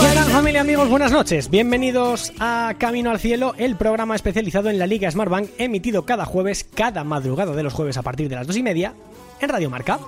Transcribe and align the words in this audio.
¿Qué 0.00 0.14
tal 0.14 0.30
familia 0.30 0.62
amigos? 0.62 0.88
Buenas 0.88 1.12
noches. 1.12 1.50
Bienvenidos 1.50 2.32
a 2.40 2.74
Camino 2.78 3.10
al 3.10 3.20
Cielo, 3.20 3.54
el 3.58 3.76
programa 3.76 4.14
especializado 4.14 4.70
en 4.70 4.78
la 4.78 4.86
Liga 4.86 5.10
Smartbank, 5.10 5.50
emitido 5.58 6.04
cada 6.06 6.24
jueves, 6.24 6.64
cada 6.64 7.04
madrugada 7.04 7.52
de 7.52 7.62
los 7.62 7.74
jueves 7.74 7.96
a 7.98 8.02
partir 8.02 8.28
de 8.28 8.36
las 8.36 8.46
dos 8.46 8.56
y 8.56 8.62
media, 8.62 8.94
en 9.40 9.48
Radio 9.48 9.68
Marca. 9.68 9.98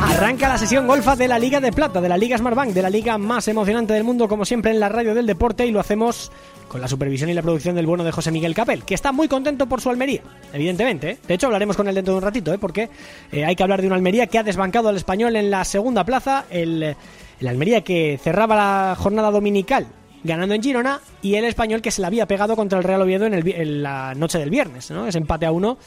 Arranca 0.00 0.48
la 0.48 0.58
sesión 0.58 0.86
golfa 0.86 1.16
de 1.16 1.28
la 1.28 1.38
Liga 1.38 1.60
de 1.60 1.72
Plata, 1.72 2.00
de 2.00 2.08
la 2.08 2.16
Liga 2.16 2.38
Smartbank, 2.38 2.72
de 2.72 2.82
la 2.82 2.90
liga 2.90 3.18
más 3.18 3.48
emocionante 3.48 3.92
del 3.94 4.04
mundo, 4.04 4.28
como 4.28 4.44
siempre 4.44 4.70
en 4.70 4.80
la 4.80 4.88
radio 4.88 5.14
del 5.14 5.26
deporte, 5.26 5.66
y 5.66 5.72
lo 5.72 5.80
hacemos 5.80 6.30
con 6.68 6.80
la 6.80 6.88
supervisión 6.88 7.30
y 7.30 7.34
la 7.34 7.42
producción 7.42 7.74
del 7.74 7.86
bueno 7.86 8.04
de 8.04 8.12
José 8.12 8.30
Miguel 8.30 8.54
Capel, 8.54 8.84
que 8.84 8.94
está 8.94 9.12
muy 9.12 9.28
contento 9.28 9.66
por 9.66 9.80
su 9.80 9.90
Almería, 9.90 10.22
evidentemente. 10.52 11.10
¿eh? 11.10 11.18
De 11.26 11.34
hecho, 11.34 11.46
hablaremos 11.46 11.76
con 11.76 11.88
él 11.88 11.94
dentro 11.94 12.14
de 12.14 12.18
un 12.18 12.24
ratito, 12.24 12.52
¿eh? 12.52 12.58
porque 12.58 12.88
eh, 13.32 13.44
hay 13.44 13.56
que 13.56 13.62
hablar 13.62 13.80
de 13.80 13.86
una 13.88 13.96
Almería 13.96 14.26
que 14.26 14.38
ha 14.38 14.42
desbancado 14.42 14.88
al 14.88 14.96
español 14.96 15.36
en 15.36 15.50
la 15.50 15.64
segunda 15.64 16.04
plaza, 16.04 16.44
el, 16.50 16.96
el 17.40 17.48
Almería 17.48 17.82
que 17.82 18.18
cerraba 18.22 18.56
la 18.56 18.96
jornada 18.96 19.30
dominical 19.30 19.86
ganando 20.26 20.54
en 20.54 20.62
Girona 20.62 21.00
y 21.22 21.36
el 21.36 21.44
español 21.44 21.80
que 21.80 21.90
se 21.90 22.00
le 22.00 22.06
había 22.06 22.26
pegado 22.26 22.56
contra 22.56 22.78
el 22.78 22.84
Real 22.84 23.02
Oviedo 23.02 23.26
en, 23.26 23.34
el, 23.34 23.82
la 23.82 24.14
noche 24.14 24.38
del 24.38 24.50
viernes. 24.50 24.90
¿no? 24.90 25.06
Ese 25.06 25.18
empate 25.18 25.46
a 25.46 25.52
uno 25.52 25.78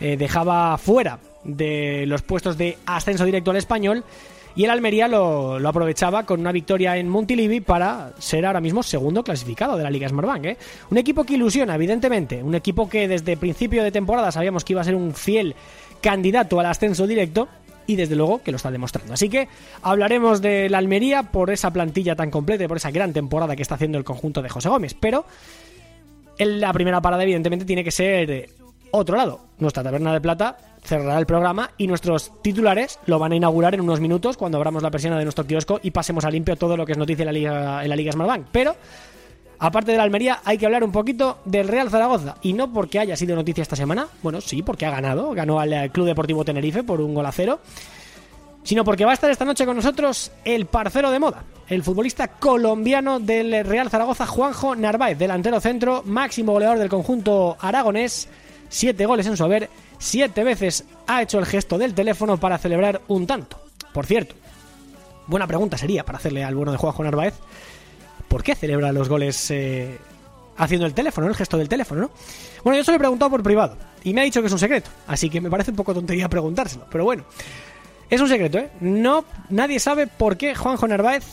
eh, 0.00 0.16
dejaba 0.16 0.76
fuera 0.78 1.18
de 1.44 2.04
los 2.06 2.22
puestos 2.22 2.58
de 2.58 2.78
ascenso 2.86 3.24
directo 3.24 3.50
al 3.50 3.56
español 3.56 4.04
y 4.54 4.64
el 4.64 4.70
Almería 4.70 5.06
lo, 5.06 5.58
lo, 5.58 5.68
aprovechaba 5.68 6.24
con 6.24 6.40
una 6.40 6.50
victoria 6.50 6.96
en 6.96 7.08
Montilivi 7.08 7.60
para 7.60 8.12
ser 8.18 8.46
ahora 8.46 8.60
mismo 8.60 8.82
segundo 8.82 9.22
clasificado 9.22 9.76
de 9.76 9.82
la 9.82 9.90
Liga 9.90 10.08
Smartbank. 10.08 10.44
¿eh? 10.46 10.56
Un 10.90 10.96
equipo 10.96 11.24
que 11.24 11.34
ilusiona, 11.34 11.74
evidentemente. 11.74 12.42
Un 12.42 12.54
equipo 12.54 12.88
que 12.88 13.06
desde 13.06 13.36
principio 13.36 13.84
de 13.84 13.92
temporada 13.92 14.32
sabíamos 14.32 14.64
que 14.64 14.72
iba 14.72 14.80
a 14.80 14.84
ser 14.84 14.94
un 14.94 15.12
fiel 15.12 15.54
candidato 16.00 16.58
al 16.58 16.66
ascenso 16.66 17.06
directo 17.06 17.48
y 17.86 17.96
desde 17.96 18.16
luego 18.16 18.42
que 18.42 18.50
lo 18.50 18.56
está 18.56 18.70
demostrando. 18.70 19.14
Así 19.14 19.28
que 19.28 19.48
hablaremos 19.82 20.40
de 20.42 20.68
la 20.68 20.78
Almería 20.78 21.24
por 21.24 21.50
esa 21.50 21.72
plantilla 21.72 22.16
tan 22.16 22.30
completa 22.30 22.64
y 22.64 22.68
por 22.68 22.76
esa 22.76 22.90
gran 22.90 23.12
temporada 23.12 23.56
que 23.56 23.62
está 23.62 23.76
haciendo 23.76 23.98
el 23.98 24.04
conjunto 24.04 24.42
de 24.42 24.48
José 24.48 24.68
Gómez. 24.68 24.94
Pero 24.98 25.26
la 26.38 26.72
primera 26.72 27.00
parada, 27.00 27.22
evidentemente, 27.22 27.64
tiene 27.64 27.84
que 27.84 27.90
ser 27.90 28.50
otro 28.90 29.16
lado. 29.16 29.40
Nuestra 29.58 29.82
taberna 29.82 30.12
de 30.12 30.20
plata 30.20 30.56
cerrará 30.82 31.18
el 31.18 31.26
programa 31.26 31.70
y 31.76 31.86
nuestros 31.86 32.32
titulares 32.42 32.98
lo 33.06 33.18
van 33.18 33.32
a 33.32 33.36
inaugurar 33.36 33.74
en 33.74 33.80
unos 33.80 34.00
minutos 34.00 34.36
cuando 34.36 34.58
abramos 34.58 34.82
la 34.82 34.90
persiana 34.90 35.18
de 35.18 35.24
nuestro 35.24 35.46
kiosco 35.46 35.80
y 35.82 35.90
pasemos 35.90 36.24
a 36.24 36.30
limpio 36.30 36.56
todo 36.56 36.76
lo 36.76 36.86
que 36.86 36.92
es 36.92 36.98
noticia 36.98 37.22
en 37.22 37.26
la 37.26 37.32
Liga, 37.32 37.82
en 37.82 37.88
la 37.88 37.96
Liga 37.96 38.12
Smartbank. 38.12 38.46
Pero 38.52 38.76
Aparte 39.58 39.92
de 39.92 39.98
la 39.98 40.04
Almería, 40.04 40.40
hay 40.44 40.58
que 40.58 40.66
hablar 40.66 40.84
un 40.84 40.92
poquito 40.92 41.38
del 41.44 41.68
Real 41.68 41.90
Zaragoza. 41.90 42.36
Y 42.42 42.52
no 42.52 42.72
porque 42.72 42.98
haya 42.98 43.16
sido 43.16 43.34
noticia 43.34 43.62
esta 43.62 43.76
semana, 43.76 44.08
bueno, 44.22 44.40
sí, 44.40 44.62
porque 44.62 44.86
ha 44.86 44.90
ganado, 44.90 45.30
ganó 45.32 45.58
al 45.60 45.90
Club 45.90 46.06
Deportivo 46.06 46.44
Tenerife 46.44 46.82
por 46.82 47.00
un 47.00 47.14
gol 47.14 47.26
a 47.26 47.32
cero, 47.32 47.60
sino 48.62 48.84
porque 48.84 49.04
va 49.04 49.12
a 49.12 49.14
estar 49.14 49.30
esta 49.30 49.44
noche 49.44 49.64
con 49.64 49.76
nosotros 49.76 50.32
el 50.44 50.66
parcero 50.66 51.10
de 51.10 51.20
moda, 51.20 51.44
el 51.68 51.84
futbolista 51.84 52.28
colombiano 52.28 53.20
del 53.20 53.64
Real 53.64 53.88
Zaragoza, 53.88 54.26
Juanjo 54.26 54.74
Narváez, 54.74 55.16
delantero 55.16 55.60
centro, 55.60 56.02
máximo 56.04 56.52
goleador 56.52 56.78
del 56.78 56.88
conjunto 56.88 57.56
aragonés, 57.60 58.28
siete 58.68 59.06
goles 59.06 59.26
en 59.26 59.36
su 59.36 59.44
haber, 59.44 59.70
siete 59.98 60.42
veces 60.42 60.84
ha 61.06 61.22
hecho 61.22 61.38
el 61.38 61.46
gesto 61.46 61.78
del 61.78 61.94
teléfono 61.94 62.38
para 62.38 62.58
celebrar 62.58 63.00
un 63.06 63.26
tanto. 63.26 63.60
Por 63.92 64.04
cierto, 64.04 64.34
buena 65.28 65.46
pregunta 65.46 65.78
sería 65.78 66.04
para 66.04 66.18
hacerle 66.18 66.44
al 66.44 66.56
bueno 66.56 66.72
de 66.72 66.78
Juanjo 66.78 67.04
Narváez. 67.04 67.34
¿Por 68.36 68.42
qué 68.42 68.54
celebra 68.54 68.92
los 68.92 69.08
goles 69.08 69.50
eh, 69.50 69.96
haciendo 70.58 70.84
el 70.84 70.92
teléfono, 70.92 71.26
el 71.26 71.34
gesto 71.34 71.56
del 71.56 71.70
teléfono, 71.70 72.02
¿no? 72.02 72.10
Bueno, 72.62 72.76
yo 72.76 72.84
se 72.84 72.90
lo 72.90 72.96
he 72.96 72.98
preguntado 72.98 73.30
por 73.30 73.42
privado 73.42 73.78
y 74.04 74.12
me 74.12 74.20
ha 74.20 74.24
dicho 74.24 74.42
que 74.42 74.48
es 74.48 74.52
un 74.52 74.58
secreto, 74.58 74.90
así 75.06 75.30
que 75.30 75.40
me 75.40 75.48
parece 75.48 75.70
un 75.70 75.76
poco 75.78 75.94
tontería 75.94 76.28
preguntárselo, 76.28 76.84
pero 76.90 77.04
bueno, 77.04 77.24
es 78.10 78.20
un 78.20 78.28
secreto, 78.28 78.58
¿eh? 78.58 78.68
No, 78.80 79.24
nadie 79.48 79.80
sabe 79.80 80.06
por 80.06 80.36
qué 80.36 80.54
Juanjo 80.54 80.86
Narváez 80.86 81.24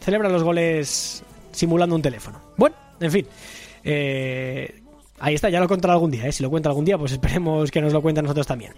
celebra 0.00 0.28
los 0.28 0.42
goles 0.42 1.22
simulando 1.52 1.94
un 1.94 2.02
teléfono. 2.02 2.40
Bueno, 2.56 2.74
en 2.98 3.12
fin, 3.12 3.26
eh, 3.84 4.82
ahí 5.20 5.36
está, 5.36 5.50
ya 5.50 5.60
lo 5.60 5.68
contará 5.68 5.94
algún 5.94 6.10
día, 6.10 6.26
¿eh? 6.26 6.32
Si 6.32 6.42
lo 6.42 6.50
cuenta 6.50 6.68
algún 6.68 6.84
día, 6.84 6.98
pues 6.98 7.12
esperemos 7.12 7.70
que 7.70 7.80
nos 7.80 7.92
lo 7.92 8.02
cuente 8.02 8.18
a 8.18 8.22
nosotros 8.22 8.48
también. 8.48 8.72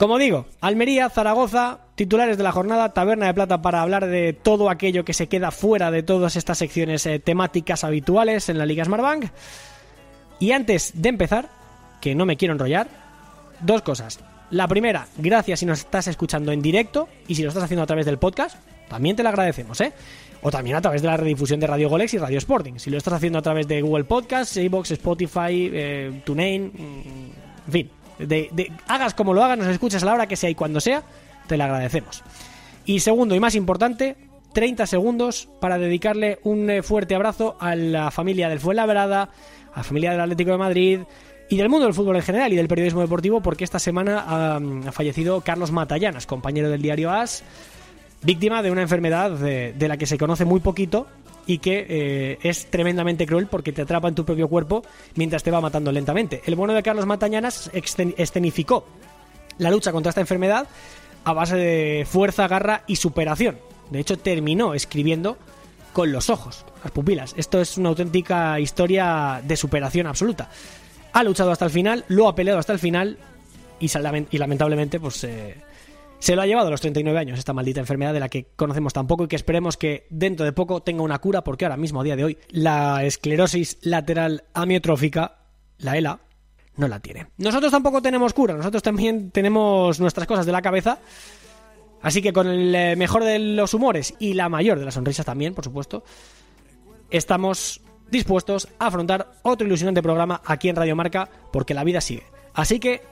Como 0.00 0.16
digo, 0.16 0.46
Almería, 0.62 1.10
Zaragoza, 1.10 1.80
titulares 1.94 2.38
de 2.38 2.42
la 2.42 2.52
jornada, 2.52 2.94
Taberna 2.94 3.26
de 3.26 3.34
Plata 3.34 3.60
para 3.60 3.82
hablar 3.82 4.06
de 4.06 4.32
todo 4.32 4.70
aquello 4.70 5.04
que 5.04 5.12
se 5.12 5.26
queda 5.26 5.50
fuera 5.50 5.90
de 5.90 6.02
todas 6.02 6.36
estas 6.36 6.56
secciones 6.56 7.04
eh, 7.04 7.18
temáticas 7.18 7.84
habituales 7.84 8.48
en 8.48 8.56
la 8.56 8.64
Liga 8.64 8.82
Smartbank. 8.82 9.26
Y 10.38 10.52
antes 10.52 10.92
de 10.94 11.10
empezar, 11.10 11.50
que 12.00 12.14
no 12.14 12.24
me 12.24 12.38
quiero 12.38 12.54
enrollar, 12.54 12.88
dos 13.60 13.82
cosas. 13.82 14.20
La 14.48 14.66
primera, 14.66 15.06
gracias 15.18 15.60
si 15.60 15.66
nos 15.66 15.80
estás 15.80 16.06
escuchando 16.08 16.50
en 16.50 16.62
directo 16.62 17.10
y 17.28 17.34
si 17.34 17.42
lo 17.42 17.48
estás 17.48 17.64
haciendo 17.64 17.82
a 17.82 17.86
través 17.86 18.06
del 18.06 18.16
podcast, 18.16 18.56
también 18.88 19.16
te 19.16 19.22
lo 19.22 19.28
agradecemos, 19.28 19.82
¿eh? 19.82 19.92
O 20.40 20.50
también 20.50 20.76
a 20.76 20.80
través 20.80 21.02
de 21.02 21.08
la 21.08 21.18
redifusión 21.18 21.60
de 21.60 21.66
Radio 21.66 21.90
Golex 21.90 22.14
y 22.14 22.18
Radio 22.18 22.38
Sporting. 22.38 22.78
Si 22.78 22.88
lo 22.88 22.96
estás 22.96 23.12
haciendo 23.12 23.38
a 23.38 23.42
través 23.42 23.68
de 23.68 23.82
Google 23.82 24.04
Podcasts, 24.04 24.54
Xbox, 24.54 24.92
Spotify, 24.92 25.70
eh, 25.70 26.22
TuneIn, 26.24 26.72
mm, 26.72 27.66
en 27.66 27.72
fin, 27.72 27.90
de, 28.26 28.48
de, 28.52 28.72
hagas 28.88 29.14
como 29.14 29.34
lo 29.34 29.42
hagas, 29.42 29.58
nos 29.58 29.68
escuches 29.68 30.02
a 30.02 30.06
la 30.06 30.14
hora 30.14 30.26
que 30.26 30.36
sea 30.36 30.50
y 30.50 30.54
cuando 30.54 30.80
sea, 30.80 31.02
te 31.46 31.56
lo 31.56 31.64
agradecemos. 31.64 32.22
Y 32.84 33.00
segundo 33.00 33.34
y 33.34 33.40
más 33.40 33.54
importante, 33.54 34.16
30 34.52 34.86
segundos 34.86 35.48
para 35.60 35.78
dedicarle 35.78 36.38
un 36.42 36.70
eh, 36.70 36.82
fuerte 36.82 37.14
abrazo 37.14 37.56
a 37.60 37.74
la 37.74 38.10
familia 38.10 38.48
del 38.48 38.60
Fuenlabrada, 38.60 39.30
a 39.72 39.78
la 39.78 39.84
familia 39.84 40.12
del 40.12 40.20
Atlético 40.20 40.52
de 40.52 40.58
Madrid 40.58 41.00
y 41.48 41.56
del 41.56 41.68
mundo 41.68 41.86
del 41.86 41.94
fútbol 41.94 42.16
en 42.16 42.22
general 42.22 42.52
y 42.52 42.56
del 42.56 42.68
periodismo 42.68 43.00
deportivo, 43.00 43.40
porque 43.40 43.64
esta 43.64 43.78
semana 43.78 44.24
ha, 44.26 44.92
fallecido 44.92 45.40
Carlos 45.40 45.72
Matallanas, 45.72 46.26
compañero 46.26 46.70
del 46.70 46.82
diario 46.82 47.10
AS, 47.10 47.42
víctima 48.22 48.62
de 48.62 48.70
una 48.70 48.82
enfermedad 48.82 49.32
de 49.32 49.88
la 49.88 49.96
que 49.96 50.06
se 50.06 50.16
conoce 50.16 50.44
muy 50.44 50.60
poquito 50.60 51.08
y 51.46 51.58
que 51.58 51.86
eh, 51.88 52.38
es 52.42 52.66
tremendamente 52.70 53.26
cruel 53.26 53.46
porque 53.46 53.72
te 53.72 53.82
atrapa 53.82 54.08
en 54.08 54.14
tu 54.14 54.24
propio 54.24 54.48
cuerpo 54.48 54.82
mientras 55.14 55.42
te 55.42 55.50
va 55.50 55.60
matando 55.60 55.92
lentamente. 55.92 56.42
El 56.46 56.54
bueno 56.54 56.74
de 56.74 56.82
Carlos 56.82 57.06
Matañanas 57.06 57.70
escenificó 57.72 58.86
la 59.58 59.70
lucha 59.70 59.92
contra 59.92 60.10
esta 60.10 60.20
enfermedad 60.20 60.68
a 61.24 61.32
base 61.32 61.56
de 61.56 62.06
fuerza, 62.08 62.48
garra 62.48 62.82
y 62.86 62.96
superación. 62.96 63.58
De 63.90 64.00
hecho, 64.00 64.18
terminó 64.18 64.74
escribiendo 64.74 65.36
con 65.92 66.12
los 66.12 66.30
ojos, 66.30 66.64
las 66.82 66.92
pupilas. 66.92 67.34
Esto 67.36 67.60
es 67.60 67.76
una 67.76 67.90
auténtica 67.90 68.58
historia 68.60 69.42
de 69.44 69.56
superación 69.56 70.06
absoluta. 70.06 70.48
Ha 71.12 71.24
luchado 71.24 71.50
hasta 71.50 71.64
el 71.64 71.70
final, 71.70 72.04
lo 72.08 72.28
ha 72.28 72.34
peleado 72.34 72.60
hasta 72.60 72.72
el 72.72 72.78
final 72.78 73.18
y, 73.80 73.88
lamentablemente 74.38 75.00
pues 75.00 75.24
eh, 75.24 75.56
se 76.20 76.36
lo 76.36 76.42
ha 76.42 76.46
llevado 76.46 76.68
a 76.68 76.70
los 76.70 76.80
39 76.80 77.18
años 77.18 77.38
esta 77.38 77.52
maldita 77.52 77.80
enfermedad 77.80 78.12
de 78.12 78.20
la 78.20 78.28
que 78.28 78.46
conocemos 78.54 78.92
tan 78.92 79.06
poco 79.06 79.24
y 79.24 79.28
que 79.28 79.36
esperemos 79.36 79.76
que 79.76 80.06
dentro 80.10 80.44
de 80.44 80.52
poco 80.52 80.82
tenga 80.82 81.02
una 81.02 81.18
cura 81.18 81.42
porque 81.42 81.64
ahora 81.64 81.76
mismo, 81.76 82.00
a 82.00 82.04
día 82.04 82.14
de 82.14 82.24
hoy, 82.24 82.38
la 82.50 83.04
esclerosis 83.04 83.78
lateral 83.82 84.44
amiotrófica, 84.52 85.38
la 85.78 85.96
ELA, 85.96 86.20
no 86.76 86.88
la 86.88 87.00
tiene. 87.00 87.26
Nosotros 87.38 87.72
tampoco 87.72 88.02
tenemos 88.02 88.34
cura, 88.34 88.54
nosotros 88.54 88.82
también 88.82 89.30
tenemos 89.30 89.98
nuestras 89.98 90.26
cosas 90.26 90.46
de 90.46 90.52
la 90.52 90.62
cabeza. 90.62 90.98
Así 92.02 92.22
que 92.22 92.32
con 92.32 92.46
el 92.46 92.96
mejor 92.96 93.24
de 93.24 93.38
los 93.38 93.74
humores 93.74 94.14
y 94.18 94.34
la 94.34 94.48
mayor 94.48 94.78
de 94.78 94.84
las 94.84 94.94
sonrisas 94.94 95.26
también, 95.26 95.54
por 95.54 95.64
supuesto, 95.64 96.04
estamos 97.10 97.80
dispuestos 98.10 98.68
a 98.78 98.86
afrontar 98.86 99.32
otro 99.42 99.66
ilusionante 99.66 100.02
programa 100.02 100.42
aquí 100.44 100.68
en 100.68 100.76
Radio 100.76 100.96
Marca 100.96 101.28
porque 101.52 101.74
la 101.74 101.84
vida 101.84 102.00
sigue. 102.00 102.24
Así 102.54 102.78
que 102.80 103.02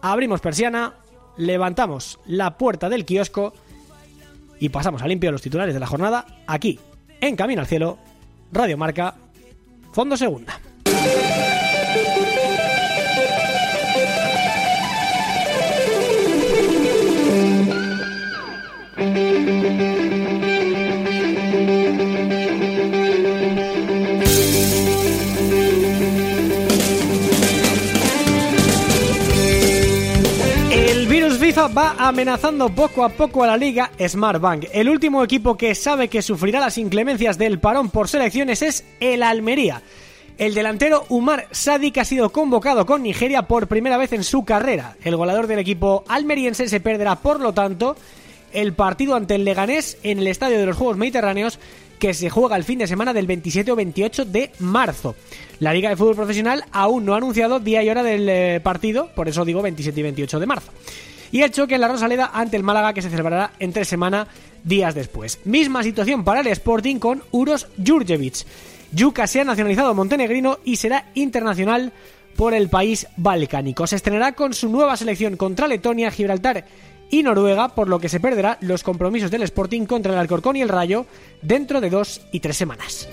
abrimos 0.00 0.40
persiana, 0.40 0.94
levantamos 1.38 2.18
la 2.26 2.58
puerta 2.58 2.88
del 2.88 3.06
kiosco 3.06 3.54
y 4.60 4.68
pasamos 4.68 5.02
a 5.02 5.06
limpio 5.06 5.32
los 5.32 5.42
titulares 5.42 5.72
de 5.72 5.80
la 5.80 5.86
jornada 5.86 6.26
aquí, 6.46 6.78
en 7.20 7.36
Camino 7.36 7.60
al 7.60 7.66
Cielo, 7.66 7.98
Radio 8.52 8.76
Marca, 8.76 9.14
Fondo 9.92 10.16
Segunda. 10.16 10.60
Va 31.56 31.94
amenazando 31.98 32.68
poco 32.68 33.04
a 33.04 33.08
poco 33.08 33.42
a 33.42 33.46
la 33.46 33.56
liga 33.56 33.90
Smartbank. 33.98 34.66
El 34.72 34.90
último 34.90 35.24
equipo 35.24 35.56
que 35.56 35.74
sabe 35.74 36.08
que 36.08 36.20
sufrirá 36.20 36.60
las 36.60 36.76
inclemencias 36.76 37.38
del 37.38 37.58
parón 37.58 37.88
por 37.88 38.08
selecciones 38.08 38.60
es 38.60 38.84
el 39.00 39.22
Almería. 39.22 39.82
El 40.36 40.52
delantero 40.54 41.06
Umar 41.08 41.46
Sadik 41.50 41.96
ha 41.98 42.04
sido 42.04 42.30
convocado 42.30 42.84
con 42.84 43.02
Nigeria 43.02 43.42
por 43.42 43.66
primera 43.66 43.96
vez 43.96 44.12
en 44.12 44.24
su 44.24 44.44
carrera. 44.44 44.96
El 45.02 45.16
goleador 45.16 45.46
del 45.46 45.58
equipo 45.58 46.04
almeriense 46.06 46.68
se 46.68 46.80
perderá, 46.80 47.16
por 47.16 47.40
lo 47.40 47.54
tanto, 47.54 47.96
el 48.52 48.74
partido 48.74 49.14
ante 49.14 49.36
el 49.36 49.44
Leganés 49.44 49.96
en 50.02 50.18
el 50.18 50.26
Estadio 50.26 50.58
de 50.58 50.66
los 50.66 50.76
Juegos 50.76 50.98
Mediterráneos 50.98 51.58
que 51.98 52.12
se 52.12 52.28
juega 52.28 52.56
el 52.56 52.64
fin 52.64 52.78
de 52.78 52.86
semana 52.86 53.14
del 53.14 53.26
27 53.26 53.72
o 53.72 53.76
28 53.76 54.26
de 54.26 54.52
marzo. 54.58 55.16
La 55.60 55.72
Liga 55.72 55.88
de 55.88 55.96
Fútbol 55.96 56.14
Profesional 56.14 56.64
aún 56.72 57.06
no 57.06 57.14
ha 57.14 57.16
anunciado 57.16 57.58
día 57.58 57.82
y 57.82 57.88
hora 57.88 58.02
del 58.02 58.28
eh, 58.28 58.60
partido, 58.62 59.10
por 59.16 59.28
eso 59.28 59.46
digo 59.46 59.62
27 59.62 59.98
y 59.98 60.02
28 60.02 60.40
de 60.40 60.46
marzo. 60.46 60.70
Y 61.30 61.42
el 61.42 61.50
choque 61.50 61.74
en 61.74 61.80
la 61.80 61.88
Rosaleda 61.88 62.30
ante 62.32 62.56
el 62.56 62.62
Málaga 62.62 62.92
que 62.92 63.02
se 63.02 63.10
celebrará 63.10 63.52
en 63.58 63.72
tres 63.72 63.88
semanas 63.88 64.28
días 64.64 64.94
después. 64.94 65.40
Misma 65.44 65.82
situación 65.82 66.24
para 66.24 66.40
el 66.40 66.46
Sporting 66.48 66.96
con 66.96 67.22
Uros 67.30 67.68
Jurjevic. 67.84 68.46
Yuka 68.92 69.26
se 69.26 69.40
ha 69.40 69.44
nacionalizado 69.44 69.94
montenegrino 69.94 70.58
y 70.64 70.76
será 70.76 71.06
internacional 71.14 71.92
por 72.36 72.54
el 72.54 72.68
país 72.68 73.06
balcánico. 73.16 73.86
Se 73.86 73.96
estrenará 73.96 74.32
con 74.32 74.54
su 74.54 74.68
nueva 74.68 74.96
selección 74.96 75.36
contra 75.36 75.68
Letonia, 75.68 76.10
Gibraltar 76.10 76.64
y 77.10 77.22
Noruega, 77.22 77.74
por 77.74 77.88
lo 77.88 77.98
que 77.98 78.08
se 78.08 78.20
perderá 78.20 78.58
los 78.60 78.82
compromisos 78.82 79.30
del 79.30 79.42
Sporting 79.42 79.86
contra 79.86 80.12
el 80.12 80.18
Alcorcón 80.18 80.56
y 80.56 80.62
el 80.62 80.68
Rayo 80.68 81.06
dentro 81.42 81.80
de 81.80 81.90
dos 81.90 82.20
y 82.32 82.40
tres 82.40 82.56
semanas. 82.56 83.08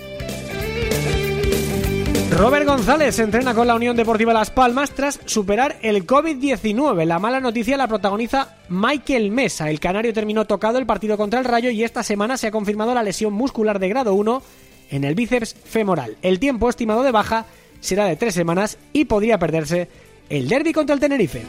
Robert 2.36 2.66
González 2.66 3.18
entrena 3.18 3.54
con 3.54 3.66
la 3.66 3.74
Unión 3.74 3.96
Deportiva 3.96 4.34
Las 4.34 4.50
Palmas 4.50 4.90
tras 4.90 5.18
superar 5.24 5.78
el 5.80 6.06
COVID-19. 6.06 7.06
La 7.06 7.18
mala 7.18 7.40
noticia 7.40 7.78
la 7.78 7.88
protagoniza 7.88 8.56
Michael 8.68 9.30
Mesa. 9.30 9.70
El 9.70 9.80
canario 9.80 10.12
terminó 10.12 10.44
tocado 10.44 10.76
el 10.76 10.84
partido 10.84 11.16
contra 11.16 11.38
el 11.38 11.46
Rayo 11.46 11.70
y 11.70 11.82
esta 11.82 12.02
semana 12.02 12.36
se 12.36 12.48
ha 12.48 12.50
confirmado 12.50 12.92
la 12.92 13.02
lesión 13.02 13.32
muscular 13.32 13.78
de 13.78 13.88
grado 13.88 14.12
1 14.12 14.42
en 14.90 15.04
el 15.04 15.14
bíceps 15.14 15.54
femoral. 15.64 16.18
El 16.20 16.38
tiempo 16.38 16.68
estimado 16.68 17.02
de 17.02 17.10
baja 17.10 17.46
será 17.80 18.04
de 18.04 18.16
tres 18.16 18.34
semanas 18.34 18.76
y 18.92 19.06
podría 19.06 19.38
perderse 19.38 19.88
el 20.28 20.46
derby 20.46 20.74
contra 20.74 20.92
el 20.92 21.00
Tenerife. 21.00 21.42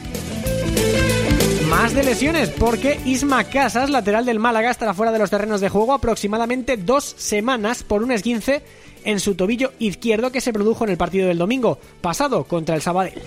Más 1.69 1.93
de 1.93 2.03
lesiones, 2.03 2.49
porque 2.49 2.97
Isma 3.03 3.43
Casas, 3.43 3.89
lateral 3.89 4.25
del 4.25 4.39
Málaga, 4.39 4.71
estará 4.71 4.93
fuera 4.93 5.11
de 5.11 5.19
los 5.19 5.29
terrenos 5.29 5.59
de 5.59 5.67
juego 5.67 5.93
aproximadamente 5.93 6.77
dos 6.77 7.03
semanas 7.03 7.83
por 7.83 8.03
un 8.03 8.13
esguince 8.13 8.61
en 9.07 9.21
su 9.21 9.35
tobillo 9.35 9.71
izquierdo 9.79 10.31
que 10.31 10.41
se 10.41 10.51
produjo 10.51 10.83
en 10.83 10.91
el 10.91 10.97
partido 10.97 11.29
del 11.29 11.37
domingo 11.37 11.79
pasado 12.01 12.43
contra 12.43 12.75
el 12.75 12.81
Sabadell. 12.81 13.21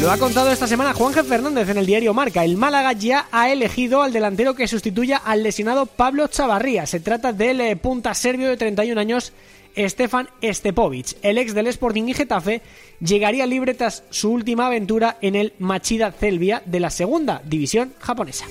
Lo 0.00 0.10
ha 0.10 0.18
contado 0.18 0.50
esta 0.50 0.66
semana 0.66 0.92
Juanje 0.92 1.22
Fernández 1.22 1.68
en 1.68 1.78
el 1.78 1.86
diario 1.86 2.12
Marca. 2.14 2.44
El 2.44 2.56
Málaga 2.56 2.92
ya 2.92 3.28
ha 3.30 3.50
elegido 3.50 4.02
al 4.02 4.12
delantero 4.12 4.54
que 4.54 4.66
sustituya 4.66 5.18
al 5.18 5.44
lesionado 5.44 5.86
Pablo 5.86 6.26
Chavarría. 6.26 6.84
Se 6.86 6.98
trata 6.98 7.32
del 7.32 7.60
eh, 7.60 7.76
punta 7.76 8.12
serbio 8.12 8.48
de 8.48 8.56
31 8.56 9.00
años 9.00 9.32
Stefan 9.76 10.28
Stepovic. 10.42 11.16
El 11.22 11.38
ex 11.38 11.54
del 11.54 11.68
Sporting 11.68 12.08
y 12.08 12.14
Getafe 12.14 12.60
llegaría 13.00 13.46
libre 13.46 13.74
tras 13.74 14.02
su 14.10 14.32
última 14.32 14.66
aventura 14.66 15.16
en 15.20 15.36
el 15.36 15.52
Machida 15.60 16.10
Celvia 16.10 16.60
de 16.66 16.80
la 16.80 16.90
segunda 16.90 17.40
división 17.44 17.94
japonesa. 18.00 18.46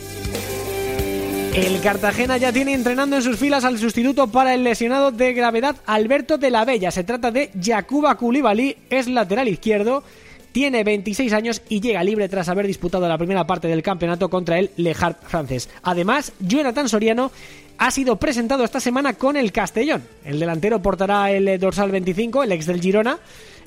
El 1.57 1.81
Cartagena 1.81 2.37
ya 2.37 2.53
tiene 2.53 2.75
entrenando 2.75 3.15
en 3.15 3.23
sus 3.23 3.39
filas 3.39 3.65
al 3.65 3.79
sustituto 3.79 4.27
para 4.27 4.53
el 4.53 4.63
lesionado 4.63 5.11
de 5.11 5.33
gravedad 5.33 5.75
Alberto 5.87 6.37
de 6.37 6.51
la 6.51 6.65
Bella. 6.65 6.91
Se 6.91 7.03
trata 7.03 7.31
de 7.31 7.49
Yakuba 7.55 8.15
Koulibaly, 8.15 8.77
es 8.91 9.07
lateral 9.07 9.47
izquierdo, 9.47 10.03
tiene 10.51 10.83
26 10.83 11.33
años 11.33 11.63
y 11.67 11.81
llega 11.81 12.03
libre 12.03 12.29
tras 12.29 12.47
haber 12.49 12.67
disputado 12.67 13.07
la 13.07 13.17
primera 13.17 13.47
parte 13.47 13.67
del 13.67 13.81
campeonato 13.81 14.29
contra 14.29 14.59
el 14.59 14.69
Le 14.77 14.91
Havre 14.91 15.17
francés. 15.23 15.67
Además, 15.81 16.31
Jonathan 16.39 16.89
Soriano 16.89 17.31
ha 17.79 17.89
sido 17.89 18.17
presentado 18.17 18.63
esta 18.63 18.79
semana 18.79 19.13
con 19.13 19.35
el 19.35 19.51
Castellón. 19.51 20.03
El 20.25 20.39
delantero 20.39 20.79
portará 20.83 21.31
el 21.31 21.59
dorsal 21.59 21.89
25, 21.89 22.43
el 22.43 22.51
ex 22.51 22.67
del 22.67 22.81
Girona, 22.81 23.17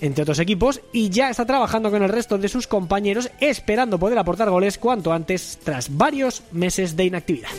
entre 0.01 0.23
otros 0.23 0.39
equipos, 0.39 0.81
y 0.93 1.11
ya 1.11 1.31
está 1.31 1.45
trabajando 1.45 1.91
con 1.91 2.03
el 2.03 2.09
resto 2.09 2.39
de 2.39 2.49
sus 2.49 2.67
compañeros 2.67 3.31
esperando 3.41 3.99
poder 3.99 4.19
aportar 4.19 4.51
goles 4.51 4.79
cuanto 4.79 5.13
antes 5.13 5.59
tras 5.63 5.97
varios 5.97 6.43
meses 6.53 6.97
de 6.97 7.05
inactividad. 7.05 7.51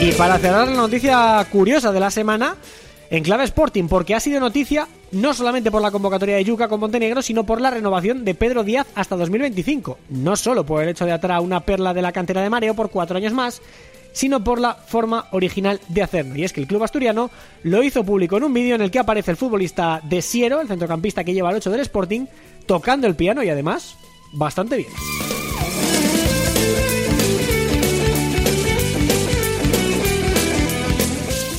Y 0.00 0.12
para 0.12 0.38
cerrar 0.38 0.68
la 0.68 0.74
noticia 0.74 1.44
curiosa 1.50 1.90
de 1.90 2.00
la 2.00 2.10
semana, 2.10 2.56
en 3.10 3.24
clave 3.24 3.44
Sporting, 3.44 3.88
porque 3.88 4.14
ha 4.14 4.20
sido 4.20 4.38
noticia 4.38 4.86
no 5.10 5.32
solamente 5.32 5.70
por 5.70 5.80
la 5.80 5.90
convocatoria 5.90 6.36
de 6.36 6.44
Yuca 6.44 6.68
con 6.68 6.80
Montenegro, 6.80 7.22
sino 7.22 7.44
por 7.44 7.60
la 7.60 7.70
renovación 7.70 8.24
de 8.24 8.34
Pedro 8.34 8.64
Díaz 8.64 8.86
hasta 8.94 9.16
2025. 9.16 9.98
No 10.10 10.36
solo 10.36 10.64
por 10.64 10.82
el 10.82 10.90
hecho 10.90 11.06
de 11.06 11.12
atar 11.12 11.32
a 11.32 11.40
una 11.40 11.60
perla 11.60 11.94
de 11.94 12.02
la 12.02 12.12
cantera 12.12 12.42
de 12.42 12.50
Mareo 12.50 12.74
por 12.74 12.90
cuatro 12.90 13.16
años 13.16 13.32
más, 13.32 13.62
sino 14.18 14.42
por 14.42 14.60
la 14.60 14.74
forma 14.74 15.26
original 15.30 15.78
de 15.86 16.02
hacerlo. 16.02 16.34
Y 16.34 16.42
es 16.42 16.52
que 16.52 16.60
el 16.60 16.66
club 16.66 16.82
asturiano 16.82 17.30
lo 17.62 17.84
hizo 17.84 18.02
público 18.02 18.36
en 18.36 18.42
un 18.42 18.52
vídeo 18.52 18.74
en 18.74 18.80
el 18.80 18.90
que 18.90 18.98
aparece 18.98 19.30
el 19.30 19.36
futbolista 19.36 20.00
de 20.02 20.22
Siero, 20.22 20.60
el 20.60 20.66
centrocampista 20.66 21.22
que 21.22 21.32
lleva 21.32 21.50
el 21.50 21.56
8 21.58 21.70
del 21.70 21.80
Sporting, 21.82 22.26
tocando 22.66 23.06
el 23.06 23.14
piano 23.14 23.44
y 23.44 23.48
además 23.48 23.94
bastante 24.32 24.78
bien. 24.78 25.27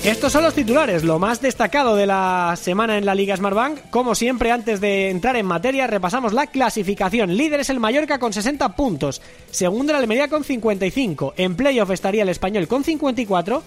Estos 0.04 0.32
son 0.32 0.44
los 0.44 0.54
titulares, 0.54 1.04
lo 1.04 1.20
más 1.20 1.42
destacado 1.42 1.98
de 1.98 2.06
la 2.06 2.56
semana 2.56 2.98
en 2.98 3.06
la 3.06 3.14
Liga 3.14 3.36
Smartbank. 3.36 3.90
Como 3.90 4.16
siempre, 4.16 4.50
antes 4.50 4.80
de 4.80 5.10
entrar 5.10 5.36
en 5.36 5.46
materia, 5.46 5.88
repasamos 5.88 6.32
la 6.32 6.48
clasificación. 6.48 7.36
Líder 7.36 7.60
es 7.60 7.70
el 7.70 7.82
Mallorca 7.82 8.18
con 8.18 8.32
60 8.32 8.78
puntos, 8.78 9.22
segundo 9.52 9.92
la 9.92 10.00
Almería 10.00 10.30
con 10.30 10.46
55, 10.46 11.34
en 11.36 11.56
playoff 11.56 11.92
estaría 11.92 12.24
el 12.24 12.30
Español 12.30 12.70
con 12.70 12.86
54, 12.86 13.62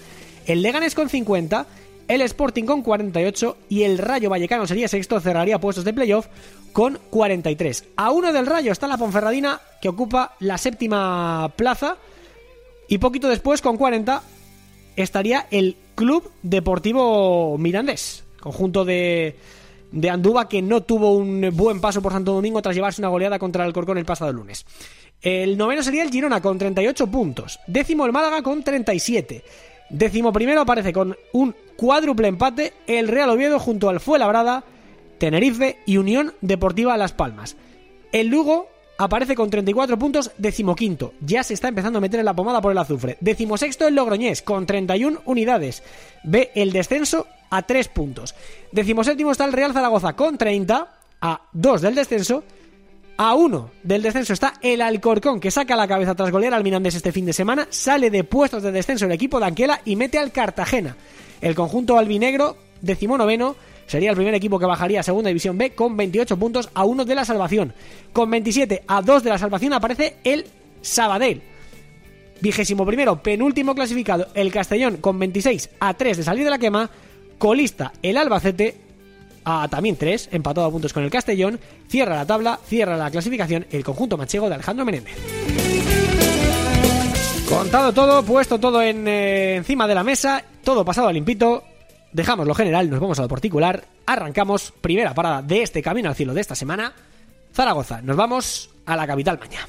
el 0.47 0.63
Leganés 0.63 0.95
con 0.95 1.11
50, 1.11 1.67
el 2.09 2.23
Sporting 2.23 2.65
con 2.65 2.83
48 2.83 3.59
y 3.69 3.83
el 3.83 3.99
Rayo 3.99 4.31
Vallecano 4.31 4.67
sería 4.67 4.89
sexto, 4.89 5.21
cerraría 5.21 5.61
puestos 5.61 5.85
de 5.85 5.93
playoff 5.93 6.29
con 6.73 6.99
43. 7.11 7.85
A 7.97 8.11
uno 8.11 8.33
del 8.33 8.47
Rayo 8.47 8.73
está 8.73 8.87
la 8.87 8.97
Ponferradina 8.97 9.61
que 9.83 9.91
ocupa 9.91 10.35
la 10.41 10.57
séptima 10.57 11.53
plaza 11.57 11.99
y 12.89 12.97
poquito 12.97 13.29
después 13.29 13.61
con 13.61 13.77
40 13.77 14.23
estaría 14.97 15.47
el 15.51 15.77
Club 15.95 16.31
Deportivo 16.43 17.57
Mirandés, 17.59 18.25
conjunto 18.41 18.85
de, 18.85 19.37
de 19.91 20.11
Andúba 20.11 20.49
que 20.49 20.63
no 20.63 20.83
tuvo 20.83 21.15
un 21.15 21.51
buen 21.53 21.81
paso 21.81 22.03
por 22.03 22.13
Santo 22.13 22.33
Domingo 22.33 22.63
tras 22.63 22.75
llevarse 22.75 23.01
una 23.01 23.09
goleada 23.09 23.39
contra 23.39 23.65
el 23.65 23.73
Corcón 23.73 23.99
el 23.99 24.05
pasado 24.05 24.33
lunes. 24.33 24.67
El 25.21 25.57
noveno 25.57 25.83
sería 25.83 26.03
el 26.03 26.11
Girona 26.11 26.41
con 26.41 26.59
38 26.59 27.07
puntos, 27.07 27.61
décimo 27.67 28.05
el 28.07 28.13
Málaga 28.13 28.43
con 28.43 28.63
37. 28.63 29.45
Décimo 29.91 30.33
primero 30.33 30.63
aparece 30.63 30.93
con 30.93 31.17
un 31.33 31.55
cuádruple 31.77 32.29
empate 32.29 32.73
el 32.87 33.09
Real 33.09 33.31
Oviedo 33.31 33.59
junto 33.61 33.89
al 33.89 34.01
Fuenlabrada, 34.01 34.65
Tenerife 35.19 35.79
y 35.87 35.99
Unión 35.99 36.33
Deportiva 36.41 36.97
Las 36.97 37.13
Palmas. 37.13 37.57
El 38.11 38.29
Lugo 38.29 38.69
aparece 38.99 39.35
con 39.35 39.51
34 39.51 39.99
puntos, 39.99 40.31
decimoquinto. 40.39 41.15
Ya 41.21 41.43
se 41.43 41.55
está 41.55 41.69
empezando 41.69 41.99
a 41.99 42.03
meter 42.03 42.21
en 42.21 42.27
la 42.27 42.35
pomada 42.35 42.61
por 42.61 42.73
el 42.73 42.79
azufre. 42.79 43.17
Decimosexto 43.21 43.87
el 43.87 43.95
Logroñés, 43.95 44.43
con 44.43 44.67
31 44.67 45.23
unidades. 45.25 45.83
Ve 46.25 46.51
el 46.55 46.73
descenso 46.73 47.27
a 47.51 47.63
3 47.63 47.89
puntos. 47.89 48.35
Decimoséptimo 48.71 49.33
está 49.33 49.45
el 49.45 49.53
Real 49.53 49.73
Zaragoza 49.73 50.15
con 50.15 50.39
30, 50.39 50.89
a 51.21 51.41
2 51.53 51.81
del 51.81 51.95
descenso. 51.95 52.45
A 53.17 53.35
1 53.35 53.71
del 53.83 54.03
descenso 54.03 54.33
está 54.33 54.55
el 54.63 54.81
Alcorcón, 54.81 55.39
que 55.39 55.51
saca 55.51 55.77
la 55.77 55.87
cabeza 55.87 56.15
tras 56.15 56.31
golear 56.31 56.55
al 56.55 56.65
Mirandés 56.65 56.95
este 56.95 57.13
fin 57.13 57.27
de 57.27 57.33
semana. 57.33 57.67
Sale 57.71 58.11
de 58.11 58.25
puestos 58.25 58.63
de 58.63 58.73
descenso 58.73 59.05
el 59.05 59.13
equipo 59.13 59.39
de 59.39 59.47
Anquela 59.47 59.81
y 59.85 59.97
mete 59.97 60.19
al 60.19 60.33
Cartagena. 60.33 60.97
El 61.41 61.55
conjunto 61.55 61.99
albinegro, 61.99 62.57
decimonoveno 62.81 63.57
Sería 63.87 64.11
el 64.11 64.17
primer 64.17 64.35
equipo 64.35 64.59
que 64.59 64.67
bajaría 64.67 65.01
a 65.01 65.03
Segunda 65.03 65.29
División 65.29 65.59
B 65.59 65.71
con 65.75 65.97
28 65.97 66.37
puntos 66.37 66.71
a 66.75 66.85
1 66.85 67.05
de 67.05 67.15
la 67.15 67.25
salvación. 67.25 67.75
Con 68.13 68.31
27 68.31 68.85
a 68.87 69.03
2 69.03 69.23
de 69.23 69.31
la 69.31 69.39
salvación 69.39 69.73
aparece 69.73 70.17
el 70.25 70.47
Sabadell. 70.81 71.43
Vigésimo 72.41 72.85
primero, 72.85 73.23
penúltimo 73.23 73.75
clasificado, 73.75 74.27
el 74.35 74.51
Castellón 74.51 74.97
con 74.97 75.19
26 75.19 75.71
a 75.79 75.95
3 75.95 76.17
de 76.17 76.23
salir 76.23 76.45
de 76.45 76.51
la 76.51 76.59
quema. 76.59 76.91
Colista, 77.39 77.93
el 78.03 78.17
Albacete, 78.17 78.77
a 79.45 79.69
también 79.69 79.97
3, 79.97 80.29
empatado 80.33 80.67
a 80.67 80.71
puntos 80.71 80.93
con 80.93 81.03
el 81.03 81.11
Castellón. 81.11 81.59
Cierra 81.89 82.17
la 82.17 82.27
tabla, 82.27 82.59
cierra 82.67 82.97
la 82.97 83.11
clasificación 83.11 83.67
el 83.71 83.85
conjunto 83.85 84.17
manchego 84.17 84.49
de 84.49 84.55
Alejandro 84.55 84.85
Menéndez. 84.85 85.17
Contado 87.49 87.93
todo, 87.93 88.25
puesto 88.25 88.59
todo 88.59 88.81
en, 88.81 89.07
eh, 89.07 89.57
encima 89.57 89.87
de 89.87 89.95
la 89.95 90.03
mesa, 90.03 90.43
todo 90.65 90.85
pasado 90.85 91.09
a 91.09 91.13
limpito, 91.13 91.63
dejamos 92.13 92.47
lo 92.47 92.55
general, 92.55 92.91
nos 92.91 93.01
vamos 93.01 93.19
a 93.19 93.23
lo 93.23 93.29
particular, 93.29 93.85
arrancamos, 94.07 94.73
primera 94.81 95.15
parada 95.15 95.43
de 95.43 95.63
este 95.63 95.83
Camino 95.83 96.09
al 96.09 96.15
Cielo 96.15 96.35
de 96.35 96.41
esta 96.41 96.55
semana, 96.55 96.93
Zaragoza, 97.53 98.01
nos 98.03 98.17
vamos 98.17 98.71
a 98.87 98.97
la 98.97 99.07
capital 99.07 99.39
mañana. 99.39 99.67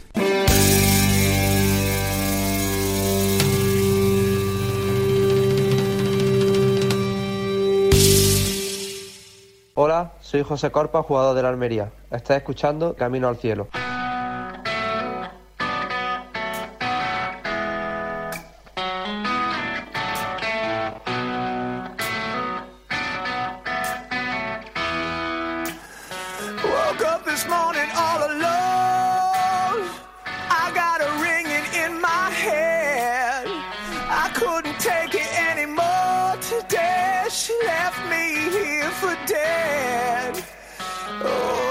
Hola, 9.76 10.14
soy 10.22 10.44
José 10.44 10.72
Corpa, 10.72 11.02
jugador 11.02 11.36
de 11.36 11.42
la 11.42 11.50
Almería. 11.50 11.92
Estás 12.12 12.38
escuchando 12.38 12.96
Camino 12.96 13.28
al 13.28 13.38
Cielo. 13.38 13.70
Morning 27.48 27.90
all 27.98 28.20
alone. 28.30 29.82
I 30.62 30.72
got 30.76 31.02
a 31.02 31.10
ringing 31.18 31.66
in 31.84 32.00
my 32.00 32.30
head. 32.30 33.48
I 34.24 34.30
couldn't 34.36 34.78
take 34.80 35.16
it 35.16 35.32
anymore 35.50 36.38
today. 36.42 37.26
She 37.30 37.54
left 37.66 38.00
me 38.12 38.26
here 38.54 38.92
for 39.02 39.16
dead. 39.26 40.34
Oh, 41.24 41.64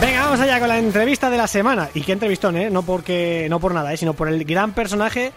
Venga, 0.00 0.20
vamos 0.22 0.40
allá 0.40 0.60
con 0.60 0.68
la 0.68 0.78
entrevista 0.78 1.28
de 1.28 1.36
la 1.36 1.46
semana. 1.46 1.90
Y 1.92 2.00
qué 2.02 2.12
entrevistón, 2.12 2.56
¿eh? 2.56 2.70
No, 2.70 2.82
porque, 2.84 3.48
no 3.50 3.60
por 3.60 3.74
nada, 3.74 3.92
¿eh? 3.92 3.98
sino 3.98 4.14
por 4.14 4.28
el 4.28 4.44
gran 4.44 4.72
personaje 4.72 5.32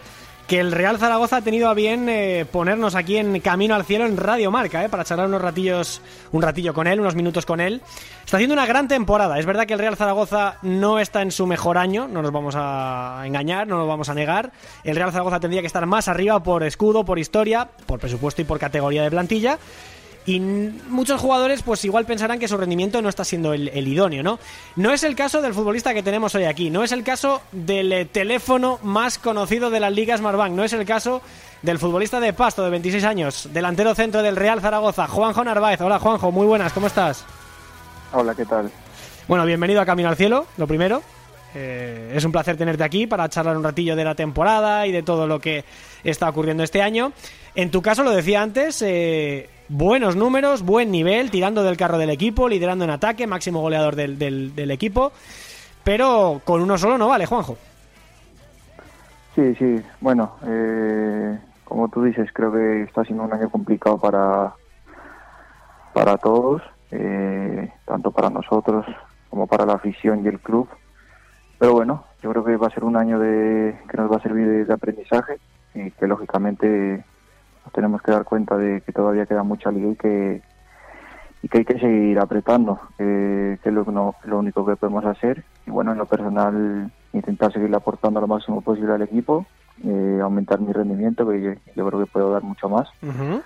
que 0.52 0.60
el 0.60 0.70
Real 0.70 0.98
Zaragoza 0.98 1.38
ha 1.38 1.40
tenido 1.40 1.70
a 1.70 1.72
bien 1.72 2.10
eh, 2.10 2.44
ponernos 2.44 2.94
aquí 2.94 3.16
en 3.16 3.40
Camino 3.40 3.74
al 3.74 3.86
Cielo 3.86 4.04
en 4.04 4.18
Radio 4.18 4.50
Marca, 4.50 4.84
¿eh? 4.84 4.90
para 4.90 5.02
charlar 5.02 5.26
unos 5.26 5.40
ratillos, 5.40 6.02
un 6.30 6.42
ratillo 6.42 6.74
con 6.74 6.86
él, 6.86 7.00
unos 7.00 7.14
minutos 7.14 7.46
con 7.46 7.58
él. 7.58 7.80
Está 8.22 8.36
haciendo 8.36 8.52
una 8.52 8.66
gran 8.66 8.86
temporada. 8.86 9.38
Es 9.38 9.46
verdad 9.46 9.64
que 9.64 9.72
el 9.72 9.78
Real 9.78 9.96
Zaragoza 9.96 10.58
no 10.60 10.98
está 10.98 11.22
en 11.22 11.30
su 11.30 11.46
mejor 11.46 11.78
año, 11.78 12.06
no 12.06 12.20
nos 12.20 12.32
vamos 12.32 12.54
a 12.54 13.22
engañar, 13.24 13.66
no 13.66 13.78
nos 13.78 13.88
vamos 13.88 14.10
a 14.10 14.14
negar. 14.14 14.52
El 14.84 14.94
Real 14.94 15.10
Zaragoza 15.10 15.40
tendría 15.40 15.62
que 15.62 15.68
estar 15.68 15.86
más 15.86 16.08
arriba 16.08 16.42
por 16.42 16.64
escudo, 16.64 17.02
por 17.02 17.18
historia, 17.18 17.70
por 17.86 17.98
presupuesto 17.98 18.42
y 18.42 18.44
por 18.44 18.58
categoría 18.58 19.04
de 19.04 19.10
plantilla. 19.10 19.58
Y 20.24 20.38
muchos 20.40 21.20
jugadores 21.20 21.62
pues 21.62 21.84
igual 21.84 22.06
pensarán 22.06 22.38
que 22.38 22.46
su 22.46 22.56
rendimiento 22.56 23.02
no 23.02 23.08
está 23.08 23.24
siendo 23.24 23.52
el, 23.52 23.68
el, 23.68 23.88
idóneo, 23.88 24.22
¿no? 24.22 24.38
No 24.76 24.92
es 24.92 25.02
el 25.02 25.16
caso 25.16 25.42
del 25.42 25.52
futbolista 25.52 25.94
que 25.94 26.02
tenemos 26.02 26.34
hoy 26.36 26.44
aquí, 26.44 26.70
no 26.70 26.84
es 26.84 26.92
el 26.92 27.02
caso 27.02 27.42
del 27.50 27.92
eh, 27.92 28.04
teléfono 28.04 28.78
más 28.82 29.18
conocido 29.18 29.70
de 29.70 29.80
las 29.80 29.92
ligas 29.92 30.20
Smartbank, 30.20 30.52
no 30.52 30.62
es 30.62 30.72
el 30.72 30.86
caso 30.86 31.22
del 31.62 31.78
futbolista 31.78 32.20
de 32.20 32.32
Pasto 32.32 32.62
de 32.62 32.70
26 32.70 33.04
años, 33.04 33.48
delantero 33.52 33.94
centro 33.94 34.22
del 34.22 34.36
Real 34.36 34.60
Zaragoza, 34.60 35.08
Juanjo 35.08 35.42
Narváez. 35.42 35.80
Hola 35.80 35.98
Juanjo, 35.98 36.30
muy 36.30 36.46
buenas, 36.46 36.72
¿cómo 36.72 36.86
estás? 36.86 37.24
Hola, 38.12 38.34
¿qué 38.34 38.44
tal? 38.44 38.70
Bueno, 39.26 39.44
bienvenido 39.44 39.80
a 39.80 39.86
Camino 39.86 40.08
al 40.08 40.16
Cielo, 40.16 40.46
lo 40.56 40.66
primero. 40.66 41.02
Eh, 41.54 42.12
es 42.14 42.24
un 42.24 42.32
placer 42.32 42.56
tenerte 42.56 42.84
aquí 42.84 43.06
para 43.06 43.28
charlar 43.28 43.56
un 43.56 43.64
ratillo 43.64 43.94
de 43.94 44.04
la 44.04 44.14
temporada 44.14 44.86
y 44.86 44.92
de 44.92 45.02
todo 45.02 45.26
lo 45.26 45.38
que 45.38 45.64
está 46.04 46.28
ocurriendo 46.28 46.62
este 46.62 46.82
año. 46.82 47.12
En 47.54 47.70
tu 47.70 47.82
caso, 47.82 48.02
lo 48.02 48.10
decía 48.10 48.42
antes, 48.42 48.80
eh, 48.82 49.48
buenos 49.68 50.16
números, 50.16 50.62
buen 50.62 50.90
nivel, 50.90 51.30
tirando 51.30 51.62
del 51.62 51.76
carro 51.76 51.98
del 51.98 52.10
equipo, 52.10 52.48
liderando 52.48 52.84
en 52.84 52.90
ataque, 52.90 53.26
máximo 53.26 53.60
goleador 53.60 53.96
del, 53.96 54.70
equipo. 54.70 55.12
Pero 55.84 56.40
con 56.44 56.62
uno 56.62 56.78
solo 56.78 56.96
no 56.96 57.08
vale, 57.08 57.26
Juanjo. 57.26 57.56
Sí, 59.34 59.54
sí. 59.56 59.82
Bueno, 60.00 60.36
eh, 60.46 61.38
como 61.64 61.88
tú 61.88 62.04
dices, 62.04 62.30
creo 62.32 62.52
que 62.52 62.82
está 62.82 63.04
siendo 63.04 63.24
un 63.24 63.32
año 63.32 63.50
complicado 63.50 63.98
para, 63.98 64.52
para 65.92 66.18
todos, 66.18 66.62
eh, 66.90 67.72
tanto 67.86 68.10
para 68.10 68.30
nosotros 68.30 68.86
como 69.30 69.46
para 69.46 69.64
la 69.64 69.74
afición 69.74 70.24
y 70.24 70.28
el 70.28 70.38
club. 70.38 70.68
Pero 71.62 71.74
bueno, 71.74 72.02
yo 72.20 72.30
creo 72.32 72.42
que 72.42 72.56
va 72.56 72.66
a 72.66 72.74
ser 72.74 72.82
un 72.82 72.96
año 72.96 73.20
de, 73.20 73.78
que 73.88 73.96
nos 73.96 74.10
va 74.10 74.16
a 74.16 74.22
servir 74.22 74.66
de, 74.66 74.74
aprendizaje 74.74 75.38
y 75.76 75.92
que 75.92 76.08
lógicamente 76.08 77.04
nos 77.64 77.72
tenemos 77.72 78.02
que 78.02 78.10
dar 78.10 78.24
cuenta 78.24 78.56
de 78.56 78.80
que 78.80 78.90
todavía 78.90 79.26
queda 79.26 79.44
mucha 79.44 79.70
liga 79.70 79.90
y 79.90 79.94
que, 79.94 80.42
y 81.40 81.48
que 81.48 81.58
hay 81.58 81.64
que 81.64 81.78
seguir 81.78 82.18
apretando, 82.18 82.80
que 82.98 83.60
es 83.62 83.72
lo, 83.72 83.84
no, 83.84 84.16
lo 84.24 84.40
único 84.40 84.66
que 84.66 84.74
podemos 84.74 85.04
hacer. 85.04 85.44
Y 85.64 85.70
bueno, 85.70 85.92
en 85.92 85.98
lo 85.98 86.06
personal, 86.06 86.90
intentar 87.12 87.52
seguir 87.52 87.72
aportando 87.76 88.20
lo 88.20 88.26
máximo 88.26 88.60
posible 88.60 88.94
al 88.94 89.02
equipo, 89.02 89.46
eh, 89.84 90.18
aumentar 90.20 90.58
mi 90.58 90.72
rendimiento, 90.72 91.28
que 91.28 91.60
yo, 91.76 91.86
creo 91.86 92.00
que 92.00 92.10
puedo 92.10 92.32
dar 92.32 92.42
mucho 92.42 92.68
más. 92.68 92.88
Uh. 93.04 93.38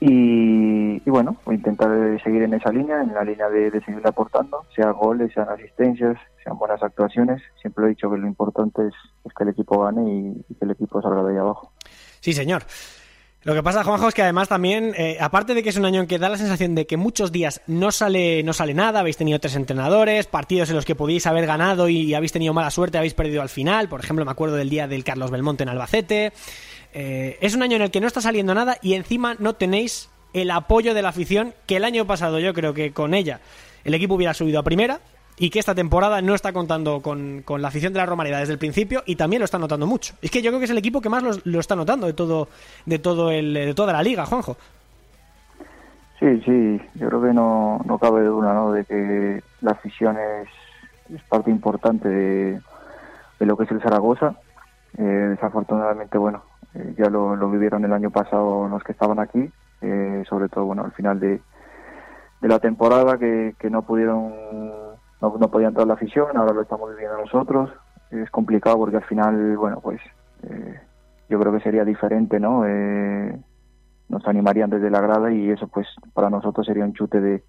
Y, 0.00 0.96
y, 0.96 1.10
bueno, 1.10 1.36
intentar 1.50 1.88
seguir 2.22 2.42
en 2.42 2.54
esa 2.54 2.70
línea, 2.70 3.02
en 3.02 3.14
la 3.14 3.24
línea 3.24 3.48
de, 3.48 3.70
seguir 3.84 4.06
aportando, 4.06 4.64
sea 4.74 4.90
goles, 4.90 5.32
sean 5.32 5.48
asistencias, 5.48 6.16
sean 6.42 6.58
buenas 6.58 6.82
actuaciones. 6.82 7.42
Siempre 7.60 7.86
he 7.86 7.88
dicho 7.90 8.10
que 8.10 8.18
lo 8.18 8.26
importante 8.26 8.82
es, 8.86 8.94
que 9.36 9.44
el 9.44 9.50
equipo 9.50 9.82
gane 9.82 10.02
y, 10.10 10.44
y 10.48 10.54
que 10.54 10.64
el 10.64 10.72
equipo 10.72 11.00
salga 11.00 11.22
de 11.22 11.32
ahí 11.32 11.38
abajo. 11.38 11.72
Sí, 12.20 12.32
señor. 12.32 12.64
Lo 13.44 13.52
que 13.52 13.62
pasa, 13.62 13.84
Juanjo, 13.84 14.08
es 14.08 14.14
que 14.14 14.22
además 14.22 14.48
también, 14.48 14.94
eh, 14.96 15.18
aparte 15.20 15.52
de 15.52 15.62
que 15.62 15.68
es 15.68 15.76
un 15.76 15.84
año 15.84 16.00
en 16.00 16.06
que 16.06 16.18
da 16.18 16.30
la 16.30 16.38
sensación 16.38 16.74
de 16.74 16.86
que 16.86 16.96
muchos 16.96 17.30
días 17.30 17.60
no 17.66 17.92
sale, 17.92 18.42
no 18.42 18.54
sale 18.54 18.72
nada, 18.72 19.00
habéis 19.00 19.18
tenido 19.18 19.38
tres 19.38 19.54
entrenadores, 19.54 20.26
partidos 20.26 20.70
en 20.70 20.76
los 20.76 20.86
que 20.86 20.94
podíais 20.94 21.26
haber 21.26 21.44
ganado 21.44 21.90
y 21.90 22.14
habéis 22.14 22.32
tenido 22.32 22.54
mala 22.54 22.70
suerte, 22.70 22.96
habéis 22.96 23.12
perdido 23.12 23.42
al 23.42 23.50
final, 23.50 23.90
por 23.90 24.00
ejemplo, 24.00 24.24
me 24.24 24.30
acuerdo 24.30 24.56
del 24.56 24.70
día 24.70 24.88
del 24.88 25.04
Carlos 25.04 25.30
Belmonte 25.30 25.62
en 25.62 25.68
Albacete. 25.68 26.32
Eh, 26.94 27.38
es 27.40 27.54
un 27.54 27.62
año 27.62 27.76
en 27.76 27.82
el 27.82 27.90
que 27.90 28.00
no 28.00 28.06
está 28.06 28.20
saliendo 28.20 28.54
nada 28.54 28.78
y 28.80 28.94
encima 28.94 29.34
no 29.38 29.54
tenéis 29.54 30.10
el 30.32 30.50
apoyo 30.50 30.94
de 30.94 31.02
la 31.02 31.10
afición 31.10 31.52
que 31.66 31.76
el 31.76 31.84
año 31.84 32.06
pasado 32.06 32.38
yo 32.38 32.54
creo 32.54 32.72
que 32.72 32.92
con 32.92 33.14
ella 33.14 33.40
el 33.84 33.94
equipo 33.94 34.14
hubiera 34.14 34.32
subido 34.32 34.60
a 34.60 34.62
primera, 34.62 35.00
y 35.36 35.50
que 35.50 35.58
esta 35.58 35.74
temporada 35.74 36.22
no 36.22 36.34
está 36.34 36.52
contando 36.52 37.00
con, 37.00 37.42
con, 37.42 37.60
la 37.60 37.68
afición 37.68 37.92
de 37.92 37.98
la 37.98 38.06
Romareda 38.06 38.38
desde 38.38 38.52
el 38.52 38.58
principio 38.58 39.02
y 39.06 39.16
también 39.16 39.40
lo 39.40 39.44
está 39.44 39.58
notando 39.58 39.86
mucho. 39.86 40.14
Es 40.22 40.30
que 40.30 40.42
yo 40.42 40.50
creo 40.50 40.60
que 40.60 40.66
es 40.66 40.70
el 40.70 40.78
equipo 40.78 41.00
que 41.00 41.08
más 41.08 41.44
lo, 41.44 41.60
está 41.60 41.74
notando 41.74 42.06
de 42.06 42.12
todo 42.12 42.48
de 42.86 42.98
todo 42.98 43.30
el 43.30 43.52
de 43.52 43.74
toda 43.74 43.92
la 43.92 44.02
liga, 44.02 44.26
Juanjo. 44.26 44.56
Sí, 46.20 46.40
sí, 46.44 46.80
yo 46.94 47.08
creo 47.08 47.22
que 47.22 47.32
no, 47.32 47.80
no 47.84 47.98
cabe 47.98 48.22
duda 48.22 48.54
¿no? 48.54 48.72
de 48.72 48.84
que 48.84 49.42
la 49.60 49.72
afición 49.72 50.16
es, 50.16 51.20
parte 51.28 51.50
importante 51.50 52.08
de, 52.08 52.60
de, 53.40 53.46
lo 53.46 53.56
que 53.56 53.64
es 53.64 53.70
el 53.72 53.82
Zaragoza. 53.82 54.36
Eh, 54.96 55.02
desafortunadamente, 55.02 56.16
bueno, 56.16 56.44
eh, 56.74 56.94
ya 56.98 57.08
lo, 57.10 57.36
lo, 57.36 57.50
vivieron 57.50 57.84
el 57.84 57.92
año 57.92 58.10
pasado 58.10 58.68
los 58.68 58.82
que 58.82 58.92
estaban 58.92 59.18
aquí, 59.18 59.50
eh, 59.80 60.24
sobre 60.28 60.48
todo 60.48 60.64
bueno 60.66 60.84
al 60.84 60.92
final 60.92 61.20
de, 61.20 61.40
de 62.40 62.48
la 62.48 62.58
temporada 62.58 63.18
que, 63.18 63.54
que 63.58 63.70
no 63.70 63.82
pudieron 63.82 64.32
no, 65.20 65.36
no 65.38 65.50
podía 65.50 65.68
entrar 65.68 65.86
la 65.86 65.94
afición, 65.94 66.36
ahora 66.36 66.52
lo 66.52 66.62
estamos 66.62 66.90
viviendo 66.90 67.18
nosotros. 67.18 67.70
Es 68.10 68.30
complicado 68.30 68.76
porque 68.78 68.96
al 68.96 69.04
final, 69.04 69.56
bueno, 69.56 69.80
pues 69.80 70.00
eh, 70.42 70.80
yo 71.28 71.40
creo 71.40 71.52
que 71.52 71.60
sería 71.60 71.84
diferente, 71.84 72.38
¿no? 72.38 72.66
Eh, 72.66 73.38
nos 74.08 74.26
animarían 74.26 74.70
desde 74.70 74.90
la 74.90 75.00
grada 75.00 75.32
y 75.32 75.50
eso 75.50 75.68
pues 75.68 75.86
para 76.12 76.30
nosotros 76.30 76.66
sería 76.66 76.84
un 76.84 76.92
chute 76.92 77.20
de, 77.20 77.42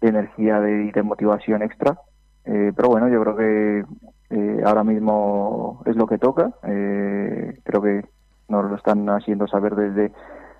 de 0.00 0.08
energía 0.08 0.58
y 0.58 0.62
de, 0.62 0.92
de, 0.92 1.02
motivación 1.02 1.62
extra. 1.62 1.98
Eh, 2.44 2.72
pero 2.74 2.88
bueno, 2.88 3.08
yo 3.08 3.20
creo 3.22 3.36
que 3.36 3.84
eh, 4.30 4.62
ahora 4.64 4.82
mismo 4.82 5.82
es 5.86 5.96
lo 5.96 6.06
que 6.06 6.18
toca. 6.18 6.50
Eh, 6.64 7.58
creo 7.62 7.82
que 7.82 8.04
nos 8.60 8.70
lo 8.70 8.76
están 8.76 9.08
haciendo 9.08 9.46
saber 9.46 9.74
desde 9.74 10.12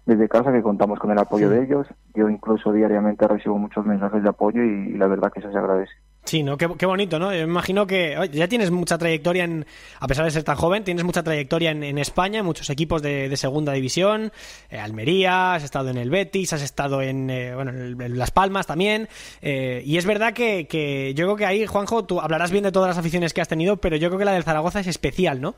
desde 0.05 0.29
casa 0.29 0.53
que 0.53 0.63
contamos 0.63 0.99
con 0.99 1.11
el 1.11 1.19
apoyo 1.19 1.49
sí. 1.49 1.55
de 1.55 1.65
ellos. 1.65 1.87
Yo 2.15 2.29
incluso 2.29 2.73
diariamente 2.73 3.27
recibo 3.29 3.57
muchos 3.59 3.87
mensajes 3.87 4.23
de 4.23 4.29
apoyo 4.29 4.63
y, 4.63 4.95
y 4.95 4.99
la 4.99 5.07
verdad 5.07 5.31
que 5.33 5.41
eso 5.41 5.53
se 5.53 5.59
agradece. 5.59 5.93
Sí, 6.25 6.45
¿no? 6.45 6.57
Qué, 6.57 6.69
qué, 6.79 6.87
bonito, 6.87 7.19
¿no? 7.19 7.33
Yo 7.33 7.39
me 7.47 7.53
imagino 7.53 7.85
que 7.85 8.17
ya 8.33 8.47
tienes 8.47 8.71
mucha 8.71 8.97
trayectoria, 8.97 9.43
en, 9.43 9.67
a 9.99 10.07
pesar 10.07 10.25
de 10.25 10.31
ser 10.31 10.45
tan 10.45 10.55
joven, 10.55 10.85
tienes 10.85 11.03
mucha 11.03 11.25
trayectoria 11.25 11.73
en, 11.73 11.83
en 11.83 11.99
España, 11.99 12.45
muchos 12.45 12.71
equipos 12.71 13.03
de, 13.03 13.29
de 13.29 13.37
segunda 13.37 13.73
división, 13.73 14.31
eh, 14.71 14.79
Almería, 14.79 15.55
has 15.55 15.65
estado 15.65 15.91
en 15.91 15.97
el 15.97 16.11
Betis, 16.11 16.53
has 16.53 16.63
estado 16.63 17.03
en, 17.03 17.29
eh, 17.29 17.55
bueno, 17.57 17.73
en, 17.73 18.01
en, 18.01 18.19
Las 18.19 18.31
Palmas 18.31 18.69
también, 18.69 19.09
eh, 19.41 19.83
y 19.85 19.97
es 19.97 20.07
verdad 20.07 20.33
que, 20.33 20.69
que, 20.69 21.13
yo 21.15 21.27
creo 21.27 21.37
que 21.37 21.47
ahí, 21.47 21.67
Juanjo, 21.67 22.05
tú 22.05 22.21
hablarás 22.21 22.53
bien 22.53 22.63
de 22.63 22.73
todas 22.73 22.89
las 22.89 22.99
aficiones 22.99 23.35
que 23.35 23.41
has 23.41 23.49
tenido, 23.49 23.79
pero 23.79 23.97
yo 23.97 24.09
creo 24.09 24.21
que 24.21 24.25
la 24.25 24.33
del 24.33 24.45
Zaragoza 24.45 24.79
es 24.79 24.87
especial, 24.87 25.41
¿no? 25.41 25.57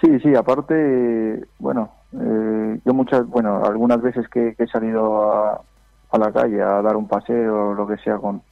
Sí, 0.00 0.18
sí, 0.20 0.34
aparte, 0.34 1.44
bueno, 1.58 1.90
eh, 2.12 2.80
yo 2.84 2.94
muchas, 2.94 3.26
bueno, 3.26 3.62
algunas 3.64 4.00
veces 4.00 4.28
que, 4.28 4.54
he 4.58 4.66
salido 4.66 5.32
a, 5.32 5.62
la 6.18 6.32
calle 6.32 6.62
a 6.62 6.82
dar 6.82 6.96
un 6.96 7.06
paseo 7.06 7.70
o 7.70 7.74
lo 7.74 7.86
que 7.86 7.98
sea 7.98 8.16
con 8.16 8.42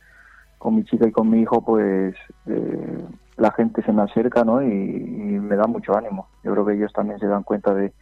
con 0.59 0.75
mi 0.75 0.85
chica 0.85 1.07
y 1.07 1.13
con 1.13 1.31
mi 1.31 1.41
hijo, 1.41 1.65
pues 1.65 2.15
eh, 2.47 3.05
la 3.37 3.53
gente 3.53 3.83
se 3.83 3.93
me 3.93 4.03
acerca, 4.03 4.45
¿no? 4.45 4.63
Y, 4.63 5.39
me 5.39 5.57
da 5.57 5.67
mucho 5.67 5.97
ánimo. 5.97 6.29
Yo 6.43 6.53
creo 6.53 6.67
que 6.67 6.75
ellos 6.75 6.93
también 6.93 7.19
se 7.21 7.27
dan 7.27 7.43
cuenta 7.43 7.73
de, 7.73 7.93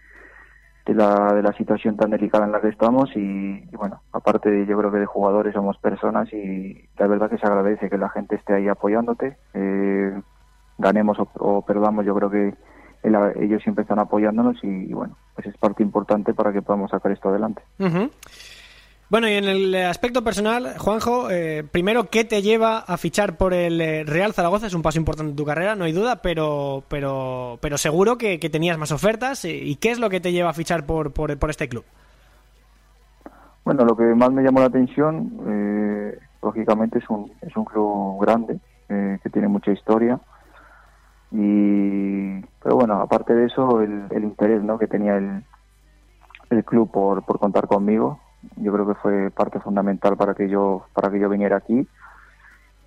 de, 0.86 0.94
la, 0.94 1.32
de 1.32 1.42
la 1.42 1.52
situación 1.52 1.96
tan 1.96 2.10
delicada 2.10 2.44
en 2.44 2.50
la 2.50 2.60
que 2.60 2.70
estamos 2.70 3.14
y, 3.14 3.20
y, 3.70 3.76
bueno, 3.76 4.00
aparte 4.10 4.66
yo 4.66 4.76
creo 4.76 4.90
que 4.90 4.98
de 4.98 5.06
jugadores 5.06 5.54
somos 5.54 5.78
personas 5.78 6.32
y 6.32 6.88
la 6.98 7.06
verdad 7.06 7.30
que 7.30 7.38
se 7.38 7.46
agradece 7.46 7.88
que 7.88 7.98
la 7.98 8.08
gente 8.08 8.34
esté 8.34 8.54
ahí 8.54 8.68
apoyándote. 8.68 9.36
Eh, 9.54 10.20
ganemos 10.78 11.20
o, 11.20 11.28
o, 11.34 11.62
perdamos, 11.62 12.04
yo 12.04 12.16
creo 12.16 12.30
que 12.30 12.54
ellos 13.02 13.62
siempre 13.62 13.82
están 13.82 13.98
apoyándonos 13.98 14.56
y, 14.62 14.68
y, 14.68 14.92
bueno, 14.92 15.16
pues 15.34 15.46
es 15.46 15.56
parte 15.56 15.82
importante 15.82 16.34
para 16.34 16.52
que 16.52 16.62
podamos 16.62 16.90
sacar 16.90 17.12
esto 17.12 17.28
adelante. 17.28 17.62
Uh 17.78 17.84
-huh. 17.84 18.10
Bueno, 19.08 19.28
y 19.28 19.34
en 19.34 19.44
el 19.44 19.74
aspecto 19.84 20.24
personal, 20.24 20.74
Juanjo, 20.78 21.30
eh, 21.30 21.62
primero, 21.62 22.10
¿qué 22.10 22.24
te 22.24 22.42
lleva 22.42 22.78
a 22.78 22.96
fichar 22.96 23.36
por 23.36 23.54
el 23.54 23.80
eh, 23.80 24.02
Real 24.04 24.32
Zaragoza? 24.32 24.66
Es 24.66 24.74
un 24.74 24.82
paso 24.82 24.98
importante 24.98 25.30
en 25.30 25.36
tu 25.36 25.44
carrera, 25.44 25.76
no 25.76 25.84
hay 25.84 25.92
duda, 25.92 26.22
pero 26.22 26.82
pero 26.88 27.56
pero 27.60 27.78
seguro 27.78 28.18
que, 28.18 28.40
que 28.40 28.50
tenías 28.50 28.78
más 28.78 28.90
ofertas. 28.90 29.44
¿Y 29.44 29.76
qué 29.76 29.92
es 29.92 30.00
lo 30.00 30.10
que 30.10 30.20
te 30.20 30.32
lleva 30.32 30.50
a 30.50 30.54
fichar 30.54 30.86
por, 30.86 31.12
por, 31.12 31.38
por 31.38 31.50
este 31.50 31.68
club? 31.68 31.84
Bueno, 33.64 33.84
lo 33.84 33.96
que 33.96 34.04
más 34.14 34.32
me 34.32 34.42
llamó 34.42 34.58
la 34.60 34.66
atención, 34.66 35.30
eh, 35.46 36.18
lógicamente, 36.42 36.98
es 36.98 37.08
un, 37.08 37.30
es 37.42 37.56
un 37.56 37.64
club 37.64 38.20
grande, 38.20 38.58
eh, 38.88 39.18
que 39.22 39.30
tiene 39.30 39.46
mucha 39.46 39.70
historia. 39.70 40.18
Y, 41.30 42.40
pero 42.62 42.76
bueno, 42.76 43.00
aparte 43.00 43.34
de 43.34 43.46
eso, 43.46 43.82
el, 43.82 44.04
el 44.10 44.24
interés 44.24 44.62
¿no? 44.62 44.78
que 44.78 44.86
tenía 44.86 45.16
el, 45.16 45.42
el 46.50 46.64
club 46.64 46.90
por, 46.90 47.24
por 47.24 47.38
contar 47.38 47.66
conmigo. 47.66 48.20
Yo 48.56 48.72
creo 48.72 48.86
que 48.86 48.94
fue 48.94 49.30
parte 49.30 49.58
fundamental 49.60 50.16
para 50.16 50.34
que 50.34 50.48
yo 50.48 50.86
para 50.92 51.10
que 51.10 51.18
yo 51.18 51.28
viniera 51.28 51.56
aquí 51.56 51.86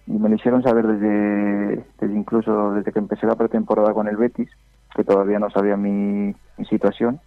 y 0.09 0.13
me 0.13 0.27
lo 0.27 0.35
hicieron 0.35 0.63
saber 0.63 0.87
desde, 0.87 1.85
desde 1.99 2.15
incluso 2.15 2.73
desde 2.73 2.91
que 2.91 2.97
empecé 2.97 3.27
la 3.27 3.35
pretemporada 3.35 3.93
con 3.93 4.07
el 4.07 4.17
Betis, 4.17 4.49
que 4.95 5.03
todavía 5.03 5.37
no 5.37 5.51
sabía 5.51 5.77
mi, 5.77 6.35
situación. 6.67 7.19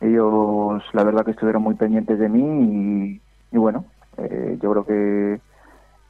Ellos, 0.00 0.82
la 0.94 1.04
verdad, 1.04 1.24
que 1.26 1.32
estuvieron 1.32 1.62
muy 1.62 1.74
pendientes 1.74 2.18
de 2.18 2.28
mí 2.28 3.20
y, 3.52 3.58
bueno, 3.58 3.84
eh, 4.16 4.58
yo 4.62 4.70
creo 4.72 4.84
que 4.86 5.40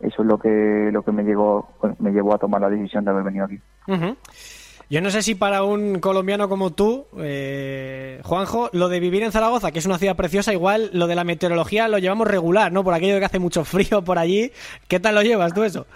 eso 0.00 0.22
es 0.22 0.28
lo 0.28 0.38
que 0.38 0.90
lo 0.92 1.02
que 1.02 1.12
me 1.12 1.22
llegó 1.22 1.68
me 1.98 2.10
llevó 2.10 2.34
a 2.34 2.38
tomar 2.38 2.60
la 2.60 2.70
decisión 2.70 3.04
de 3.04 3.10
haber 3.10 3.24
venido 3.24 3.44
aquí. 3.44 3.60
Yo 4.90 5.00
no 5.00 5.10
sé 5.10 5.22
si 5.22 5.36
para 5.36 5.62
un 5.62 6.00
colombiano 6.00 6.48
como 6.48 6.72
tú, 6.72 7.06
eh, 7.18 8.20
Juanjo, 8.24 8.70
lo 8.72 8.88
de 8.88 8.98
vivir 8.98 9.22
en 9.22 9.30
Zaragoza, 9.30 9.70
que 9.70 9.78
es 9.78 9.86
una 9.86 9.98
ciudad 9.98 10.16
preciosa, 10.16 10.52
igual 10.52 10.90
lo 10.92 11.06
de 11.06 11.14
la 11.14 11.22
meteorología 11.22 11.86
lo 11.86 11.98
llevamos 11.98 12.26
regular, 12.26 12.72
¿no? 12.72 12.82
Por 12.82 12.94
aquello 12.94 13.14
de 13.14 13.20
que 13.20 13.26
hace 13.26 13.38
mucho 13.38 13.64
frío 13.64 14.02
por 14.02 14.18
allí. 14.18 14.50
¿Qué 14.88 14.98
tal 14.98 15.14
lo 15.14 15.22
llevas 15.22 15.54
tú 15.54 15.62
eso? 15.62 15.86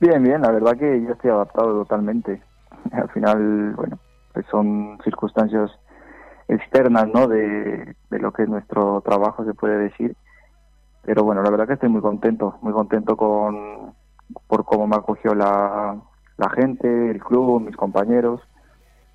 Bien, 0.00 0.20
bien, 0.22 0.42
la 0.42 0.50
verdad 0.50 0.76
que 0.76 1.02
yo 1.04 1.12
estoy 1.12 1.30
adaptado 1.30 1.84
totalmente. 1.84 2.42
Al 2.90 3.08
final, 3.10 3.74
bueno, 3.74 3.98
pues 4.32 4.44
son 4.50 4.98
circunstancias 5.04 5.70
externas, 6.48 7.06
¿no? 7.14 7.28
De, 7.28 7.94
de 8.10 8.18
lo 8.18 8.32
que 8.32 8.42
es 8.42 8.48
nuestro 8.48 9.02
trabajo, 9.02 9.44
se 9.44 9.54
puede 9.54 9.78
decir. 9.78 10.16
Pero 11.08 11.24
bueno, 11.24 11.42
la 11.42 11.48
verdad 11.48 11.66
que 11.66 11.72
estoy 11.72 11.88
muy 11.88 12.02
contento, 12.02 12.58
muy 12.60 12.74
contento 12.74 13.16
con 13.16 13.94
por 14.46 14.66
cómo 14.66 14.86
me 14.86 14.96
acogió 14.96 15.34
la, 15.34 15.96
la 16.36 16.50
gente, 16.50 17.10
el 17.10 17.18
club, 17.18 17.62
mis 17.62 17.78
compañeros. 17.78 18.42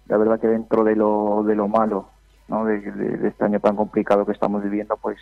La 0.07 0.17
verdad 0.17 0.39
que 0.39 0.47
dentro 0.47 0.83
de 0.83 0.95
lo, 0.95 1.43
de 1.43 1.53
lo 1.53 1.67
malo, 1.67 2.07
¿no? 2.47 2.65
de, 2.65 3.27
este 3.27 3.45
año 3.45 3.59
tan 3.59 3.75
complicado 3.75 4.25
que 4.25 4.31
estamos 4.31 4.63
viviendo, 4.63 4.97
pues 4.97 5.19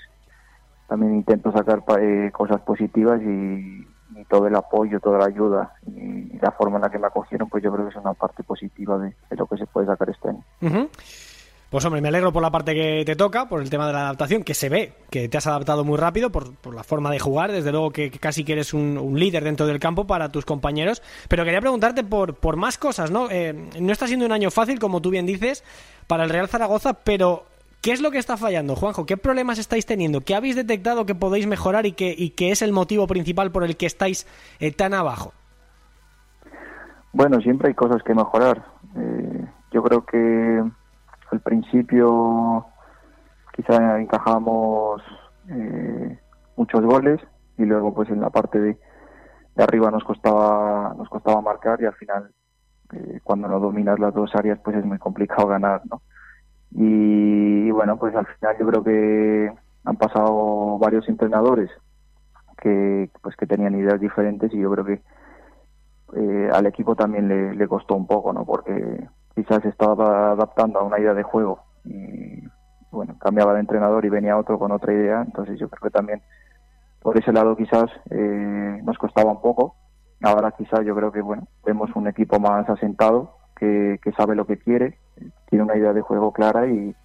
también 0.87 1.13
intento 1.13 1.51
sacar 1.51 1.83
eh, 1.99 2.31
cosas 2.31 2.61
positivas 2.61 3.21
y, 3.21 3.85
todo 4.29 4.47
el 4.47 4.55
apoyo, 4.55 5.01
toda 5.01 5.19
la 5.19 5.25
ayuda 5.25 5.73
y, 5.85 6.37
la 6.37 6.51
forma 6.51 6.77
en 6.77 6.83
la 6.83 6.89
que 6.89 6.99
me 6.99 7.07
acogieron, 7.07 7.49
pues 7.49 7.61
yo 7.61 7.73
creo 7.73 7.83
que 7.85 7.91
es 7.91 8.01
una 8.01 8.13
parte 8.13 8.43
positiva 8.43 8.97
de, 8.97 9.13
lo 9.31 9.45
que 9.45 9.57
se 9.57 9.67
puede 9.67 9.87
sacar 9.87 10.09
este 10.09 10.29
año. 10.29 10.43
Pues 11.71 11.85
hombre, 11.85 12.01
me 12.01 12.09
alegro 12.09 12.33
por 12.33 12.41
la 12.41 12.51
parte 12.51 12.75
que 12.75 13.03
te 13.05 13.15
toca, 13.15 13.47
por 13.47 13.61
el 13.61 13.69
tema 13.69 13.87
de 13.87 13.93
la 13.93 14.01
adaptación, 14.01 14.43
que 14.43 14.53
se 14.53 14.67
ve 14.67 14.91
que 15.09 15.29
te 15.29 15.37
has 15.37 15.47
adaptado 15.47 15.85
muy 15.85 15.97
rápido 15.97 16.29
por, 16.29 16.51
la 16.75 16.83
forma 16.83 17.09
de 17.09 17.17
jugar, 17.17 17.53
desde 17.53 17.71
luego 17.71 17.91
que, 17.91 18.11
casi 18.11 18.43
que 18.43 18.51
eres 18.51 18.73
un, 18.73 19.17
líder 19.17 19.45
dentro 19.45 19.65
del 19.65 19.79
campo 19.79 20.05
para 20.05 20.27
tus 20.27 20.43
compañeros, 20.43 21.01
pero 21.29 21.45
quería 21.45 21.61
preguntarte 21.61 22.03
por, 22.03 22.35
por 22.35 22.57
más 22.57 22.77
cosas, 22.77 23.09
¿no? 23.09 23.31
Eh, 23.31 23.69
no 23.79 23.93
está 23.93 24.05
siendo 24.07 24.25
un 24.25 24.33
año 24.33 24.51
fácil, 24.51 24.79
como 24.79 25.01
tú 25.01 25.11
bien 25.11 25.25
dices, 25.25 25.63
para 26.07 26.25
el 26.25 26.29
Real 26.29 26.49
Zaragoza, 26.49 26.91
pero 27.05 27.45
¿qué 27.79 27.93
es 27.93 28.01
lo 28.01 28.11
que 28.11 28.17
está 28.17 28.35
fallando, 28.35 28.75
Juanjo? 28.75 29.05
¿Qué 29.05 29.15
problemas 29.15 29.57
estáis 29.57 29.85
teniendo? 29.85 30.19
¿Qué 30.19 30.35
habéis 30.35 30.57
detectado 30.57 31.05
que 31.05 31.15
podéis 31.15 31.47
mejorar 31.47 31.85
y 31.85 31.93
que 31.93 32.51
es 32.51 32.61
el 32.61 32.73
motivo 32.73 33.07
principal 33.07 33.49
por 33.49 33.63
el 33.63 33.77
que 33.77 33.85
estáis 33.85 34.27
eh, 34.59 34.73
tan 34.73 34.93
abajo? 34.93 35.31
Bueno, 37.13 37.39
siempre 37.39 37.69
hay 37.69 37.75
cosas 37.75 38.03
que 38.03 38.13
mejorar. 38.13 38.61
Eh, 38.97 39.45
yo 39.71 39.81
creo 39.83 40.05
que 40.05 40.61
al 41.31 41.39
principio 41.39 42.65
quizá 43.53 43.99
encajamos 43.99 45.01
eh, 45.49 46.19
muchos 46.55 46.81
goles 46.81 47.19
y 47.57 47.63
luego 47.63 47.93
pues 47.93 48.09
en 48.09 48.21
la 48.21 48.29
parte 48.29 48.59
de, 48.59 48.77
arriba 49.57 49.91
nos 49.91 50.03
costaba 50.03 50.93
nos 50.97 51.09
costaba 51.09 51.41
marcar 51.41 51.81
y 51.81 51.85
al 51.85 51.93
final 51.93 52.31
eh, 52.93 53.19
cuando 53.23 53.47
no 53.47 53.59
dominas 53.59 53.99
las 53.99 54.13
dos 54.13 54.33
áreas 54.35 54.59
pues 54.63 54.75
es 54.77 54.85
muy 54.85 54.97
complicado 54.97 55.47
ganar 55.47 55.81
¿no? 55.89 56.01
y, 56.71 57.71
bueno 57.71 57.97
pues 57.97 58.15
al 58.15 58.27
final 58.27 58.55
yo 58.59 58.67
creo 58.67 58.83
que 58.83 59.53
han 59.83 59.95
pasado 59.97 60.77
varios 60.79 61.07
entrenadores 61.07 61.69
que 62.57 63.09
pues 63.21 63.35
que 63.35 63.47
tenían 63.47 63.75
ideas 63.75 63.99
diferentes 63.99 64.53
y 64.53 64.59
yo 64.59 64.71
creo 64.71 64.85
que 64.85 65.01
eh, 66.13 66.49
al 66.53 66.65
equipo 66.65 66.95
también 66.95 67.27
le, 67.27 67.55
le 67.55 67.67
costó 67.67 67.95
un 67.95 68.05
poco 68.05 68.33
no 68.33 68.45
porque 68.45 69.07
quizás 69.35 69.63
estaba 69.65 70.31
adaptando 70.31 70.79
a 70.79 70.83
una 70.83 70.99
idea 70.99 71.13
de 71.13 71.23
juego 71.23 71.63
y 71.85 72.43
bueno, 72.91 73.17
cambiaba 73.19 73.53
de 73.53 73.61
entrenador 73.61 74.03
y 74.05 74.09
venía 74.09 74.37
otro 74.37 74.59
con 74.59 74.71
otra 74.71 74.93
idea, 74.93 75.21
entonces 75.21 75.59
yo 75.59 75.69
creo 75.69 75.89
que 75.89 75.97
también 75.97 76.21
por 77.01 77.17
ese 77.17 77.31
lado 77.31 77.55
quizás 77.55 77.89
eh, 78.09 78.79
nos 78.83 78.97
costaba 78.97 79.31
un 79.31 79.41
poco. 79.41 79.75
Ahora 80.21 80.51
quizás 80.51 80.85
yo 80.85 80.95
creo 80.95 81.11
que 81.11 81.21
bueno, 81.21 81.47
vemos 81.65 81.89
un 81.95 82.07
equipo 82.07 82.39
más 82.39 82.69
asentado, 82.69 83.37
que, 83.55 83.99
que 84.03 84.11
sabe 84.11 84.35
lo 84.35 84.45
que 84.45 84.57
quiere, 84.57 84.97
tiene 85.49 85.63
una 85.63 85.77
idea 85.77 85.93
de 85.93 86.01
juego 86.01 86.31
clara 86.31 86.67
y, 86.67 86.95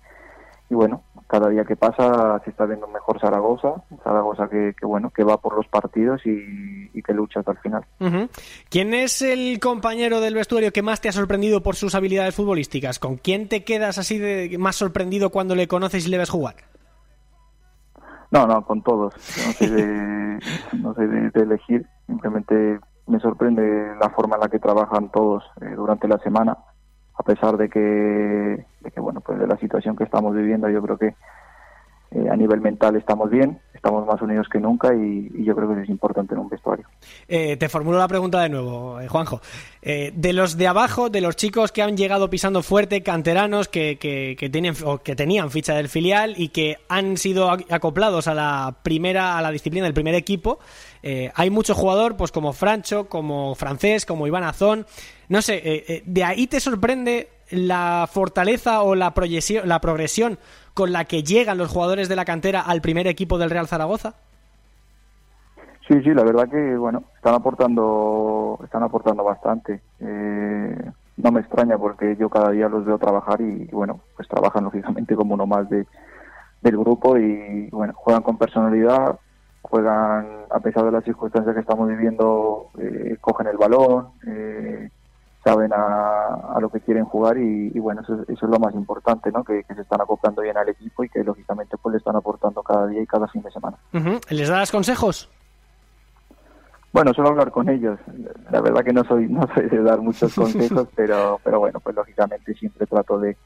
y 0.69 0.75
bueno, 0.75 1.03
cada 1.27 1.49
día 1.49 1.65
que 1.65 1.77
pasa 1.77 2.41
se 2.45 2.51
está 2.51 2.67
viendo 2.67 2.87
mejor 2.87 3.21
Zaragoza, 3.21 3.83
Zaragoza 4.05 4.49
que, 4.49 4.75
bueno, 4.83 5.11
que 5.11 5.25
va 5.25 5.39
por 5.39 5.57
los 5.57 5.67
partidos 5.67 6.23
y, 6.25 6.87
que 7.03 7.13
lucha 7.13 7.41
hasta 7.41 7.53
el 7.53 7.59
final. 7.59 7.85
¿Quién 8.69 8.93
es 8.93 9.23
el 9.23 9.61
compañero 9.61 10.21
del 10.21 10.35
vestuario 10.35 10.73
que 10.73 10.83
más 10.83 11.01
te 11.01 11.09
ha 11.09 11.13
sorprendido 11.13 11.63
por 11.63 11.77
sus 11.77 11.95
habilidades 11.95 12.35
futbolísticas? 12.35 12.99
¿Con 12.99 13.17
quién 13.17 13.49
te 13.49 13.63
quedas 13.63 13.99
así 13.99 14.19
de 14.19 14.57
más 14.59 14.75
sorprendido 14.75 15.31
cuando 15.31 15.55
le 15.55 15.69
conoces 15.69 16.07
y 16.07 16.11
le 16.11 16.19
ves 16.19 16.31
jugar? 16.31 16.57
No, 18.33 18.47
no, 18.47 18.65
con 18.65 18.83
todos. 18.83 19.15
No 19.15 19.53
sé 19.53 19.71
de, 19.71 20.39
no 20.73 20.95
sé 20.95 21.07
de, 21.07 21.31
elegir, 21.41 21.87
simplemente 22.07 22.81
me 23.07 23.21
sorprende 23.21 23.95
la 24.01 24.11
forma 24.11 24.35
en 24.35 24.41
la 24.41 24.49
que 24.49 24.59
trabajan 24.59 25.11
todos 25.13 25.45
eh, 25.61 25.75
durante 25.77 26.09
la 26.09 26.19
semana 26.19 26.57
a 27.19 27.23
pesar 27.23 27.57
de 27.57 27.69
que, 27.69 28.65
que, 28.91 29.01
bueno, 29.01 29.21
pues 29.21 29.39
de 29.39 29.47
la 29.47 29.57
situación 29.59 29.97
que 29.97 30.05
estamos 30.05 30.35
viviendo, 30.35 30.69
yo 30.69 30.83
creo 30.83 30.99
que 30.99 31.15
eh, 32.13 32.29
a 32.31 32.37
nivel 32.37 32.61
mental 32.61 32.95
estamos 32.97 33.31
bien, 33.31 33.59
estamos 33.75 34.07
más 34.07 34.23
unidos 34.23 34.49
que 34.49 34.61
nunca 34.61 34.95
y, 34.95 35.29
yo 35.45 35.57
creo 35.57 35.69
que 35.69 35.75
eso 35.75 35.83
es 35.83 35.89
importante 35.89 36.35
en 36.35 36.41
un 36.41 36.49
vestuario. 36.49 36.87
Eh, 37.27 37.57
te 37.57 37.69
formulo 37.69 37.99
la 37.99 38.07
pregunta 38.07 38.41
de 38.41 38.49
nuevo, 38.49 39.01
eh, 39.01 39.09
Juanjo. 39.09 39.41
de 39.83 40.33
los 40.33 40.57
de 40.57 40.69
abajo, 40.69 41.11
de 41.11 41.21
los 41.21 41.37
chicos 41.37 41.73
que 41.73 41.83
han 41.83 41.97
llegado 41.97 42.31
pisando 42.31 42.63
fuerte, 42.63 43.03
canteranos, 43.03 43.69
que, 43.69 43.99
que, 43.99 44.51
tienen, 44.51 44.75
o 44.85 44.99
que 44.99 45.17
tenían 45.17 45.51
ficha 45.51 45.75
del 45.75 45.89
filial 45.89 46.35
y 46.37 46.49
que 46.51 46.77
han 46.89 47.17
sido 47.17 47.51
acoplados 47.51 48.29
a 48.29 48.35
la 48.35 48.77
primera, 48.83 49.37
a 49.37 49.43
la 49.43 49.51
disciplina 49.51 49.85
del 49.85 49.95
primer 49.95 50.15
equipo, 50.15 50.59
hay 51.35 51.51
mucho 51.51 51.75
jugador, 51.75 52.17
pues 52.17 52.33
como 52.33 52.53
Francho, 52.53 53.09
como 53.09 53.55
Francés, 53.55 54.05
como 54.07 54.27
Iván 54.27 54.43
Azón. 54.43 54.87
No 55.29 55.43
sé, 55.43 55.57
eh, 55.57 55.85
eh, 55.89 56.03
¿de 56.07 56.25
ahí 56.25 56.47
te 56.47 56.61
sorprende 56.61 57.29
la 57.51 58.09
fortaleza 58.11 58.83
o 58.83 58.95
la, 58.95 59.13
proyección, 59.13 59.69
la 59.69 59.81
progresión 59.81 60.39
con 60.75 60.93
la 60.93 61.05
que 61.05 61.23
llegan 61.23 61.59
los 61.59 61.71
jugadores 61.71 62.09
de 62.09 62.17
la 62.17 62.25
cantera 62.25 62.61
al 62.61 62.81
primer 62.81 63.07
equipo 63.07 63.39
del 63.39 63.51
Real 63.51 63.67
Zaragoza? 63.69 64.15
Sí, 65.89 65.95
sí, 66.03 66.11
la 66.13 66.25
verdad 66.25 66.49
que 66.49 66.77
bueno, 66.77 67.05
están 67.15 67.35
aportando, 67.35 68.59
están 68.65 68.83
aportando 68.83 69.23
bastante. 69.23 69.81
Eh, 70.01 70.91
no 71.17 71.33
me 71.33 71.41
extraña 71.41 71.79
porque 71.79 72.17
yo 72.17 72.29
cada 72.29 72.51
día 72.51 72.69
los 72.69 72.85
veo 72.85 72.99
trabajar 72.99 73.41
y, 73.41 73.67
bueno, 73.67 74.01
pues 74.17 74.29
trabajan 74.29 74.65
lógicamente 74.65 75.15
como 75.15 75.35
uno 75.35 75.47
más 75.47 75.69
de, 75.71 75.87
del 76.61 76.77
grupo 76.77 77.17
y 77.17 77.69
bueno, 77.71 77.95
juegan 77.95 78.23
con 78.23 78.37
personalidad, 78.37 79.19
juegan 79.63 80.27
a 80.51 80.61
pesar 80.61 80.85
de 80.85 80.93
las 80.93 81.05
circunstancias 81.05 81.55
que 81.55 81.61
estamos 81.61 81.89
viviendo, 81.89 82.71
cogen 83.21 83.47
el 83.47 83.57
balón, 83.57 84.09
eh, 84.27 84.91
saben 85.47 85.73
a, 85.73 86.59
lo 86.61 86.69
que 86.71 86.81
quieren 86.81 87.05
jugar 87.05 87.39
y, 87.39 87.79
bueno, 87.79 88.01
eso, 88.01 88.25
es 88.27 88.43
lo 88.43 88.59
más 88.59 88.75
importante, 88.75 89.31
¿no? 89.31 89.45
Que, 89.45 89.65
se 89.73 89.81
están 89.81 90.01
acoplando 90.01 90.43
bien 90.43 90.57
al 90.57 90.69
equipo 90.69 91.05
y 91.05 91.09
que 91.09 91.23
lógicamente 91.23 91.77
pues 91.81 91.93
le 91.93 91.99
están 91.99 92.17
aportando 92.17 92.65
cada 92.65 92.89
día 92.89 93.01
y 93.01 93.07
cada 93.07 93.29
fin 93.29 93.43
de 93.43 93.53
semana. 93.53 93.77
¿Les 94.29 94.49
das 94.49 94.73
consejos? 94.73 95.31
Bueno, 96.93 97.15
suelo 97.15 97.31
hablar 97.31 97.53
con 97.53 97.69
ellos. 97.69 98.01
La 98.51 98.61
verdad 98.61 98.83
que 98.83 98.93
no 98.93 99.05
soy 99.05 99.29
no 99.29 99.47
soy 99.55 99.69
de 99.69 99.83
dar 99.83 100.01
muchos 100.01 100.35
consejos, 100.43 100.89
pero 100.97 101.39
pero 101.45 101.61
bueno, 101.61 101.79
pues 101.79 101.95
lógicamente 101.95 102.53
siempre 102.55 102.87
trato 102.87 103.21
de, 103.21 103.37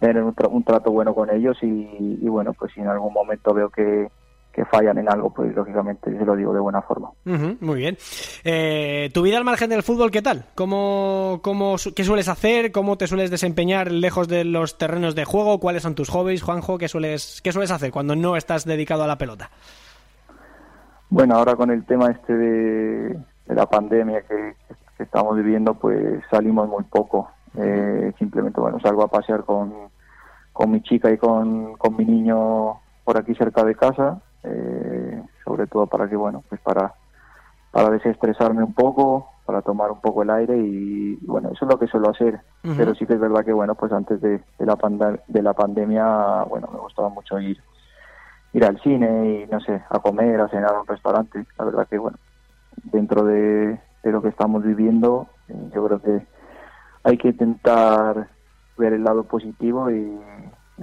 tener 0.00 0.22
un, 0.22 0.64
trato 0.64 0.92
bueno 0.92 1.14
con 1.14 1.28
ellos 1.28 1.58
y, 1.60 2.18
y 2.22 2.28
bueno, 2.28 2.54
pues 2.54 2.72
si 2.72 2.80
en 2.80 2.88
algún 2.88 3.12
momento 3.12 3.52
veo 3.52 3.68
que, 3.68 4.08
que 4.52 4.64
fallan 4.66 4.98
en 4.98 5.10
algo, 5.10 5.30
pues 5.30 5.54
lógicamente 5.54 6.16
se 6.16 6.24
lo 6.24 6.36
digo 6.36 6.52
de 6.52 6.60
buena 6.60 6.82
forma. 6.82 7.10
muy 7.24 7.78
bien. 7.78 7.96
Eh, 8.44 9.10
¿Tu 9.12 9.22
vida 9.22 9.38
al 9.38 9.44
margen 9.44 9.70
del 9.70 9.82
fútbol 9.82 10.10
qué 10.10 10.20
tal? 10.20 10.44
¿Cómo, 10.54 11.40
cómo, 11.42 11.76
¿Qué 11.96 12.04
sueles 12.04 12.28
hacer? 12.28 12.70
¿Cómo 12.70 12.98
te 12.98 13.06
sueles 13.06 13.30
desempeñar 13.30 13.90
lejos 13.90 14.28
de 14.28 14.44
los 14.44 14.76
terrenos 14.76 15.14
de 15.14 15.24
juego? 15.24 15.58
¿Cuáles 15.58 15.82
son 15.82 15.94
tus 15.94 16.10
hobbies, 16.10 16.42
Juanjo? 16.42 16.76
¿Qué 16.76 16.88
sueles, 16.88 17.40
qué 17.42 17.52
sueles 17.52 17.70
hacer 17.70 17.90
cuando 17.90 18.14
no 18.14 18.36
estás 18.36 18.66
dedicado 18.66 19.04
a 19.04 19.06
la 19.06 19.16
pelota? 19.16 19.50
Bueno, 21.08 21.36
ahora 21.36 21.56
con 21.56 21.70
el 21.70 21.84
tema 21.86 22.10
este 22.10 22.34
de, 22.34 23.18
la 23.46 23.66
pandemia 23.66 24.22
que, 24.22 24.54
estamos 24.98 25.36
viviendo, 25.36 25.74
pues 25.74 26.22
salimos 26.30 26.68
muy 26.68 26.84
poco. 26.84 27.30
Eh, 27.56 28.12
simplemente, 28.18 28.60
bueno, 28.60 28.78
salgo 28.80 29.02
a 29.02 29.08
pasear 29.08 29.44
con, 29.44 29.72
con 30.52 30.70
mi 30.70 30.82
chica 30.82 31.10
y 31.10 31.18
con, 31.18 31.76
con 31.76 31.96
mi 31.96 32.04
niño 32.04 32.80
por 33.04 33.16
aquí 33.16 33.34
cerca 33.34 33.64
de 33.64 33.74
casa 33.74 34.20
eh, 34.44 35.22
sobre 35.44 35.66
todo 35.66 35.86
para 35.86 36.08
que, 36.08 36.16
bueno, 36.16 36.42
pues 36.48 36.60
para, 36.60 36.94
para 37.70 37.90
desestresarme 37.90 38.62
un 38.62 38.74
poco, 38.74 39.28
para 39.44 39.62
tomar 39.62 39.90
un 39.90 40.00
poco 40.00 40.22
el 40.22 40.30
aire 40.30 40.56
y, 40.56 41.16
bueno, 41.26 41.50
eso 41.52 41.64
es 41.64 41.70
lo 41.70 41.78
que 41.78 41.86
suelo 41.86 42.10
hacer. 42.10 42.40
Pero 42.76 42.94
sí 42.94 43.06
que 43.06 43.14
es 43.14 43.20
verdad 43.20 43.44
que, 43.44 43.52
bueno, 43.52 43.74
pues 43.74 43.92
antes 43.92 44.20
de, 44.20 44.40
la, 44.58 45.18
de 45.26 45.42
la 45.42 45.52
pandemia, 45.52 46.44
bueno, 46.44 46.68
me 46.72 46.78
gustaba 46.78 47.08
mucho 47.08 47.40
ir 47.40 47.58
ir 48.54 48.64
al 48.64 48.78
cine 48.80 49.30
y, 49.30 49.46
no 49.50 49.60
sé, 49.60 49.82
a 49.88 49.98
comer, 49.98 50.40
a 50.40 50.48
cenar 50.48 50.74
a 50.74 50.80
un 50.80 50.86
restaurante. 50.86 51.46
La 51.58 51.64
verdad 51.64 51.88
que, 51.88 51.98
bueno, 51.98 52.18
dentro 52.84 53.24
de, 53.24 53.80
de 54.02 54.12
lo 54.12 54.22
que 54.22 54.28
estamos 54.28 54.62
viviendo, 54.62 55.26
eh, 55.48 55.70
yo 55.74 55.86
creo 55.86 56.02
que 56.02 56.26
hay 57.04 57.16
que 57.16 57.28
intentar 57.28 58.28
ver 58.76 58.92
el 58.92 59.04
lado 59.04 59.24
positivo 59.24 59.90
y, 59.90 60.20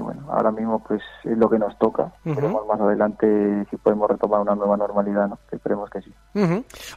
bueno, 0.02 0.26
ahora 0.30 0.52
mismo 0.52 0.84
pues 0.88 1.02
es 1.24 1.38
lo 1.38 1.50
que 1.50 1.60
nos 1.60 1.78
toca. 1.78 2.12
Uh 2.26 2.50
más 2.70 2.80
adelante 2.80 3.66
si 3.70 3.78
podemos 3.78 4.10
retomar 4.10 4.42
una 4.42 4.56
nueva 4.56 4.78
normalidad, 4.78 5.28
¿no? 5.28 5.40
Que 5.50 5.56
esperemos 5.56 5.90
que 5.90 6.02
sí. 6.02 6.14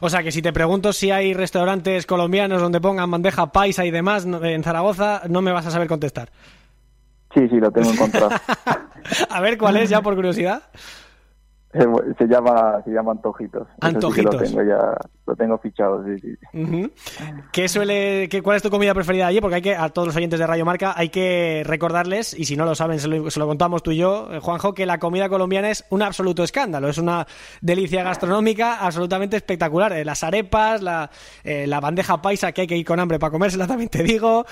O 0.01 0.09
sea 0.09 0.21
que 0.21 0.31
si 0.31 0.41
te 0.41 0.53
pregunto 0.53 0.93
si 0.93 1.11
hay 1.11 1.33
restaurantes 1.33 2.05
colombianos 2.05 2.61
donde 2.61 2.79
pongan 2.79 3.09
bandeja 3.09 3.47
paisa 3.51 3.85
y 3.85 3.91
demás 3.91 4.25
en 4.25 4.63
Zaragoza, 4.63 5.21
no 5.29 5.41
me 5.41 5.51
vas 5.51 5.65
a 5.65 5.71
saber 5.71 5.87
contestar. 5.87 6.29
Sí, 7.33 7.47
sí, 7.49 7.59
lo 7.59 7.71
tengo 7.71 7.91
encontrado. 7.91 8.29
a 9.29 9.41
ver, 9.41 9.57
¿cuál 9.57 9.77
es 9.77 9.89
ya 9.89 10.01
por 10.01 10.15
curiosidad? 10.15 10.61
Se 12.17 12.27
llama, 12.27 12.81
se 12.85 12.91
llama 12.91 13.13
Antojitos. 13.13 13.67
Antojitos. 13.81 14.35
lo 14.35 14.39
tengo 14.39 14.61
ya, 14.61 14.95
lo 15.25 15.35
tengo 15.35 15.57
fichado, 15.57 16.03
sí, 16.05 16.19
sí. 16.19 16.91
¿Qué 17.51 17.67
suele, 17.67 18.29
qué, 18.29 18.43
¿Cuál 18.43 18.57
es 18.57 18.63
tu 18.63 18.69
comida 18.69 18.93
preferida 18.93 19.25
allí? 19.25 19.41
Porque 19.41 19.55
hay 19.55 19.61
que, 19.63 19.75
a 19.75 19.89
todos 19.89 20.09
los 20.09 20.15
oyentes 20.15 20.39
de 20.39 20.45
Radio 20.45 20.65
Marca, 20.65 20.93
hay 20.95 21.09
que 21.09 21.63
recordarles, 21.65 22.37
y 22.37 22.45
si 22.45 22.55
no 22.55 22.65
lo 22.65 22.75
saben, 22.75 22.99
se 22.99 23.07
lo, 23.07 23.47
contamos 23.47 23.81
tú 23.81 23.89
y 23.89 23.97
yo, 23.97 24.31
eh, 24.31 24.39
Juanjo, 24.39 24.75
que 24.75 24.85
la 24.85 24.99
comida 24.99 25.29
colombiana 25.29 25.71
es 25.71 25.83
un 25.89 26.03
absoluto 26.03 26.43
escándalo. 26.43 26.89
Es 26.89 26.99
una 26.99 27.25
delicia 27.61 28.03
gastronómica 28.03 28.79
absolutamente 28.79 29.35
espectacular. 29.35 29.93
Eh, 29.93 30.05
las 30.05 30.23
arepas, 30.23 30.83
la, 30.83 31.09
eh, 31.43 31.65
la 31.65 31.79
bandeja 31.79 32.21
paisa, 32.21 32.51
que 32.51 32.61
hay 32.61 32.67
que 32.67 32.77
ir 32.77 32.85
con 32.85 32.99
hambre 32.99 33.17
para 33.17 33.31
comérsela, 33.31 33.65
también 33.73 33.89
te 33.89 34.03
digo. 34.03 34.45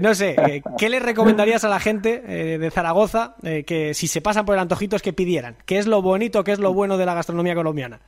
no 0.00 0.14
sé, 0.14 0.62
¿qué 0.78 0.88
le 0.88 1.00
recomendarías 1.00 1.64
a 1.64 1.68
la 1.68 1.80
gente 1.80 2.20
de 2.20 2.70
Zaragoza 2.70 3.34
que 3.42 3.94
si 3.94 4.06
se 4.06 4.20
pasan 4.20 4.44
por 4.44 4.54
el 4.54 4.60
Antojitos 4.60 5.02
que 5.02 5.12
pidieran? 5.12 5.56
¿Qué 5.66 5.78
es 5.78 5.86
lo 5.86 6.02
bonito, 6.02 6.44
qué 6.44 6.52
es 6.52 6.60
lo 6.60 6.67
bueno 6.72 6.96
de 6.96 7.06
la 7.06 7.14
gastronomía 7.14 7.54
colombiana? 7.54 7.98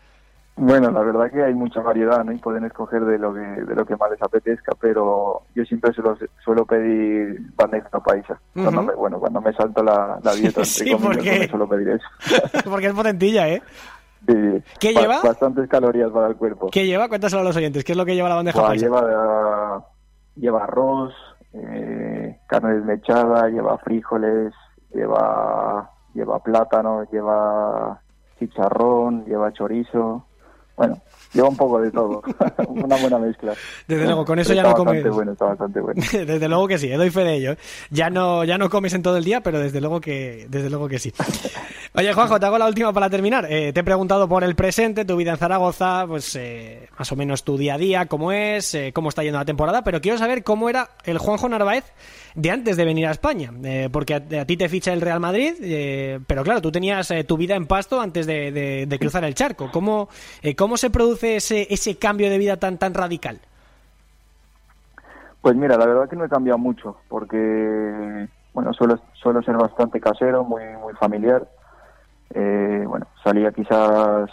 Bueno, 0.56 0.90
la 0.90 1.00
verdad 1.00 1.30
que 1.30 1.42
hay 1.42 1.54
mucha 1.54 1.80
variedad, 1.80 2.22
¿no? 2.24 2.32
Y 2.32 2.38
pueden 2.38 2.64
escoger 2.64 3.02
de 3.04 3.18
lo 3.18 3.32
que 3.32 3.40
de 3.40 3.74
lo 3.74 3.86
que 3.86 3.96
más 3.96 4.10
les 4.10 4.20
apetezca, 4.20 4.72
pero 4.78 5.42
yo 5.54 5.64
siempre 5.64 5.92
suelo, 5.92 6.18
suelo 6.44 6.66
pedir 6.66 7.40
bandeja 7.56 8.00
paisa. 8.00 8.38
bueno, 8.54 9.18
cuando 9.18 9.40
me 9.40 9.52
salto 9.54 9.82
la, 9.82 10.20
dieta, 10.34 10.64
sí, 10.64 10.94
porque... 11.02 11.48
suelo 11.48 11.66
pedir 11.66 11.90
eso. 11.90 12.06
porque 12.70 12.88
es 12.88 12.92
potentilla, 12.92 13.48
¿eh? 13.48 13.62
Sí, 14.26 14.62
¿Qué 14.78 14.92
lleva? 14.92 15.22
Bastantes 15.22 15.66
calorías 15.66 16.10
para 16.10 16.26
el 16.26 16.36
cuerpo. 16.36 16.68
¿Qué 16.70 16.86
lleva? 16.86 17.08
Cuéntaselo 17.08 17.40
a 17.40 17.44
los 17.44 17.56
oyentes. 17.56 17.82
¿Qué 17.82 17.92
es 17.92 17.98
lo 17.98 18.04
que 18.04 18.14
lleva 18.14 18.28
la 18.28 18.34
bandeja 18.34 18.60
paisa? 18.60 18.84
Lleva, 18.84 19.82
lleva 20.36 20.64
arroz, 20.64 21.14
eh, 21.54 22.38
carne 22.46 22.74
desmechada, 22.74 23.48
lleva 23.48 23.78
frijoles, 23.78 24.52
lleva 24.92 25.90
lleva 26.14 26.38
plátano, 26.40 27.04
lleva 27.10 28.00
chicharrón, 28.40 29.24
lleva 29.26 29.52
chorizo. 29.52 30.24
Bueno, 30.76 30.96
lleva 31.32 31.48
un 31.48 31.56
poco 31.56 31.80
de 31.80 31.90
todo. 31.90 32.22
Una 32.68 32.96
buena 32.96 33.18
mezcla. 33.18 33.54
Desde 33.86 34.04
luego, 34.04 34.24
con 34.24 34.38
eso 34.38 34.52
ya 34.52 34.62
no 34.62 34.74
comes. 34.74 35.08
Bueno, 35.08 35.32
está 35.32 35.46
bastante 35.46 35.80
bueno. 35.80 36.02
desde 36.12 36.48
luego 36.48 36.68
que 36.68 36.78
sí, 36.78 36.90
eh, 36.90 36.96
doy 36.96 37.10
fe 37.10 37.24
de 37.24 37.34
ello. 37.34 37.56
Ya 37.90 38.10
no, 38.10 38.44
ya 38.44 38.58
no 38.58 38.70
comes 38.70 38.94
en 38.94 39.02
todo 39.02 39.16
el 39.16 39.24
día, 39.24 39.42
pero 39.42 39.58
desde 39.58 39.80
luego 39.80 40.00
que, 40.00 40.46
desde 40.48 40.70
luego 40.70 40.88
que 40.88 40.98
sí. 40.98 41.12
Oye, 41.94 42.12
Juanjo, 42.12 42.38
te 42.38 42.46
hago 42.46 42.58
la 42.58 42.66
última 42.66 42.92
para 42.92 43.10
terminar. 43.10 43.46
Eh, 43.50 43.72
te 43.72 43.80
he 43.80 43.84
preguntado 43.84 44.28
por 44.28 44.44
el 44.44 44.54
presente, 44.54 45.04
tu 45.04 45.16
vida 45.16 45.32
en 45.32 45.38
Zaragoza, 45.38 46.04
pues 46.06 46.36
eh, 46.36 46.88
más 46.98 47.10
o 47.10 47.16
menos 47.16 47.44
tu 47.44 47.56
día 47.56 47.74
a 47.74 47.78
día, 47.78 48.06
cómo 48.06 48.32
es, 48.32 48.76
cómo 48.92 49.08
está 49.08 49.22
yendo 49.22 49.38
la 49.38 49.44
temporada, 49.44 49.82
pero 49.82 50.00
quiero 50.00 50.18
saber 50.18 50.44
cómo 50.44 50.68
era 50.68 50.90
el 51.04 51.18
Juanjo 51.18 51.48
Narváez 51.48 51.84
de 52.34 52.50
antes 52.50 52.76
de 52.76 52.84
venir 52.84 53.06
a 53.06 53.10
España, 53.10 53.52
eh, 53.64 53.88
porque 53.90 54.14
a, 54.14 54.46
ti 54.46 54.56
te 54.56 54.68
ficha 54.68 54.92
el 54.92 55.00
Real 55.00 55.20
Madrid, 55.20 55.54
eh, 55.60 56.20
pero 56.26 56.42
claro, 56.42 56.60
tú 56.60 56.70
tenías 56.70 57.10
eh, 57.10 57.24
tu 57.24 57.36
vida 57.36 57.56
en 57.56 57.66
pasto 57.66 58.00
antes 58.00 58.26
de, 58.26 58.96
cruzar 59.00 59.24
el 59.24 59.34
charco. 59.34 59.70
¿Cómo, 59.72 60.08
¿Cómo 60.56 60.76
se 60.76 60.90
produce 60.90 61.19
ese, 61.22 61.66
ese 61.70 61.96
cambio 61.96 62.30
de 62.30 62.38
vida 62.38 62.56
tan, 62.56 62.78
tan 62.78 62.94
radical? 62.94 63.40
Pues 65.40 65.56
mira, 65.56 65.76
la 65.76 65.86
verdad 65.86 66.08
que 66.08 66.16
no 66.16 66.24
he 66.24 66.28
cambiado 66.28 66.58
mucho, 66.58 66.96
porque 67.08 68.28
bueno, 68.52 68.72
suelo, 68.74 69.00
suelo 69.14 69.42
ser 69.42 69.56
bastante 69.56 70.00
casero, 70.00 70.44
muy, 70.44 70.62
muy 70.82 70.92
familiar. 70.94 71.48
bueno, 72.34 73.06
salía 73.24 73.52
quizás 73.52 74.30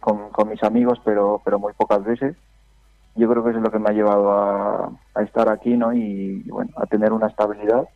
con, 0.00 0.30
con, 0.30 0.48
mis 0.48 0.62
amigos, 0.62 1.00
pero, 1.04 1.40
pero 1.44 1.58
muy 1.58 1.72
pocas 1.72 2.04
veces 2.04 2.36
yo 3.14 3.28
creo 3.28 3.42
que 3.42 3.50
eso 3.50 3.58
es 3.58 3.64
lo 3.64 3.70
que 3.70 3.78
me 3.78 3.90
ha 3.90 3.92
llevado 3.92 4.32
a, 4.32 5.22
estar 5.22 5.48
aquí, 5.48 5.76
¿no? 5.76 5.92
Y, 5.92 6.42
bueno, 6.48 6.70
a 6.76 6.86
tener 6.86 7.12
una 7.12 7.26
estabilidad. 7.26 7.88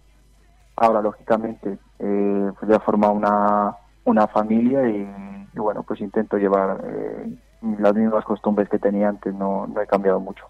Ahora, 0.76 1.00
lógicamente, 1.00 1.78
eh, 1.98 2.52
pues 2.58 2.70
ya 2.70 2.76
he 2.76 2.80
formado 2.80 3.14
una, 3.14 3.76
una 4.04 4.26
familia 4.26 4.86
y, 4.88 5.08
bueno, 5.54 5.82
pues 5.82 6.00
intento 6.00 6.36
llevar 6.36 6.80
eh, 6.84 7.32
las 7.78 7.94
mismas 7.94 8.24
costumbres 8.24 8.68
que 8.68 8.78
tenía 8.78 9.08
antes, 9.08 9.34
no, 9.34 9.66
no 9.66 9.80
he 9.80 9.86
cambiado 9.86 10.20
mucho. 10.20 10.46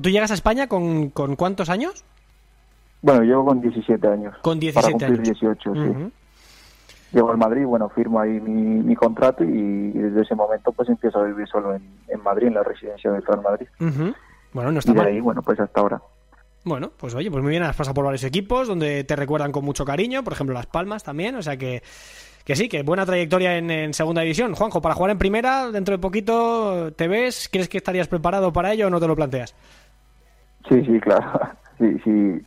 ¿Tú 0.00 0.10
llegas 0.10 0.30
a 0.30 0.34
España 0.34 0.66
con, 0.66 1.10
con 1.10 1.36
cuántos 1.36 1.68
años? 1.68 2.04
Bueno, 3.00 3.22
llevo 3.22 3.44
con 3.46 3.60
17 3.60 4.06
años. 4.06 4.36
Con 4.42 4.60
17 4.60 4.98
para 4.98 5.08
cumplir 5.08 5.22
18, 5.22 5.74
sí 5.74 6.12
llego 7.12 7.30
al 7.30 7.38
Madrid, 7.38 7.64
bueno, 7.64 7.88
firmo 7.90 8.20
ahí 8.20 8.40
mi, 8.40 8.94
contrato 8.96 9.44
y, 9.44 9.90
desde 9.92 10.22
ese 10.22 10.34
momento 10.34 10.72
pues 10.72 10.88
empiezo 10.88 11.20
a 11.20 11.24
vivir 11.24 11.46
solo 11.48 11.74
en, 11.74 12.22
Madrid, 12.22 12.48
en 12.48 12.54
la 12.54 12.62
residencia 12.62 13.10
de 13.10 13.20
Real 13.20 13.42
Madrid. 13.42 13.66
Bueno, 14.52 14.72
no 14.72 14.78
está 14.78 14.92
y 14.92 14.94
de 14.94 15.02
ahí, 15.02 15.20
bueno, 15.20 15.42
pues 15.42 15.58
hasta 15.60 15.80
ahora. 15.80 16.02
Bueno, 16.64 16.92
pues 16.96 17.14
oye, 17.14 17.30
pues 17.30 17.42
muy 17.42 17.50
bien, 17.50 17.64
has 17.64 17.76
pasado 17.76 17.94
por 17.94 18.04
varios 18.04 18.24
equipos 18.24 18.68
donde 18.68 19.04
te 19.04 19.16
recuerdan 19.16 19.50
con 19.50 19.64
mucho 19.64 19.84
cariño, 19.84 20.22
por 20.22 20.32
ejemplo 20.32 20.54
Las 20.54 20.66
Palmas 20.66 21.02
también, 21.02 21.34
o 21.34 21.42
sea 21.42 21.56
que, 21.56 21.82
que 22.44 22.56
sí, 22.56 22.68
que 22.68 22.82
buena 22.82 23.06
trayectoria 23.06 23.56
en, 23.56 23.94
segunda 23.94 24.22
división. 24.22 24.54
Juanjo, 24.54 24.80
para 24.80 24.94
jugar 24.94 25.12
en 25.12 25.18
primera, 25.18 25.70
dentro 25.70 25.92
de 25.92 25.98
poquito, 25.98 26.92
¿te 26.94 27.08
ves? 27.08 27.48
¿Crees 27.50 27.68
que 27.68 27.78
estarías 27.78 28.08
preparado 28.08 28.52
para 28.52 28.72
ello 28.72 28.86
o 28.86 28.90
no 28.90 29.00
te 29.00 29.06
lo 29.06 29.16
planteas? 29.16 29.54
Sí, 30.68 30.84
sí, 30.84 31.00
claro. 31.00 31.40
Sí, 31.78 31.98
sí. 32.04 32.40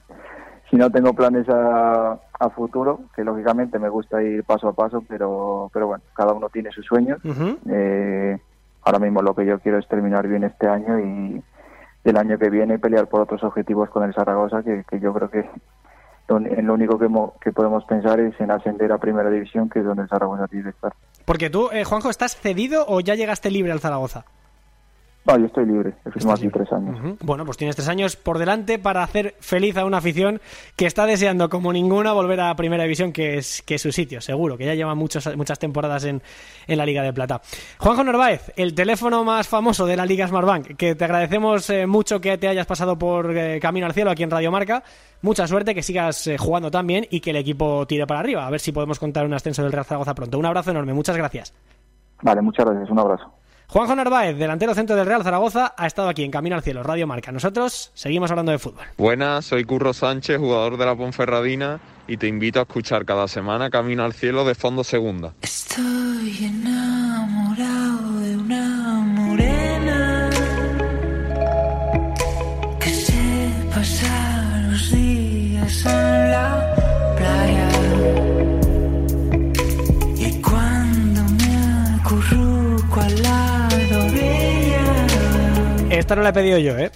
Si 0.69 0.77
no 0.77 0.89
tengo 0.89 1.13
planes 1.13 1.49
a, 1.49 2.17
a 2.39 2.49
futuro, 2.51 3.01
que 3.15 3.23
lógicamente 3.23 3.79
me 3.79 3.89
gusta 3.89 4.23
ir 4.23 4.45
paso 4.45 4.69
a 4.69 4.73
paso, 4.73 5.03
pero, 5.09 5.69
pero 5.73 5.87
bueno, 5.87 6.03
cada 6.13 6.31
uno 6.31 6.47
tiene 6.47 6.71
sus 6.71 6.85
sueños. 6.85 7.19
eh, 7.69 8.37
ahora 8.83 8.99
mismo 8.99 9.21
lo 9.21 9.35
que 9.35 9.45
yo 9.45 9.59
quiero 9.59 9.79
es 9.79 9.87
terminar 9.89 10.27
bien 10.27 10.43
este 10.45 10.67
año 10.69 10.99
y 10.99 11.43
el 12.05 12.17
año 12.17 12.37
que 12.37 12.49
viene 12.49 12.79
pelear 12.79 13.07
por 13.07 13.21
otros 13.21 13.43
objetivos 13.43 13.89
con 13.89 14.03
el 14.03 14.13
Zaragoza, 14.13 14.63
que, 14.63 14.85
que 14.89 14.99
yo 14.99 15.13
creo 15.13 15.29
que 15.29 15.49
lo, 16.27 16.73
único 16.73 16.97
que, 16.97 17.07
que 17.41 17.51
podemos 17.51 17.83
pensar 17.85 18.19
es 18.19 18.39
en 18.39 18.51
ascender 18.51 18.91
a 18.91 18.97
Primera 18.97 19.29
División, 19.29 19.69
que 19.69 19.79
es 19.79 19.85
donde 19.85 20.03
el 20.03 20.09
Zaragoza 20.09 20.47
tiene 20.47 20.63
que 20.63 20.69
estar. 20.69 20.93
Porque 21.25 21.49
tú, 21.49 21.69
eh, 21.71 21.83
Juanjo, 21.83 22.09
¿estás 22.09 22.35
cedido 22.35 22.85
o 22.87 22.99
ya 22.99 23.15
llegaste 23.15 23.51
libre 23.51 23.71
al 23.71 23.79
Zaragoza? 23.79 24.25
No, 25.25 25.39
yo 25.39 25.47
estoy 25.47 25.65
libre, 25.65 25.95
he 26.05 26.11
firmado 26.11 26.37
aquí 26.37 26.49
tres 26.49 26.71
años. 26.71 27.17
Bueno, 27.23 27.45
pues 27.45 27.57
tienes 27.57 27.75
tres 27.75 27.87
años 27.87 28.15
por 28.15 28.37
delante 28.37 28.77
para 28.77 29.01
hacer 29.01 29.33
feliz 29.39 29.75
a 29.75 29.83
una 29.83 29.97
afición 29.97 30.39
que 30.75 30.85
está 30.85 31.07
deseando 31.07 31.49
como 31.49 31.73
ninguna 31.73 32.13
volver 32.13 32.39
a 32.41 32.55
Primera 32.55 32.83
División, 32.83 33.11
que 33.11 33.39
es, 33.39 33.63
que 33.63 33.79
su 33.79 33.91
sitio, 33.91 34.21
seguro, 34.21 34.55
que 34.55 34.65
ya 34.65 34.75
lleva 34.75 34.93
muchos, 34.93 35.35
muchas 35.35 35.57
temporadas 35.57 36.03
en, 36.05 36.21
la 36.67 36.85
Liga 36.85 37.01
de 37.01 37.11
Plata. 37.11 37.41
Juanjo 37.79 38.03
Narváez, 38.03 38.51
el 38.55 38.75
teléfono 38.75 39.23
más 39.23 39.47
famoso 39.47 39.87
de 39.87 39.97
la 39.97 40.05
Liga 40.05 40.27
Smartbank, 40.27 40.75
que 40.75 40.93
te 40.93 41.05
agradecemos 41.05 41.71
eh, 41.71 41.87
mucho 41.87 42.21
que 42.21 42.37
te 42.37 42.47
hayas 42.47 42.67
pasado 42.67 42.95
por 42.95 43.35
eh, 43.35 43.59
Camino 43.59 43.87
al 43.87 43.93
Cielo 43.93 44.11
aquí 44.11 44.21
en 44.21 44.29
Radio 44.29 44.51
Marca. 44.51 44.83
Mucha 45.23 45.47
suerte, 45.47 45.73
que 45.73 45.81
sigas 45.81 46.27
eh, 46.27 46.37
jugando 46.37 46.69
tan 46.69 46.85
bien 46.85 47.07
y 47.09 47.19
que 47.19 47.31
el 47.31 47.37
equipo 47.37 47.87
tire 47.87 48.05
para 48.05 48.19
arriba. 48.19 48.45
A 48.45 48.51
ver 48.51 48.59
si 48.59 48.71
podemos 48.71 48.99
contar 48.99 49.25
un 49.25 49.33
ascenso 49.33 49.63
del 49.63 49.71
Real 49.71 49.85
Zaragoza 49.85 50.13
pronto. 50.13 50.37
Un 50.37 50.45
abrazo 50.45 50.69
enorme, 50.69 50.93
muchas 50.93 51.17
gracias. 51.17 51.51
Vale, 52.21 52.43
muchas 52.43 52.65
gracias, 52.65 52.91
un 52.91 52.99
abrazo. 52.99 53.31
Juanjo 53.67 53.95
Narváez, 53.95 54.37
delantero 54.37 54.75
centro 54.75 54.95
del 54.95 55.05
Real 55.05 55.23
Zaragoza, 55.23 55.73
ha 55.75 55.87
estado 55.87 56.07
aquí 56.07 56.23
en 56.23 56.31
Camino 56.31 56.55
al 56.55 56.61
Cielo, 56.61 56.83
Radio 56.83 57.07
Marca. 57.07 57.31
Nosotros 57.31 57.91
seguimos 57.93 58.29
hablando 58.29 58.51
de 58.51 58.59
fútbol. 58.59 58.85
Buenas, 58.97 59.45
soy 59.45 59.65
Curro 59.65 59.93
Sánchez, 59.93 60.37
jugador 60.37 60.77
de 60.77 60.85
la 60.85 60.95
Ponferradina, 60.95 61.79
y 62.07 62.17
te 62.17 62.27
invito 62.27 62.59
a 62.59 62.63
escuchar 62.63 63.05
cada 63.05 63.27
semana 63.27 63.69
Camino 63.69 64.05
al 64.05 64.13
Cielo 64.13 64.45
de 64.45 64.55
Fondo 64.55 64.83
Segunda. 64.83 65.33
Estoy 65.41 66.45
enamorado 66.45 68.19
de 68.19 68.37
una 68.37 68.74
esta 85.99 86.15
no 86.15 86.21
la 86.21 86.29
he 86.29 86.33
pedido 86.33 86.57
yo, 86.57 86.77
¿eh? 86.77 86.91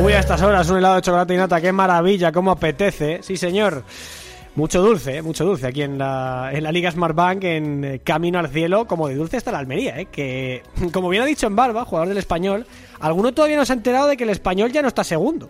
Uy, 0.00 0.12
a 0.12 0.20
estas 0.20 0.42
horas 0.42 0.68
un 0.70 0.78
helado 0.78 0.96
de 0.96 1.02
chocolate 1.02 1.34
y 1.34 1.36
nata, 1.36 1.60
qué 1.60 1.72
maravilla, 1.72 2.32
cómo 2.32 2.52
apetece. 2.52 3.20
Sí, 3.22 3.36
señor. 3.36 3.84
Mucho 4.54 4.82
dulce, 4.82 5.18
¿eh? 5.18 5.22
mucho 5.22 5.44
dulce 5.44 5.68
aquí 5.68 5.82
en 5.82 5.98
la, 5.98 6.50
en 6.52 6.64
la 6.64 6.72
Liga 6.72 6.90
Smart 6.90 7.14
Bank, 7.14 7.44
en 7.44 7.84
eh, 7.84 8.00
Camino 8.02 8.40
al 8.40 8.48
Cielo, 8.48 8.86
como 8.88 9.06
de 9.06 9.14
dulce 9.14 9.36
está 9.36 9.52
la 9.52 9.58
Almería, 9.58 10.00
¿eh? 10.00 10.06
que 10.06 10.64
como 10.92 11.08
bien 11.10 11.22
ha 11.22 11.26
dicho 11.26 11.46
en 11.46 11.54
Barba, 11.54 11.84
jugador 11.84 12.08
del 12.08 12.18
español, 12.18 12.66
alguno 12.98 13.32
todavía 13.32 13.56
no 13.56 13.64
se 13.64 13.72
ha 13.72 13.76
enterado 13.76 14.08
de 14.08 14.16
que 14.16 14.24
el 14.24 14.30
español 14.30 14.72
ya 14.72 14.82
no 14.82 14.88
está 14.88 15.04
segundo. 15.04 15.48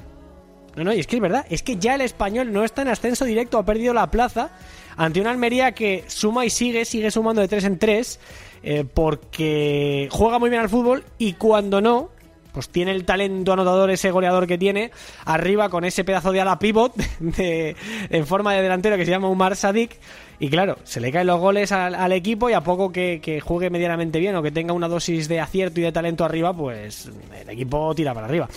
No, 0.76 0.84
no, 0.84 0.92
y 0.92 1.00
es 1.00 1.06
que 1.06 1.16
es 1.16 1.22
verdad, 1.22 1.46
es 1.48 1.62
que 1.62 1.76
ya 1.76 1.94
el 1.94 2.02
español 2.02 2.52
no 2.52 2.64
está 2.64 2.82
en 2.82 2.88
ascenso 2.88 3.24
directo, 3.24 3.56
ha 3.56 3.64
perdido 3.64 3.94
la 3.94 4.10
plaza 4.10 4.50
ante 4.98 5.20
una 5.20 5.30
Almería 5.30 5.72
que 5.72 6.04
suma 6.08 6.44
y 6.44 6.50
sigue, 6.50 6.84
sigue 6.84 7.10
sumando 7.10 7.40
de 7.40 7.48
3 7.48 7.64
en 7.64 7.78
3, 7.78 8.20
eh, 8.64 8.84
porque 8.92 10.08
juega 10.10 10.38
muy 10.38 10.50
bien 10.50 10.60
al 10.60 10.68
fútbol 10.68 11.04
y 11.18 11.34
cuando 11.34 11.80
no, 11.80 12.10
pues 12.52 12.68
tiene 12.68 12.90
el 12.90 13.04
talento 13.04 13.52
anotador, 13.52 13.90
ese 13.90 14.10
goleador 14.10 14.48
que 14.48 14.58
tiene, 14.58 14.90
arriba 15.24 15.68
con 15.68 15.84
ese 15.84 16.02
pedazo 16.02 16.32
de 16.32 16.40
ala 16.40 16.58
pivot 16.58 16.96
de- 17.20 17.76
en 18.10 18.26
forma 18.26 18.52
de 18.54 18.62
delantero 18.62 18.96
que 18.96 19.04
se 19.04 19.12
llama 19.12 19.28
Umar 19.28 19.54
Sadik. 19.54 19.96
Y 20.40 20.50
claro, 20.50 20.78
se 20.84 21.00
le 21.00 21.10
caen 21.10 21.26
los 21.28 21.40
goles 21.40 21.72
al, 21.72 22.12
equipo 22.12 22.50
y 22.50 22.52
a 22.52 22.60
poco 22.60 22.92
que, 22.92 23.20
que 23.20 23.40
juegue 23.40 23.70
medianamente 23.70 24.18
bien 24.18 24.36
o 24.36 24.42
que 24.42 24.50
tenga 24.52 24.72
una 24.72 24.86
dosis 24.88 25.28
de 25.28 25.40
acierto 25.40 25.80
y 25.80 25.84
de 25.84 25.92
talento 25.92 26.24
arriba, 26.24 26.52
pues 26.52 27.10
el 27.40 27.50
equipo 27.50 27.94
tira 27.94 28.14
para 28.14 28.26
arriba. 28.26 28.48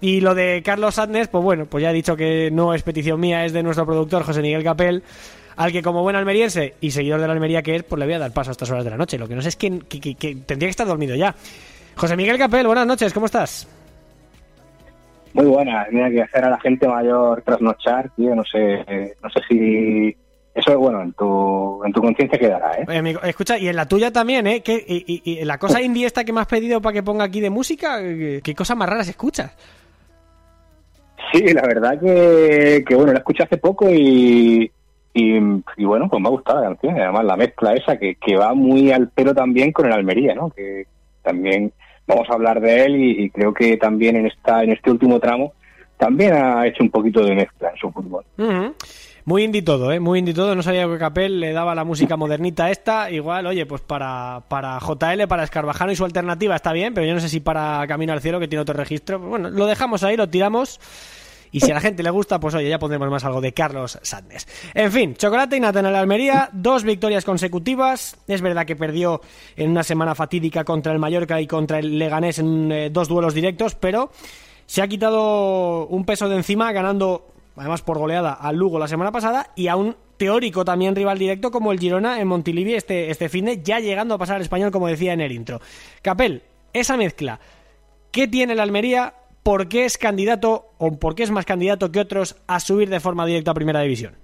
Y 0.00 0.20
lo 0.20 0.34
de 0.34 0.62
Carlos 0.64 0.98
Adnes, 0.98 1.28
pues 1.28 1.42
bueno, 1.42 1.66
pues 1.66 1.82
ya 1.82 1.90
he 1.90 1.94
dicho 1.94 2.16
que 2.16 2.50
no 2.52 2.74
es 2.74 2.82
petición 2.82 3.18
mía, 3.18 3.44
es 3.44 3.52
de 3.52 3.62
nuestro 3.62 3.86
productor 3.86 4.22
José 4.24 4.42
Miguel 4.42 4.62
Capel, 4.62 5.02
al 5.56 5.72
que 5.72 5.82
como 5.82 6.02
buen 6.02 6.16
almeriense 6.16 6.74
y 6.80 6.90
seguidor 6.90 7.20
de 7.20 7.26
la 7.26 7.32
Almería 7.32 7.62
que 7.62 7.76
es, 7.76 7.82
pues 7.82 7.98
le 7.98 8.04
voy 8.06 8.14
a 8.14 8.18
dar 8.18 8.32
paso 8.32 8.50
a 8.50 8.52
estas 8.52 8.70
horas 8.70 8.84
de 8.84 8.90
la 8.90 8.96
noche. 8.96 9.18
Lo 9.18 9.26
que 9.28 9.34
no 9.34 9.42
sé 9.42 9.48
es 9.48 9.56
que, 9.56 9.78
que- 9.80 10.00
que- 10.00 10.14
que 10.14 10.34
tendría 10.36 10.66
que 10.68 10.70
estar 10.70 10.86
dormido 10.86 11.14
ya. 11.16 11.34
José 11.96 12.16
Miguel 12.16 12.36
Capel, 12.38 12.66
buenas 12.66 12.86
noches, 12.86 13.12
¿cómo 13.14 13.26
estás? 13.26 13.66
Muy 15.32 15.46
buena, 15.46 15.86
mira 15.90 16.10
que 16.10 16.22
hacer 16.22 16.44
a 16.44 16.50
la 16.50 16.60
gente 16.60 16.88
mayor 16.88 17.42
trasnochar, 17.42 18.10
tío, 18.16 18.34
no 18.34 18.42
sé, 18.44 18.84
eh, 18.86 19.14
no 19.22 19.28
sé 19.30 19.40
si 19.48 20.16
eso 20.54 20.78
bueno 20.78 21.02
en 21.02 21.12
tu 21.12 21.84
en 21.84 21.92
tu 21.92 22.00
conciencia 22.00 22.38
quedará, 22.38 22.72
¿eh? 22.78 22.86
Eh, 22.88 22.96
amigo, 22.98 23.20
escucha, 23.22 23.58
y 23.58 23.68
en 23.68 23.76
la 23.76 23.86
tuya 23.86 24.10
también, 24.10 24.46
¿eh? 24.46 24.62
¿Qué- 24.62 24.82
y, 24.86 25.22
y- 25.24 25.40
y 25.40 25.44
la 25.44 25.58
cosa 25.58 25.82
indie 25.82 26.06
esta 26.06 26.24
que 26.24 26.32
me 26.32 26.40
has 26.40 26.46
pedido 26.46 26.80
para 26.80 26.94
que 26.94 27.02
ponga 27.02 27.24
aquí 27.24 27.40
de 27.40 27.50
música, 27.50 27.98
¿qué, 28.00 28.40
qué 28.42 28.54
cosas 28.54 28.76
más 28.78 28.88
raras 28.88 29.08
escuchas? 29.08 29.52
Sí, 31.32 31.42
la 31.52 31.62
verdad 31.62 32.00
que, 32.00 32.82
que 32.88 32.94
bueno, 32.94 33.12
la 33.12 33.18
escuché 33.18 33.42
hace 33.42 33.58
poco 33.58 33.90
y, 33.90 34.70
y, 35.18 35.84
bueno, 35.84 36.08
pues 36.10 36.20
me 36.20 36.28
ha 36.28 36.30
gustado 36.30 36.60
la 36.60 36.66
canción, 36.66 37.00
además 37.00 37.24
la 37.24 37.36
mezcla 37.36 37.72
esa 37.72 37.96
que, 37.96 38.16
que 38.16 38.36
va 38.36 38.52
muy 38.52 38.92
al 38.92 39.08
pelo 39.08 39.34
también 39.34 39.72
con 39.72 39.86
el 39.86 39.92
Almería, 39.92 40.34
¿no? 40.34 40.50
Que 40.50 40.86
también 41.22 41.72
vamos 42.06 42.28
a 42.28 42.34
hablar 42.34 42.60
de 42.60 42.84
él 42.84 42.96
y, 42.96 43.30
creo 43.30 43.54
que 43.54 43.78
también 43.78 44.16
en 44.16 44.26
esta 44.26 44.62
en 44.62 44.72
este 44.72 44.90
último 44.90 45.18
tramo 45.18 45.54
también 45.96 46.34
ha 46.34 46.66
hecho 46.66 46.82
un 46.82 46.90
poquito 46.90 47.24
de 47.24 47.34
mezcla 47.34 47.70
en 47.70 47.76
su 47.78 47.90
fútbol. 47.90 48.24
Ujú. 48.36 48.74
Muy 49.24 49.42
indie 49.42 49.62
todo, 49.62 49.90
¿eh? 49.90 49.98
Muy 49.98 50.18
indie 50.18 50.34
todo. 50.34 50.54
No 50.54 50.62
sabía 50.62 50.86
que 50.86 50.98
Capel 50.98 51.40
le 51.40 51.52
daba 51.52 51.74
la 51.74 51.84
música 51.84 52.16
modernita 52.16 52.70
esta. 52.70 53.10
Igual, 53.10 53.46
oye, 53.46 53.64
pues 53.64 53.80
para, 53.80 54.42
para 54.48 54.78
JL, 54.78 55.26
para 55.26 55.42
Escarvajano 55.42 55.90
y 55.90 55.96
su 55.96 56.04
alternativa 56.04 56.54
está 56.54 56.72
bien, 56.72 56.92
pero 56.92 57.06
yo 57.06 57.14
no 57.14 57.20
sé 57.20 57.30
si 57.30 57.40
para 57.40 57.84
Camino 57.88 58.12
al 58.12 58.20
Cielo, 58.20 58.38
que 58.38 58.46
tiene 58.46 58.60
otro 58.60 58.74
registro. 58.74 59.18
Bueno, 59.18 59.48
lo 59.48 59.66
dejamos 59.66 60.04
ahí, 60.04 60.16
lo 60.16 60.28
tiramos. 60.28 60.78
Y 61.56 61.60
si 61.60 61.70
a 61.70 61.74
la 61.74 61.80
gente 61.80 62.02
le 62.02 62.10
gusta, 62.10 62.38
pues 62.38 62.54
oye, 62.54 62.68
ya 62.68 62.78
pondremos 62.78 63.08
más 63.08 63.24
algo 63.24 63.40
de 63.40 63.54
Carlos 63.54 63.98
Sadnes. 64.02 64.46
En 64.74 64.92
fin, 64.92 65.14
chocolate 65.14 65.56
y 65.56 65.60
nata 65.60 65.80
en 65.80 65.86
el 65.86 65.96
Almería, 65.96 66.50
dos 66.52 66.84
victorias 66.84 67.24
consecutivas. 67.24 68.18
Es 68.28 68.42
verdad 68.42 68.66
que 68.66 68.76
perdió 68.76 69.22
en 69.56 69.70
una 69.70 69.82
semana 69.82 70.14
fatídica 70.14 70.64
contra 70.64 70.92
el 70.92 70.98
Mallorca 70.98 71.40
y 71.40 71.46
contra 71.46 71.78
el 71.78 71.98
Leganés 71.98 72.40
en 72.40 72.70
eh, 72.70 72.90
dos 72.90 73.08
duelos 73.08 73.32
directos, 73.32 73.74
pero 73.74 74.10
se 74.66 74.82
ha 74.82 74.86
quitado 74.86 75.86
un 75.86 76.04
peso 76.04 76.28
de 76.28 76.36
encima 76.36 76.72
ganando, 76.72 77.32
además 77.56 77.80
por 77.80 77.96
goleada, 77.96 78.34
al 78.34 78.56
Lugo 78.56 78.78
la 78.78 78.86
semana 78.86 79.10
pasada 79.10 79.48
y 79.56 79.68
a 79.68 79.76
un 79.76 79.96
teórico 80.18 80.62
también 80.62 80.94
rival 80.94 81.18
directo 81.18 81.50
como 81.50 81.72
el 81.72 81.80
Girona 81.80 82.20
en 82.20 82.28
Montilivi 82.28 82.74
este, 82.74 83.10
este 83.10 83.30
fin 83.30 83.46
de, 83.46 83.62
ya 83.62 83.80
llegando 83.80 84.14
a 84.14 84.18
pasar 84.18 84.36
al 84.36 84.42
español 84.42 84.70
como 84.70 84.88
decía 84.88 85.14
en 85.14 85.22
el 85.22 85.32
intro. 85.32 85.62
Capel, 86.02 86.42
esa 86.74 86.98
mezcla, 86.98 87.40
¿qué 88.10 88.28
tiene 88.28 88.54
la 88.54 88.62
Almería? 88.62 89.14
¿Por 89.46 89.68
qué 89.68 89.84
es 89.84 89.96
candidato 89.96 90.72
o 90.76 90.98
por 90.98 91.14
qué 91.14 91.22
es 91.22 91.30
más 91.30 91.44
candidato 91.44 91.92
que 91.92 92.00
otros 92.00 92.34
a 92.48 92.58
subir 92.58 92.90
de 92.90 92.98
forma 92.98 93.24
directa 93.24 93.52
a 93.52 93.54
Primera 93.54 93.80
División? 93.80 94.14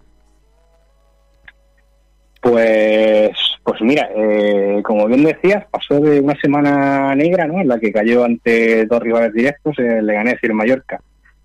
Pues, 2.41 3.31
pues 3.63 3.81
mira, 3.83 4.11
eh, 4.17 4.83
como 4.83 5.07
bien 5.07 5.23
decías, 5.23 5.65
pasó 5.71 6.01
de 6.01 6.19
una 6.19 6.35
semana 6.41 7.15
negra, 7.15 7.47
¿no? 7.47 7.61
En 7.61 7.69
la 7.69 7.79
que 7.79 7.93
cayó 7.93 8.25
ante 8.25 8.85
dos 8.87 9.01
rivales 9.01 9.33
directos, 9.33 9.79
el 9.79 10.05
Leganés 10.09 10.41
y 10.43 10.47
el 10.47 10.55
Mallorca. 10.55 11.01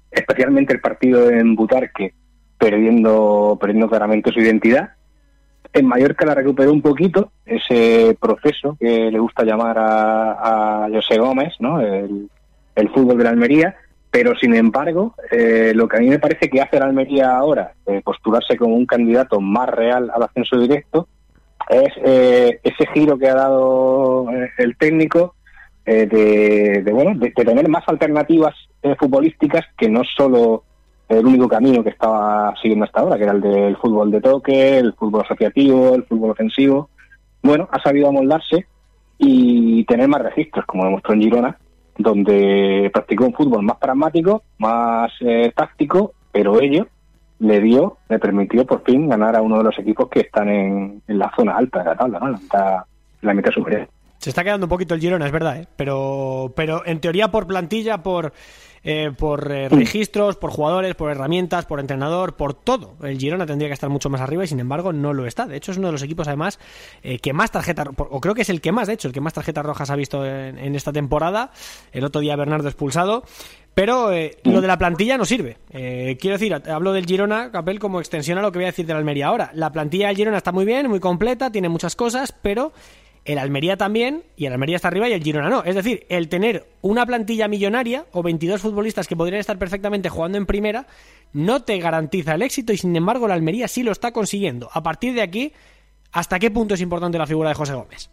Especialmente 0.09 0.73
el 0.73 0.81
partido 0.81 1.29
en 1.29 1.55
Butarque, 1.55 2.15
perdiendo, 2.57 3.59
perdiendo 3.61 3.87
claramente 3.87 4.31
su 4.31 4.39
identidad. 4.39 4.93
En 5.71 5.85
Mallorca 5.85 6.25
la 6.25 6.33
recuperó 6.33 6.73
un 6.73 6.81
poquito, 6.81 7.31
ese 7.45 8.17
proceso 8.19 8.75
que 8.79 9.11
le 9.11 9.19
gusta 9.19 9.43
llamar 9.43 9.77
a, 9.77 10.85
a 10.85 10.89
José 10.89 11.19
Gómez, 11.19 11.53
¿no? 11.59 11.79
El, 11.79 12.27
el 12.77 12.89
fútbol 12.89 13.17
de 13.17 13.23
la 13.25 13.31
Almería, 13.31 13.75
pero 14.09 14.35
sin 14.35 14.55
embargo, 14.55 15.13
eh, 15.31 15.73
lo 15.75 15.87
que 15.87 15.97
a 15.97 15.99
mí 15.99 16.07
me 16.07 16.19
parece 16.19 16.49
que 16.49 16.61
hace 16.61 16.79
la 16.79 16.85
Almería 16.85 17.35
ahora, 17.35 17.73
eh, 17.85 18.01
postularse 18.03 18.55
como 18.55 18.75
un 18.75 18.85
candidato 18.85 19.41
más 19.41 19.69
real 19.69 20.09
al 20.13 20.23
ascenso 20.23 20.57
directo, 20.57 21.07
es 21.69 21.93
eh, 22.03 22.59
ese 22.63 22.85
giro 22.93 23.17
que 23.17 23.27
ha 23.27 23.35
dado 23.35 24.31
eh, 24.31 24.49
el 24.57 24.77
técnico 24.77 25.35
eh, 25.85 26.05
de, 26.05 26.81
de, 26.83 26.91
bueno 26.93 27.11
de, 27.19 27.33
de 27.35 27.45
tener 27.45 27.67
más 27.67 27.83
alternativas 27.87 28.55
futbolísticas 28.99 29.65
que 29.77 29.89
no 29.89 30.01
solo 30.05 30.63
el 31.09 31.25
único 31.25 31.47
camino 31.47 31.83
que 31.83 31.89
estaba 31.89 32.53
siguiendo 32.61 32.85
hasta 32.85 33.01
ahora, 33.01 33.17
que 33.17 33.23
era 33.23 33.33
el 33.33 33.41
del 33.41 33.77
fútbol 33.77 34.11
de 34.11 34.21
toque, 34.21 34.77
el 34.77 34.93
fútbol 34.93 35.21
asociativo, 35.21 35.95
el 35.95 36.03
fútbol 36.03 36.31
ofensivo. 36.31 36.89
Bueno, 37.41 37.67
ha 37.71 37.81
sabido 37.81 38.09
amoldarse 38.09 38.65
y 39.17 39.83
tener 39.85 40.07
más 40.07 40.21
registros, 40.21 40.65
como 40.65 40.85
demostró 40.85 41.13
en 41.13 41.21
Girona, 41.21 41.57
donde 41.97 42.89
practicó 42.93 43.25
un 43.25 43.33
fútbol 43.33 43.63
más 43.63 43.77
pragmático, 43.77 44.43
más 44.57 45.12
eh, 45.21 45.51
táctico, 45.55 46.13
pero 46.31 46.62
ello 46.62 46.88
le 47.39 47.62
dio, 47.62 47.97
le 48.10 48.19
permitió 48.19 48.65
por 48.65 48.83
fin 48.83 49.07
ganar 49.10 49.36
a 49.36 49.41
uno 49.41 49.57
de 49.57 49.63
los 49.63 49.77
equipos 49.79 50.10
que 50.10 50.21
están 50.21 50.49
en, 50.49 51.01
la 51.07 51.31
zona 51.36 51.55
alta 51.55 51.79
de 51.79 51.86
la 51.86 51.95
tabla, 51.95 52.19
¿no? 52.19 52.29
la, 52.29 52.38
mitad, 52.38 52.77
la 53.21 53.33
mitad 53.33 53.51
superior. 53.51 53.88
Se 54.17 54.29
está 54.29 54.43
quedando 54.43 54.65
un 54.65 54.69
poquito 54.69 54.95
el 54.95 54.99
Girona, 54.99 55.27
es 55.27 55.31
verdad, 55.31 55.57
¿eh? 55.57 55.67
pero, 55.75 56.51
pero 56.55 56.86
en 56.86 56.99
teoría 56.99 57.29
por 57.29 57.45
plantilla, 57.45 58.01
por, 58.01 58.33
eh, 58.89 59.12
por 59.12 59.52
eh, 59.52 59.67
registros, 59.67 60.38
por 60.38 60.50
jugadores, 60.50 60.95
por 60.95 61.12
herramientas, 61.12 61.65
por 61.65 61.82
entrenador, 61.82 62.38
por 62.38 62.54
todo. 62.54 62.95
El 63.04 63.17
Girona 63.17 63.45
tendría 63.45 63.67
que 63.67 63.73
estar 63.73 63.89
mucho 63.89 64.10
más 64.10 64.21
arriba 64.21 64.45
y 64.45 64.47
sin 64.47 64.62
embargo 64.62 64.93
no 64.93 65.12
lo 65.12 65.26
está. 65.26 65.45
De 65.45 65.58
hecho 65.58 65.73
es 65.73 65.78
uno 65.78 65.88
de 65.88 65.91
los 65.91 66.04
equipos 66.04 66.26
además 66.30 66.58
eh, 67.04 67.19
que 67.19 67.34
más 67.34 67.52
tarjetas, 67.52 67.89
o 67.97 68.21
creo 68.21 68.34
que 68.34 68.43
es 68.43 68.50
el 68.50 68.62
que 68.62 68.71
más, 68.71 68.88
de 68.88 68.93
hecho, 68.93 69.10
el 69.10 69.13
que 69.13 69.19
más 69.19 69.34
tarjetas 69.34 69.65
rojas 69.65 69.89
ha 69.89 69.97
visto 69.97 70.26
en, 70.26 70.73
esta 70.73 70.93
temporada. 70.93 71.52
El 71.91 72.06
otro 72.06 72.21
día 72.21 72.38
Bernardo 72.38 72.69
expulsado. 72.69 73.26
Pero 73.73 74.13
eh, 74.13 74.38
lo 74.43 74.62
de 74.62 74.67
la 74.67 74.78
plantilla 74.78 75.17
no 75.17 75.26
sirve. 75.26 75.58
Eh, 75.69 76.17
quiero 76.19 76.38
decir, 76.38 76.54
hablo 76.54 76.93
del 76.93 77.06
Girona, 77.06 77.52
Capel, 77.52 77.78
como 77.78 78.00
extensión 78.00 78.38
a 78.38 78.41
lo 78.41 78.54
que 78.54 78.60
voy 78.60 78.63
a 78.63 78.67
decir 78.67 78.86
de 78.86 78.93
la 78.93 79.00
Almería 79.00 79.28
ahora. 79.28 79.52
La 79.54 79.69
plantilla 79.71 80.08
del 80.08 80.15
Girona 80.15 80.38
está 80.38 80.54
muy 80.54 80.63
bien, 80.63 80.89
muy 80.89 81.02
completa, 81.02 81.52
tiene 81.52 81.67
muchas 81.67 81.95
cosas, 81.97 82.32
pero 82.32 82.71
el 83.27 83.39
Almería 83.39 83.75
también, 83.75 84.23
y 84.37 84.45
el 84.45 84.53
Almería 84.53 84.77
está 84.77 84.87
arriba 84.87 85.09
y 85.09 85.13
el 85.13 85.21
Girona 85.21 85.49
no. 85.49 85.61
Es 85.65 85.75
decir, 85.75 86.05
el 86.07 86.29
tener 86.29 86.65
una 86.81 87.05
plantilla 87.05 87.49
millonaria 87.49 88.05
o 88.13 88.23
22 88.23 88.61
futbolistas 88.61 89.05
que 89.05 89.17
podrían 89.17 89.41
estar 89.41 89.57
perfectamente 89.57 90.07
jugando 90.07 90.37
en 90.37 90.45
primera 90.45 90.87
no 91.33 91.61
te 91.61 91.77
garantiza 91.77 92.35
el 92.35 92.41
éxito 92.41 92.71
y 92.71 92.77
sin 92.77 92.95
embargo 92.95 93.27
la 93.27 93.33
Almería 93.33 93.67
sí 93.67 93.83
lo 93.83 93.91
está 93.91 94.13
consiguiendo. 94.13 94.69
A 94.73 94.81
partir 94.81 95.13
de 95.13 95.21
aquí, 95.21 95.51
¿hasta 96.13 96.39
qué 96.39 96.49
punto 96.51 96.75
es 96.75 96.81
importante 96.81 97.17
la 97.17 97.27
figura 97.27 97.49
de 97.49 97.55
José 97.55 97.73
Gómez? 97.73 98.09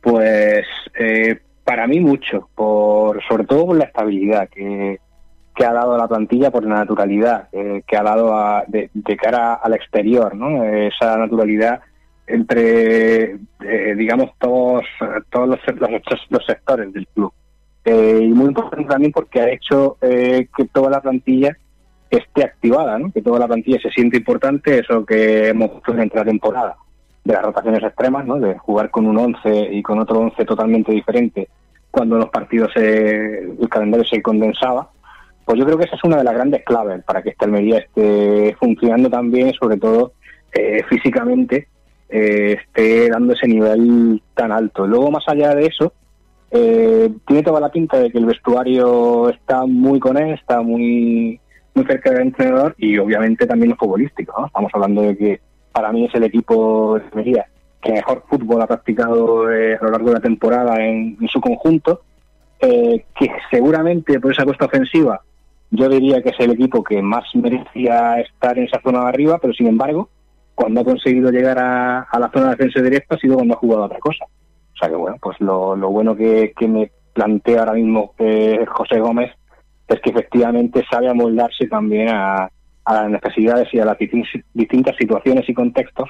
Pues 0.00 0.66
eh, 0.98 1.38
para 1.62 1.86
mí 1.86 2.00
mucho, 2.00 2.48
por 2.56 3.22
sobre 3.28 3.44
todo 3.44 3.66
por 3.66 3.76
la 3.76 3.84
estabilidad 3.84 4.48
que, 4.48 4.98
que 5.54 5.64
ha 5.64 5.72
dado 5.72 5.94
a 5.94 5.98
la 5.98 6.08
plantilla, 6.08 6.50
por 6.50 6.64
la 6.64 6.74
naturalidad 6.74 7.48
eh, 7.52 7.82
que 7.86 7.96
ha 7.96 8.02
dado 8.02 8.36
a, 8.36 8.64
de, 8.66 8.90
de, 8.92 9.16
cara 9.16 9.54
al 9.54 9.74
exterior, 9.74 10.34
¿no? 10.34 10.64
Esa 10.64 11.16
naturalidad 11.16 11.82
entre, 12.28 13.32
eh, 13.32 13.94
digamos, 13.96 14.30
todos, 14.38 14.84
todos 15.30 15.48
los, 15.48 16.44
sectores 16.46 16.92
del 16.92 17.06
club. 17.08 17.32
Eh, 17.84 18.20
y 18.22 18.28
muy 18.28 18.48
importante 18.48 18.84
también 18.84 19.12
porque 19.12 19.40
ha 19.40 19.50
hecho 19.50 19.96
eh, 20.02 20.48
que 20.56 20.66
toda 20.66 20.90
la 20.90 21.00
plantilla 21.00 21.56
esté 22.10 22.44
activada, 22.44 22.98
¿no? 22.98 23.10
que 23.12 23.22
toda 23.22 23.38
la 23.38 23.48
plantilla 23.48 23.80
se 23.80 23.90
siente 23.90 24.18
importante, 24.18 24.78
eso 24.78 25.04
que 25.04 25.48
hemos 25.48 25.72
visto 25.72 25.92
durante 25.92 26.16
la 26.16 26.24
temporada, 26.24 26.76
de 27.24 27.32
las 27.32 27.42
rotaciones 27.42 27.82
extremas, 27.82 28.26
¿no? 28.26 28.38
de 28.38 28.58
jugar 28.58 28.90
con 28.90 29.06
un 29.06 29.16
11 29.16 29.68
y 29.72 29.82
con 29.82 29.98
otro 29.98 30.20
11 30.20 30.44
totalmente 30.44 30.92
diferente 30.92 31.48
cuando 31.90 32.16
los 32.16 32.28
partidos, 32.30 32.70
se, 32.74 33.38
el 33.40 33.68
calendario 33.68 34.06
se 34.06 34.22
condensaba. 34.22 34.90
Pues 35.44 35.58
yo 35.58 35.64
creo 35.64 35.78
que 35.78 35.84
esa 35.84 35.96
es 35.96 36.04
una 36.04 36.18
de 36.18 36.24
las 36.24 36.34
grandes 36.34 36.62
claves 36.64 37.02
para 37.04 37.22
que 37.22 37.30
esta 37.30 37.46
Almería 37.46 37.78
esté 37.78 38.54
funcionando 38.60 39.08
también, 39.08 39.52
sobre 39.54 39.78
todo 39.78 40.12
eh, 40.52 40.82
físicamente, 40.88 41.68
eh, 42.08 42.56
esté 42.60 43.08
dando 43.08 43.34
ese 43.34 43.46
nivel 43.46 44.22
tan 44.34 44.52
alto. 44.52 44.86
Luego, 44.86 45.10
más 45.10 45.24
allá 45.26 45.54
de 45.54 45.66
eso, 45.66 45.92
eh, 46.50 47.10
tiene 47.26 47.42
toda 47.42 47.60
la 47.60 47.70
pinta 47.70 47.98
de 47.98 48.10
que 48.10 48.18
el 48.18 48.26
vestuario 48.26 49.28
está 49.28 49.66
muy 49.66 49.98
con 50.00 50.16
él, 50.16 50.34
está 50.34 50.62
muy 50.62 51.40
muy 51.74 51.86
cerca 51.86 52.10
del 52.10 52.22
entrenador 52.22 52.74
y 52.76 52.98
obviamente 52.98 53.46
también 53.46 53.70
lo 53.70 53.76
futbolístico. 53.76 54.34
¿no? 54.40 54.46
Estamos 54.46 54.70
hablando 54.74 55.02
de 55.02 55.16
que 55.16 55.40
para 55.70 55.92
mí 55.92 56.06
es 56.06 56.14
el 56.14 56.24
equipo 56.24 56.98
de 57.14 57.44
que 57.80 57.92
mejor 57.92 58.24
fútbol 58.28 58.62
ha 58.62 58.66
practicado 58.66 59.52
eh, 59.52 59.76
a 59.76 59.84
lo 59.84 59.92
largo 59.92 60.08
de 60.08 60.14
la 60.14 60.20
temporada 60.20 60.84
en, 60.84 61.16
en 61.20 61.28
su 61.28 61.40
conjunto, 61.40 62.02
eh, 62.58 63.04
que 63.16 63.30
seguramente 63.50 64.18
por 64.18 64.32
esa 64.32 64.44
cuesta 64.44 64.64
ofensiva 64.64 65.22
yo 65.70 65.88
diría 65.88 66.22
que 66.22 66.30
es 66.30 66.40
el 66.40 66.52
equipo 66.52 66.82
que 66.82 67.02
más 67.02 67.24
merecía 67.34 68.20
estar 68.20 68.56
en 68.58 68.64
esa 68.64 68.80
zona 68.80 69.02
de 69.02 69.08
arriba, 69.08 69.38
pero 69.38 69.52
sin 69.52 69.66
embargo, 69.66 70.08
cuando 70.58 70.80
ha 70.80 70.84
conseguido 70.84 71.30
llegar 71.30 71.56
a, 71.56 72.18
la 72.18 72.30
zona 72.32 72.46
de 72.46 72.56
defensa 72.56 72.82
directa 72.82 73.14
ha 73.14 73.18
sido 73.18 73.36
cuando 73.36 73.54
ha 73.54 73.58
jugado 73.58 73.82
a 73.84 73.86
otra 73.86 74.00
cosa. 74.00 74.24
O 74.24 74.76
sea 74.76 74.88
que 74.88 74.96
bueno, 74.96 75.16
pues 75.22 75.36
lo, 75.38 75.76
lo 75.76 75.88
bueno 75.90 76.16
que, 76.16 76.52
me 76.66 76.90
plantea 77.12 77.60
ahora 77.60 77.74
mismo 77.74 78.12
eh, 78.18 78.66
José 78.66 78.98
Gómez 78.98 79.30
es 79.86 80.00
que 80.00 80.10
efectivamente 80.10 80.84
sabe 80.90 81.08
amoldarse 81.08 81.68
también 81.68 82.08
a, 82.08 82.50
las 82.84 83.08
necesidades 83.08 83.68
y 83.72 83.78
a 83.78 83.84
las 83.84 83.96
distin- 83.98 84.44
distintas 84.52 84.96
situaciones 84.96 85.48
y 85.48 85.54
contextos 85.54 86.08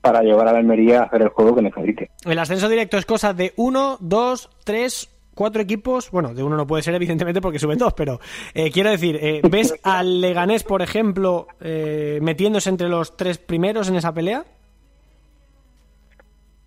para 0.00 0.22
llevar 0.22 0.46
a 0.46 0.52
la 0.52 0.58
Almería 0.58 1.00
a 1.00 1.04
hacer 1.06 1.22
el 1.22 1.30
juego 1.30 1.56
que 1.56 1.62
necesite. 1.62 2.10
El 2.24 2.38
ascenso 2.38 2.68
directo 2.68 2.98
es 2.98 3.04
cosa 3.04 3.34
de 3.34 3.52
uno, 3.56 3.96
dos, 3.98 4.48
tres, 4.62 5.08
cuatro 5.38 5.62
equipos. 5.62 6.10
Bueno, 6.10 6.34
de 6.34 6.42
uno 6.42 6.56
no 6.56 6.66
puede 6.66 6.82
ser, 6.82 6.94
evidentemente, 6.96 7.40
porque 7.40 7.58
suben 7.60 7.78
dos, 7.78 7.94
pero 7.94 8.18
eh, 8.54 8.70
quiero 8.70 8.90
decir, 8.90 9.18
eh, 9.22 9.40
¿ves 9.48 9.74
al 9.84 10.20
Leganés, 10.20 10.64
por 10.64 10.82
ejemplo, 10.82 11.46
eh, 11.60 12.18
metiéndose 12.20 12.68
entre 12.70 12.88
los 12.88 13.16
tres 13.16 13.38
primeros 13.38 13.88
en 13.88 13.96
esa 13.96 14.12
pelea? 14.12 14.44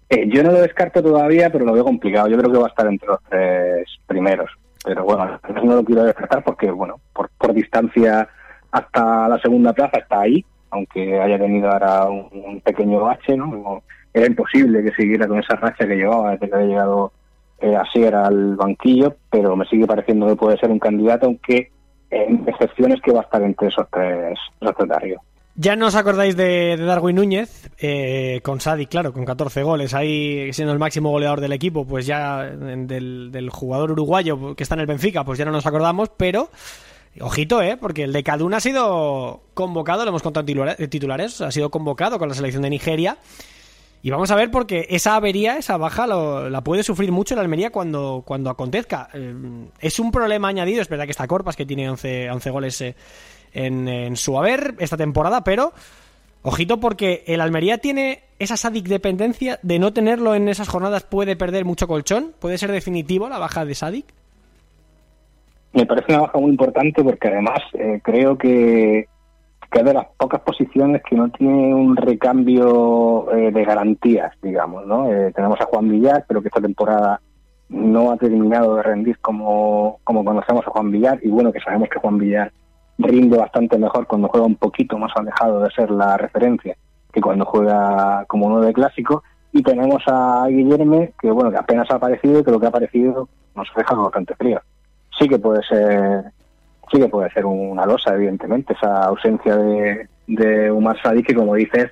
Eh, 0.10 0.28
yo 0.28 0.44
no 0.44 0.52
lo 0.52 0.62
descarto 0.62 1.02
todavía, 1.02 1.50
pero 1.52 1.66
lo 1.66 1.74
veo 1.74 1.84
complicado. 1.84 2.28
Yo 2.28 2.38
creo 2.38 2.52
que 2.52 2.58
va 2.58 2.66
a 2.66 2.70
estar 2.70 2.88
entre 2.88 3.08
los 3.08 3.20
tres 3.30 3.86
primeros. 4.08 4.50
Pero 4.84 5.04
bueno, 5.04 5.40
no 5.64 5.76
lo 5.76 5.84
quiero 5.86 6.04
descartar 6.04 6.44
porque, 6.44 6.70
bueno, 6.72 7.00
por, 7.14 7.30
por 7.38 7.54
distancia 7.54 8.28
hasta 8.72 9.28
la 9.28 9.38
segunda 9.40 9.74
plaza 9.74 10.00
está 10.00 10.22
ahí, 10.22 10.44
aunque 10.72 11.20
haya 11.20 11.38
tenido 11.38 11.70
ahora 11.70 12.06
un, 12.06 12.62
pequeño 12.62 13.00
bache, 13.02 13.38
¿no? 13.38 13.46
No- 13.48 13.84
Era 14.14 14.26
imposible 14.28 14.84
que 14.84 14.92
siguiera 14.94 15.28
con 15.28 15.40
esa 15.40 15.56
racha 15.56 15.88
que 15.88 15.96
llevaba 15.96 16.32
desde 16.32 16.50
que 16.50 16.56
había 16.56 16.68
llegado 16.68 17.12
eh, 17.62 17.76
a 17.76 17.84
ser 17.92 18.16
al 18.16 18.56
banquillo, 18.56 19.16
pero 19.30 19.56
me 19.56 19.66
sigue 19.66 19.86
pareciendo 19.86 20.28
que 20.28 20.36
puede 20.36 20.58
ser 20.58 20.72
un 20.72 20.80
candidato, 20.80 21.28
aunque 21.28 21.72
en 22.10 22.48
excepciones 22.48 23.02
que 23.02 23.12
va 23.12 23.22
a 23.22 23.24
estar 23.24 23.42
entre 23.42 23.68
esos 23.70 23.88
tres, 23.92 24.38
arriba. 24.92 25.22
Ya 25.56 25.76
no 25.76 25.88
os 25.88 25.96
acordáis 25.96 26.36
de, 26.36 26.78
Darwin 26.78 27.18
Núñez, 27.18 27.70
eh, 27.80 28.40
con 28.44 28.62
Sadi, 28.62 28.86
claro, 28.86 29.14
con 29.14 29.26
14 29.26 29.64
goles, 29.64 29.94
ahí 29.94 30.52
siendo 30.54 30.74
el 30.74 30.80
máximo 30.80 31.12
goleador 31.12 31.42
del 31.42 31.54
equipo, 31.54 31.86
pues 31.86 32.06
ya 32.06 32.48
eh, 32.48 32.56
del, 32.56 33.32
del 33.32 33.50
jugador 33.50 33.92
uruguayo 33.92 34.56
que 34.56 34.64
está 34.64 34.76
en 34.76 34.82
el 34.82 34.88
Benfica, 34.88 35.24
pues 35.24 35.38
ya 35.38 35.46
no 35.46 35.52
nos 35.52 35.66
acordamos, 35.66 36.10
pero 36.10 36.50
ojito, 37.20 37.62
¿eh? 37.62 37.78
Porque 37.78 38.04
el 38.04 38.14
de 38.14 38.24
Kaduna 38.24 38.58
ha 38.58 38.62
sido 38.62 39.42
convocado, 39.54 40.04
lo 40.06 40.10
hemos 40.10 40.24
contado 40.24 40.46
en 40.48 40.76
en 40.78 40.90
titulares, 40.90 41.42
ha 41.42 41.52
sido 41.52 41.70
convocado 41.70 42.18
con 42.18 42.30
la 42.30 42.36
selección 42.36 42.64
de 42.64 42.70
Nigeria. 42.70 43.18
Y 44.04 44.10
vamos 44.10 44.32
a 44.32 44.36
ver 44.36 44.50
porque 44.50 44.88
esa 44.90 45.16
avería, 45.16 45.58
esa 45.58 45.78
baja, 45.78 46.08
lo- 46.08 46.50
la 46.50 46.62
puede 46.62 46.82
sufrir 46.84 47.12
mucho 47.12 47.36
la 47.36 47.42
Almería 47.42 47.70
cuando, 47.70 48.24
cuando 48.26 48.50
acontezca. 48.50 49.10
Eh, 49.14 49.34
es 49.80 50.00
un 50.00 50.12
problema 50.12 50.48
añadido, 50.48 50.82
es 50.82 50.90
verdad 50.90 51.06
que 51.06 51.12
está 51.12 51.28
Corpas, 51.28 51.56
que 51.56 51.66
tiene 51.68 51.90
11, 51.90 52.32
11 52.32 52.50
goles 52.50 52.82
eh, 52.82 52.96
en, 53.54 53.88
en 53.88 54.16
su 54.16 54.38
haber 54.40 54.74
esta 54.80 54.98
temporada, 54.98 55.44
pero 55.44 55.72
ojito 56.42 56.80
porque 56.80 57.24
el 57.28 57.42
Almería 57.42 57.78
tiene 57.78 58.24
esa 58.40 58.58
Sadik 58.58 58.88
dependencia 58.88 59.60
de 59.62 59.78
no 59.78 59.94
tenerlo 59.94 60.34
en 60.34 60.50
esas 60.50 60.68
jornadas, 60.68 61.04
puede 61.04 61.36
perder 61.36 61.64
mucho 61.66 61.88
colchón, 61.88 62.34
puede 62.40 62.58
ser 62.58 62.72
definitivo 62.72 63.30
la 63.30 63.38
baja 63.38 63.66
de 63.66 63.76
Sadik. 63.76 64.06
Me 65.74 65.86
parece 65.86 66.12
una 66.14 66.22
baja 66.24 66.40
muy 66.40 66.50
importante 66.50 67.04
porque 67.04 67.28
además 67.28 67.60
eh, 67.74 68.00
creo 68.04 68.36
que, 68.38 69.08
que 69.72 69.80
es 69.80 69.86
de 69.86 69.94
las 69.94 70.06
pocas 70.18 70.42
posiciones 70.42 71.02
que 71.08 71.16
no 71.16 71.30
tiene 71.30 71.74
un 71.74 71.96
recambio 71.96 73.32
eh, 73.32 73.52
de 73.52 73.64
garantías, 73.64 74.34
digamos, 74.42 74.86
¿no? 74.86 75.10
Eh, 75.10 75.32
tenemos 75.34 75.60
a 75.62 75.66
Juan 75.66 75.90
Villar, 75.90 76.26
pero 76.28 76.42
que 76.42 76.50
esta 76.50 76.60
temporada 76.60 77.22
no 77.70 78.12
ha 78.12 78.18
terminado 78.18 78.76
de 78.76 78.84
rendir 78.84 79.18
como, 79.20 80.00
como 80.04 80.26
conocemos 80.26 80.68
a 80.68 80.72
Juan 80.72 80.92
Villar. 80.92 81.20
Y 81.24 81.30
bueno, 81.30 81.54
que 81.54 81.62
sabemos 81.62 81.88
que 81.88 82.00
Juan 82.00 82.18
Villar 82.18 82.52
rinde 82.98 83.38
bastante 83.38 83.78
mejor 83.78 84.08
cuando 84.08 84.28
juega 84.28 84.46
un 84.46 84.58
poquito 84.58 84.98
más 84.98 85.14
alejado 85.16 85.62
de 85.62 85.72
ser 85.72 85.90
la 85.90 86.18
referencia 86.18 86.76
que 87.14 87.22
cuando 87.22 87.46
juega 87.46 88.26
como 88.28 88.50
nueve 88.50 88.74
clásico. 88.74 89.24
Y 89.54 89.64
tenemos 89.64 90.04
a 90.08 90.48
Guillerme 90.50 91.14
que 91.20 91.32
bueno 91.32 91.50
que 91.50 91.58
apenas 91.58 91.90
ha 91.92 91.96
aparecido 91.96 92.44
lo 92.46 92.60
que 92.60 92.66
ha 92.66 92.70
aparecido 92.70 93.28
nos 93.56 93.70
ha 93.74 93.80
dejado 93.80 94.04
bastante 94.04 94.36
frío. 94.36 94.62
Sí 95.18 95.28
que 95.28 95.40
puede 95.40 95.62
ser 95.64 96.32
sí 96.92 97.00
que 97.00 97.08
puede 97.08 97.32
ser 97.32 97.46
una 97.46 97.86
losa 97.86 98.14
evidentemente 98.16 98.74
esa 98.74 99.06
ausencia 99.06 99.56
de, 99.56 100.08
de 100.28 100.72
Umar 100.72 100.98
Sadik 101.02 101.28
que 101.28 101.36
como 101.36 101.56
dices 101.56 101.90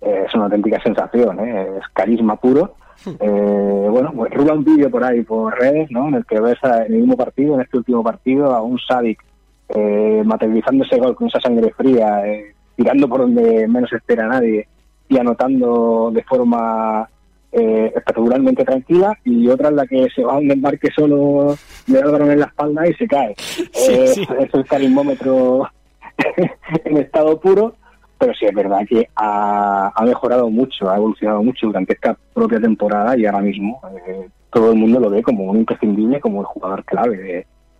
eh, 0.00 0.24
es 0.26 0.34
una 0.34 0.44
auténtica 0.44 0.80
sensación 0.82 1.40
¿eh? 1.40 1.66
es 1.78 1.88
carisma 1.92 2.36
puro 2.36 2.74
eh, 3.06 3.86
bueno 3.90 4.12
pues 4.14 4.32
rula 4.34 4.52
un 4.54 4.64
vídeo 4.64 4.90
por 4.90 5.02
ahí 5.04 5.22
por 5.22 5.58
redes 5.58 5.90
¿no? 5.90 6.08
en 6.08 6.14
el 6.14 6.26
que 6.26 6.40
ves 6.40 6.58
a- 6.62 6.84
en 6.84 6.92
el 6.94 7.00
mismo 7.00 7.16
partido 7.16 7.54
en 7.54 7.62
este 7.62 7.78
último 7.78 8.02
partido 8.02 8.52
a 8.54 8.62
un 8.62 8.78
Sadik 8.78 9.22
eh, 9.70 10.22
materializando 10.24 10.84
ese 10.84 10.98
gol 10.98 11.14
con 11.16 11.28
esa 11.28 11.40
sangre 11.40 11.72
fría 11.76 12.26
eh, 12.26 12.54
tirando 12.76 13.08
por 13.08 13.20
donde 13.20 13.66
menos 13.68 13.92
espera 13.92 14.26
nadie 14.28 14.68
y 15.08 15.18
anotando 15.18 16.10
de 16.12 16.22
forma 16.24 17.08
eh, 17.52 17.92
espectacularmente 17.94 18.64
tranquila 18.64 19.18
y 19.24 19.46
otra 19.48 19.68
en 19.68 19.76
la 19.76 19.86
que 19.86 20.08
se 20.14 20.24
va 20.24 20.34
a 20.34 20.38
un 20.38 20.50
embarque 20.50 20.88
solo 20.94 21.56
le 21.86 21.98
da 21.98 22.06
el 22.06 22.12
balón 22.12 22.30
en 22.30 22.40
la 22.40 22.46
espalda 22.46 22.88
y 22.88 22.94
se 22.94 23.06
cae. 23.06 23.34
Eh, 23.88 24.08
sí. 24.08 24.26
Es 24.38 24.54
el 24.54 24.64
carismómetro 24.64 25.68
en 26.84 26.96
estado 26.98 27.38
puro, 27.40 27.74
pero 28.18 28.32
sí 28.34 28.46
es 28.46 28.54
verdad 28.54 28.80
que 28.88 29.08
ha, 29.16 29.92
ha 29.94 30.04
mejorado 30.04 30.48
mucho, 30.48 30.88
ha 30.88 30.96
evolucionado 30.96 31.42
mucho 31.42 31.66
durante 31.66 31.94
esta 31.94 32.16
propia 32.32 32.60
temporada 32.60 33.16
y 33.16 33.26
ahora 33.26 33.40
mismo 33.40 33.80
eh, 34.06 34.28
todo 34.50 34.72
el 34.72 34.78
mundo 34.78 35.00
lo 35.00 35.10
ve 35.10 35.22
como 35.22 35.44
un 35.44 35.58
imprescindible, 35.58 36.20
como 36.20 36.40
el 36.40 36.46
jugador 36.46 36.84
clave 36.84 37.16
de, 37.16 37.32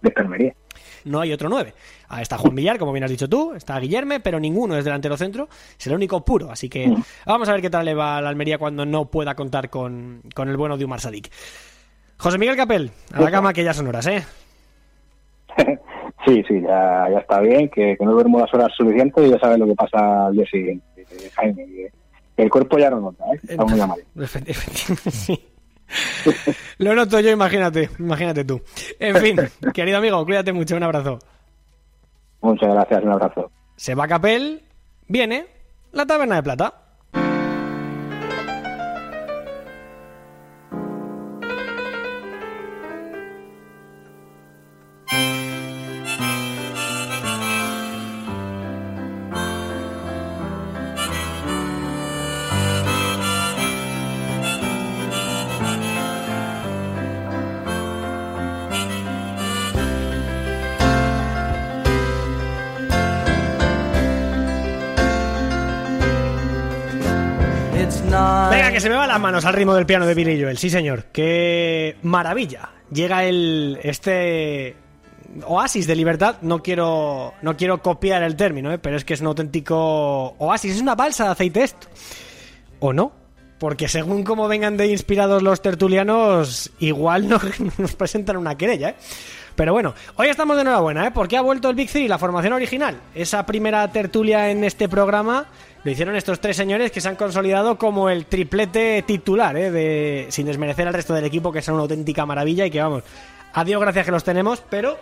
de 0.03 0.09
enfermería. 0.09 0.55
No 1.05 1.21
hay 1.21 1.33
otro 1.33 1.49
9. 1.49 1.75
Ah, 2.09 2.23
está 2.23 2.39
Juan 2.39 2.55
Villar, 2.55 2.79
como 2.79 2.93
bien 2.93 3.05
has 3.05 3.11
dicho 3.11 3.29
tú, 3.29 3.55
está 3.55 3.79
Guillerme, 3.79 4.21
pero 4.21 4.39
ninguno 4.39 4.77
es 4.77 4.85
delantero 4.85 5.17
centro, 5.17 5.49
es 5.79 5.87
el 5.87 5.95
único 5.95 6.25
puro. 6.25 6.51
Así 6.51 6.69
que 6.69 6.93
vamos 7.27 7.49
a 7.49 7.53
ver 7.53 7.61
qué 7.63 7.71
tal 7.71 7.85
le 7.85 7.95
va 7.95 8.19
a 8.19 8.21
la 8.21 8.29
Almería 8.29 8.59
cuando 8.59 8.85
no 8.85 9.07
pueda 9.07 9.35
contar 9.35 9.71
con, 9.71 10.23
con 10.35 10.49
el 10.49 10.57
bueno 10.57 10.77
de 10.77 10.85
Umar 10.85 11.01
Sadik. 11.01 11.31
José 12.19 12.39
Miguel 12.39 12.57
Capel, 12.57 12.91
a 13.13 13.21
la 13.21 13.31
cama 13.31 13.53
que 13.53 13.65
ya 13.65 13.75
son 13.75 13.89
horas, 13.89 14.07
¿eh? 14.07 14.25
Sí, 16.25 16.41
sí, 16.47 16.61
ya, 16.61 17.09
ya 17.11 17.19
está 17.19 17.41
bien, 17.41 17.69
que, 17.69 17.97
que 17.99 18.05
no 18.05 18.13
duermo 18.13 18.39
las 18.39 18.55
horas 18.55 18.69
suficientes 18.77 19.27
y 19.27 19.31
ya 19.31 19.41
sabes 19.41 19.59
lo 19.59 19.67
que 19.67 19.75
pasa 19.75 20.27
al 20.27 20.33
día 20.35 20.47
siguiente, 20.47 20.85
eh, 20.97 21.31
Jaime. 21.35 21.91
El 22.37 22.49
cuerpo 22.49 22.79
ya 22.79 22.91
no 22.91 23.01
nota, 23.01 23.25
¿eh? 23.35 23.41
Está 23.43 23.65
muy 23.65 23.81
mal. 23.81 24.01
Sí. 25.11 25.52
Lo 26.79 26.95
noto 26.95 27.21
yo, 27.21 27.31
imagínate, 27.31 27.91
imagínate 27.99 28.45
tú. 28.45 28.61
En 28.99 29.17
fin, 29.17 29.39
querido 29.75 29.99
amigo, 29.99 30.25
cuídate 30.25 30.53
mucho, 30.53 30.77
un 30.77 30.83
abrazo. 30.83 31.19
Muchas 32.41 32.71
gracias, 32.71 33.03
un 33.05 33.13
abrazo. 33.13 33.51
Se 33.77 33.95
va 33.95 34.09
Capel, 34.09 34.63
viene 35.09 35.47
la 35.93 36.07
taberna 36.07 36.37
de 36.37 36.43
plata. 36.43 36.82
Se 68.83 68.91
me 68.91 68.97
van 68.97 69.09
las 69.09 69.21
manos 69.21 69.45
al 69.45 69.55
ritmo 69.55 69.75
del 69.75 69.87
piano 69.87 70.07
de 70.07 70.15
Billy 70.15 70.41
Joel. 70.43 70.59
Sí, 70.59 70.69
señor. 70.69 71.05
Qué 71.13 71.97
maravilla. 72.03 72.69
Llega 72.93 73.25
el 73.25 73.79
este 73.83 74.77
oasis 75.47 75.87
de 75.87 75.97
libertad. 75.97 76.37
No 76.43 76.63
quiero 76.63 77.33
no 77.43 77.57
quiero 77.57 77.81
copiar 77.83 78.23
el 78.23 78.37
término, 78.37 78.73
¿eh? 78.73 78.79
pero 78.79 78.97
es 78.97 79.05
que 79.05 79.15
es 79.15 79.21
un 79.21 79.29
auténtico 79.29 80.35
oasis. 80.39 80.75
Es 80.77 80.83
una 80.83 80.95
balsa 80.95 81.25
de 81.25 81.31
aceite 81.31 81.63
esto. 81.63 81.87
¿O 82.81 82.93
no? 82.93 83.13
Porque 83.59 83.87
según 83.89 84.25
cómo 84.25 84.49
vengan 84.49 84.77
de 84.77 84.89
inspirados 84.89 85.43
los 85.43 85.63
tertulianos, 85.63 86.71
igual 86.81 87.29
no- 87.29 87.41
nos 87.79 87.95
presentan 87.95 88.37
una 88.37 88.57
querella, 88.59 88.91
¿eh? 88.91 88.95
Pero 89.55 89.73
bueno, 89.73 89.95
hoy 90.17 90.29
estamos 90.29 90.57
de 90.57 90.63
enhorabuena, 90.63 91.07
¿eh? 91.07 91.11
Porque 91.13 91.37
ha 91.37 91.43
vuelto 91.43 91.69
el 91.69 91.77
Big 91.77 91.91
Three, 91.91 92.09
la 92.09 92.19
formación 92.19 92.53
original. 92.53 93.01
Esa 93.15 93.45
primera 93.45 93.87
tertulia 93.89 94.51
en 94.51 94.65
este 94.65 94.89
programa 94.89 95.47
lo 95.85 95.91
hicieron 95.91 96.17
estos 96.17 96.41
tres 96.41 96.57
señores 96.57 96.91
que 96.93 97.01
se 97.01 97.09
han 97.09 97.17
consolidado 97.17 97.77
como 97.77 98.09
el 98.09 98.27
triplete 98.27 99.03
titular, 99.03 99.57
¿eh? 99.57 99.71
De, 99.71 100.27
sin 100.31 100.47
desmerecer 100.47 100.87
al 100.89 100.95
resto 100.95 101.15
del 101.15 101.25
equipo, 101.25 101.53
que 101.53 101.63
son 101.63 101.75
una 101.75 101.83
auténtica 101.83 102.25
maravilla 102.25 102.67
y 102.67 102.71
que 102.71 102.81
vamos, 102.81 103.03
a 103.53 103.65
Dios 103.65 103.81
gracias 103.81 104.07
que 104.07 104.13
los 104.13 104.25
tenemos, 104.25 104.63
pero 104.71 104.97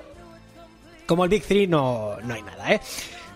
como 1.06 1.24
el 1.24 1.30
Big 1.30 1.44
Three 1.44 1.66
no, 1.66 2.16
no 2.22 2.34
hay 2.34 2.42
nada, 2.42 2.72
¿eh? 2.72 2.80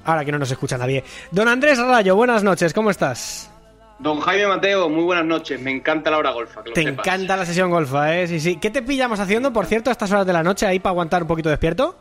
Ahora 0.05 0.25
que 0.25 0.33
no 0.33 0.39
nos 0.39 0.51
escucha 0.51 0.77
nadie. 0.77 1.05
Don 1.31 1.49
Andrés 1.49 1.79
Rayo, 1.79 2.17
buenas 2.17 2.43
noches, 2.43 2.75
¿cómo 2.75 2.91
estás? 2.91 3.54
Don 3.99 4.21
Jaime 4.21 4.47
Mateo, 4.49 4.89
muy 4.89 5.05
buenas 5.05 5.25
noches. 5.25 5.61
Me 5.61 5.71
encanta 5.71 6.11
la 6.11 6.19
hora 6.19 6.31
golfa. 6.33 6.63
Que 6.63 6.71
lo 6.71 6.75
Te 6.75 6.83
sepas. 6.83 7.07
encanta 7.07 7.37
la 7.37 7.47
sesión 7.47 7.71
golfa, 7.71 8.17
¿eh? 8.17 8.27
Sí, 8.27 8.41
sí. 8.41 8.57
¿Qué 8.57 8.71
te 8.71 8.83
pillamos 8.83 9.21
haciendo, 9.21 9.53
por 9.53 9.67
cierto, 9.67 9.91
a 9.91 9.93
estas 9.93 10.11
horas 10.11 10.27
de 10.27 10.33
la 10.33 10.43
noche 10.43 10.67
ahí 10.67 10.79
para 10.81 10.91
aguantar 10.91 11.23
un 11.23 11.29
poquito 11.29 11.49
despierto? 11.49 11.97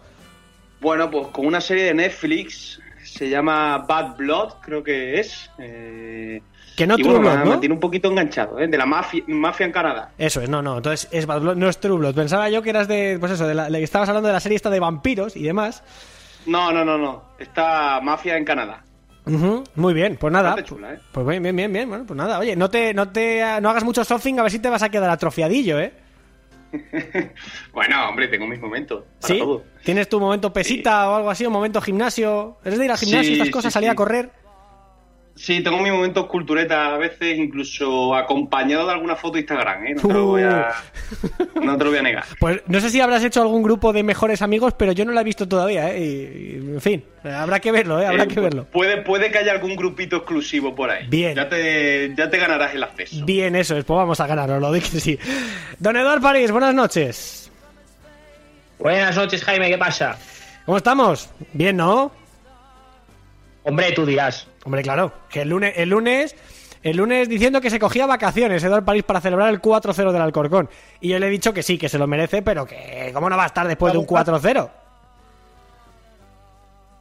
Bueno, 0.82 1.10
pues 1.10 1.28
con 1.28 1.46
una 1.46 1.62
serie 1.62 1.86
de 1.86 1.94
Netflix. 1.94 2.80
Se 3.04 3.30
llama 3.30 3.78
Bad 3.80 4.16
Blood, 4.16 4.54
creo 4.62 4.82
que 4.84 5.20
es. 5.20 5.50
eh, 5.60 6.42
Que 6.76 6.88
no 6.88 6.96
y 6.98 7.04
True 7.04 7.20
bueno, 7.20 7.30
Blood, 7.32 7.46
¿no? 7.46 7.52
me 7.52 7.58
tiene 7.58 7.76
un 7.76 7.80
poquito 7.80 8.10
enganchado, 8.10 8.58
¿eh? 8.60 8.68
De 8.68 8.78
la 8.78 8.86
mafia, 8.88 9.24
mafia 9.28 9.66
en 9.68 9.72
Canadá. 9.72 10.12
Eso 10.18 10.42
es, 10.42 10.50
no, 10.50 10.62
no. 10.64 10.78
Entonces 10.78 11.08
es 11.12 11.26
Bad 11.28 11.42
Blood, 11.42 11.56
no 11.58 11.70
es 11.70 11.80
True 11.80 11.98
Blood. 12.00 12.16
Pensaba 12.16 12.50
yo 12.50 12.64
que 12.64 12.72
eras 12.72 12.88
de, 12.88 13.18
pues 13.20 13.34
eso, 13.34 13.46
de 13.46 13.54
la, 13.54 13.68
estabas 13.78 14.10
hablando 14.10 14.28
de 14.28 14.34
la 14.34 14.40
serie 14.40 14.56
esta 14.56 14.72
de 14.72 14.80
vampiros 14.80 15.36
y 15.36 15.44
demás. 15.44 15.84
No, 16.48 16.72
no, 16.72 16.84
no, 16.84 16.98
no. 16.98 17.24
Está 17.38 18.00
mafia 18.02 18.36
en 18.38 18.46
Canadá. 18.46 18.84
Muy 19.26 19.94
bien, 19.94 20.18
pues 20.18 20.34
nada. 20.34 20.62
Chula, 20.64 20.94
¿eh? 20.96 21.00
Pues 21.12 21.26
bien, 21.26 21.42
bien, 21.42 21.56
bien, 21.56 21.72
bien. 21.72 21.90
Bueno, 21.90 22.06
pues 22.06 22.18
nada. 22.18 22.40
Oye, 22.40 22.56
no 22.56 22.70
te, 22.70 22.94
no 22.94 23.10
te, 23.10 23.42
no 23.62 23.70
hagas 23.70 23.84
mucho 23.84 24.04
surfing 24.04 24.40
a 24.40 24.44
ver 24.44 24.52
si 24.52 24.60
te 24.60 24.70
vas 24.70 24.84
a 24.84 24.90
quedar 24.90 25.10
atrofiadillo, 25.10 25.80
¿eh? 25.80 25.94
Bueno, 27.74 28.10
hombre, 28.10 28.28
tengo 28.28 28.48
mis 28.48 28.60
momentos. 28.60 29.04
Para 29.22 29.34
¿Sí? 29.34 29.40
todo. 29.40 29.64
¿Tienes 29.84 30.10
tu 30.10 30.20
momento 30.20 30.52
pesita 30.52 31.10
o 31.10 31.16
algo 31.16 31.30
así, 31.30 31.46
un 31.46 31.54
momento 31.54 31.80
gimnasio? 31.82 32.58
¿Eres 32.66 32.80
de 32.80 32.86
ir 32.86 32.92
al 32.92 32.98
gimnasio 32.98 33.32
y 33.32 33.36
Sí, 33.36 33.42
estas 33.42 33.54
cosas, 33.54 33.74
salir 33.74 33.90
a 33.90 33.96
correr? 33.96 34.32
Sí, 35.36 35.64
tengo 35.64 35.80
mis 35.80 35.92
momentos 35.92 36.28
cultureta 36.28 36.94
a 36.94 36.98
veces, 36.98 37.40
incluso 37.40 38.14
acompañado 38.16 38.86
de 38.86 38.94
alguna 38.94 39.16
foto 39.16 39.34
de 39.34 39.40
Instagram, 39.40 39.88
¿eh? 39.88 39.94
No 39.96 40.02
te 40.02 40.14
lo 40.14 40.24
Uh. 40.26 40.28
voy 40.28 40.44
a, 40.44 40.70
no 41.60 41.76
te 41.76 41.84
lo 41.84 41.90
voy 41.90 42.00
a 42.00 42.04
negar. 42.04 42.24
Pues 42.40 42.62
no 42.68 42.80
sé 42.80 42.92
si 42.92 43.02
habrás 43.02 43.24
hecho 43.24 43.42
algún 43.42 43.64
grupo 43.64 43.92
de 43.94 44.04
mejores 44.04 44.44
amigos, 44.44 44.74
pero 44.78 44.92
yo 44.92 45.06
no 45.06 45.12
lo 45.12 45.20
he 45.20 45.24
visto 45.24 45.48
todavía, 45.48 45.92
¿eh? 45.92 46.00
Y, 46.00 46.06
y, 46.06 46.56
en 46.76 46.82
fin, 46.82 47.04
habrá 47.24 47.60
que 47.60 47.72
verlo, 47.72 48.00
¿eh? 48.00 48.06
Habrá 48.06 48.26
Eh, 48.26 48.28
que 48.28 48.40
verlo. 48.40 48.66
Puede, 48.66 49.02
puede 49.02 49.32
que 49.32 49.40
haya 49.40 49.54
algún 49.54 49.76
grupito 49.76 50.18
exclusivo 50.18 50.76
por 50.76 50.92
ahí. 50.92 51.08
Bien. 51.08 51.34
Ya 51.36 51.50
te, 51.50 52.14
ya 52.16 52.30
te 52.30 52.38
ganarás 52.38 52.76
el 52.76 52.84
acceso. 52.84 53.26
Bien, 53.26 53.56
eso 53.56 53.76
es, 53.76 53.84
pues 53.86 53.98
vamos 53.98 54.20
a 54.20 54.28
ganarlo, 54.28 54.60
lo 54.60 54.72
digo 54.72 54.86
que 54.92 55.00
sí. 55.00 55.18
Don 55.80 55.98
Eduardo 55.98 56.22
París, 56.22 56.52
buenas 56.52 56.76
noches. 56.76 57.52
Buenas 58.78 59.16
noches, 59.16 59.44
Jaime, 59.44 59.68
¿qué 59.70 59.78
pasa? 59.80 60.16
¿Cómo 60.66 60.78
estamos? 60.78 61.30
Bien, 61.54 61.76
¿no? 61.76 62.12
Hombre, 63.64 63.92
tú 63.94 64.06
dirás. 64.06 64.48
Hombre, 64.66 64.82
claro, 64.82 65.12
que 65.30 65.42
el 65.42 65.50
lunes, 65.50 65.74
el 65.76 65.90
lunes, 65.90 66.36
el 66.82 66.98
lunes 66.98 67.28
diciendo 67.28 67.60
que 67.60 67.70
se 67.70 67.80
cogía 67.80 68.06
vacaciones 68.06 68.64
Eduardo 68.64 68.86
París 68.86 69.04
para 69.04 69.22
celebrar 69.22 69.50
el 69.50 69.62
4-0 69.62 70.12
del 70.12 70.22
Alcorcón. 70.22 70.70
Y 71.02 71.10
yo 71.10 71.20
le 71.20 71.28
he 71.28 71.30
dicho 71.30 71.54
que 71.54 71.64
sí, 71.64 71.78
que 71.78 71.90
se 71.90 71.98
lo 71.98 72.08
merece, 72.08 72.42
pero 72.42 72.66
que 72.66 73.12
¿cómo 73.14 73.30
no 73.30 73.38
va 73.38 73.44
a 73.44 73.48
estar 73.48 73.68
después 73.68 73.94
de 73.94 74.00
un 74.00 74.08
4-0? 74.08 74.70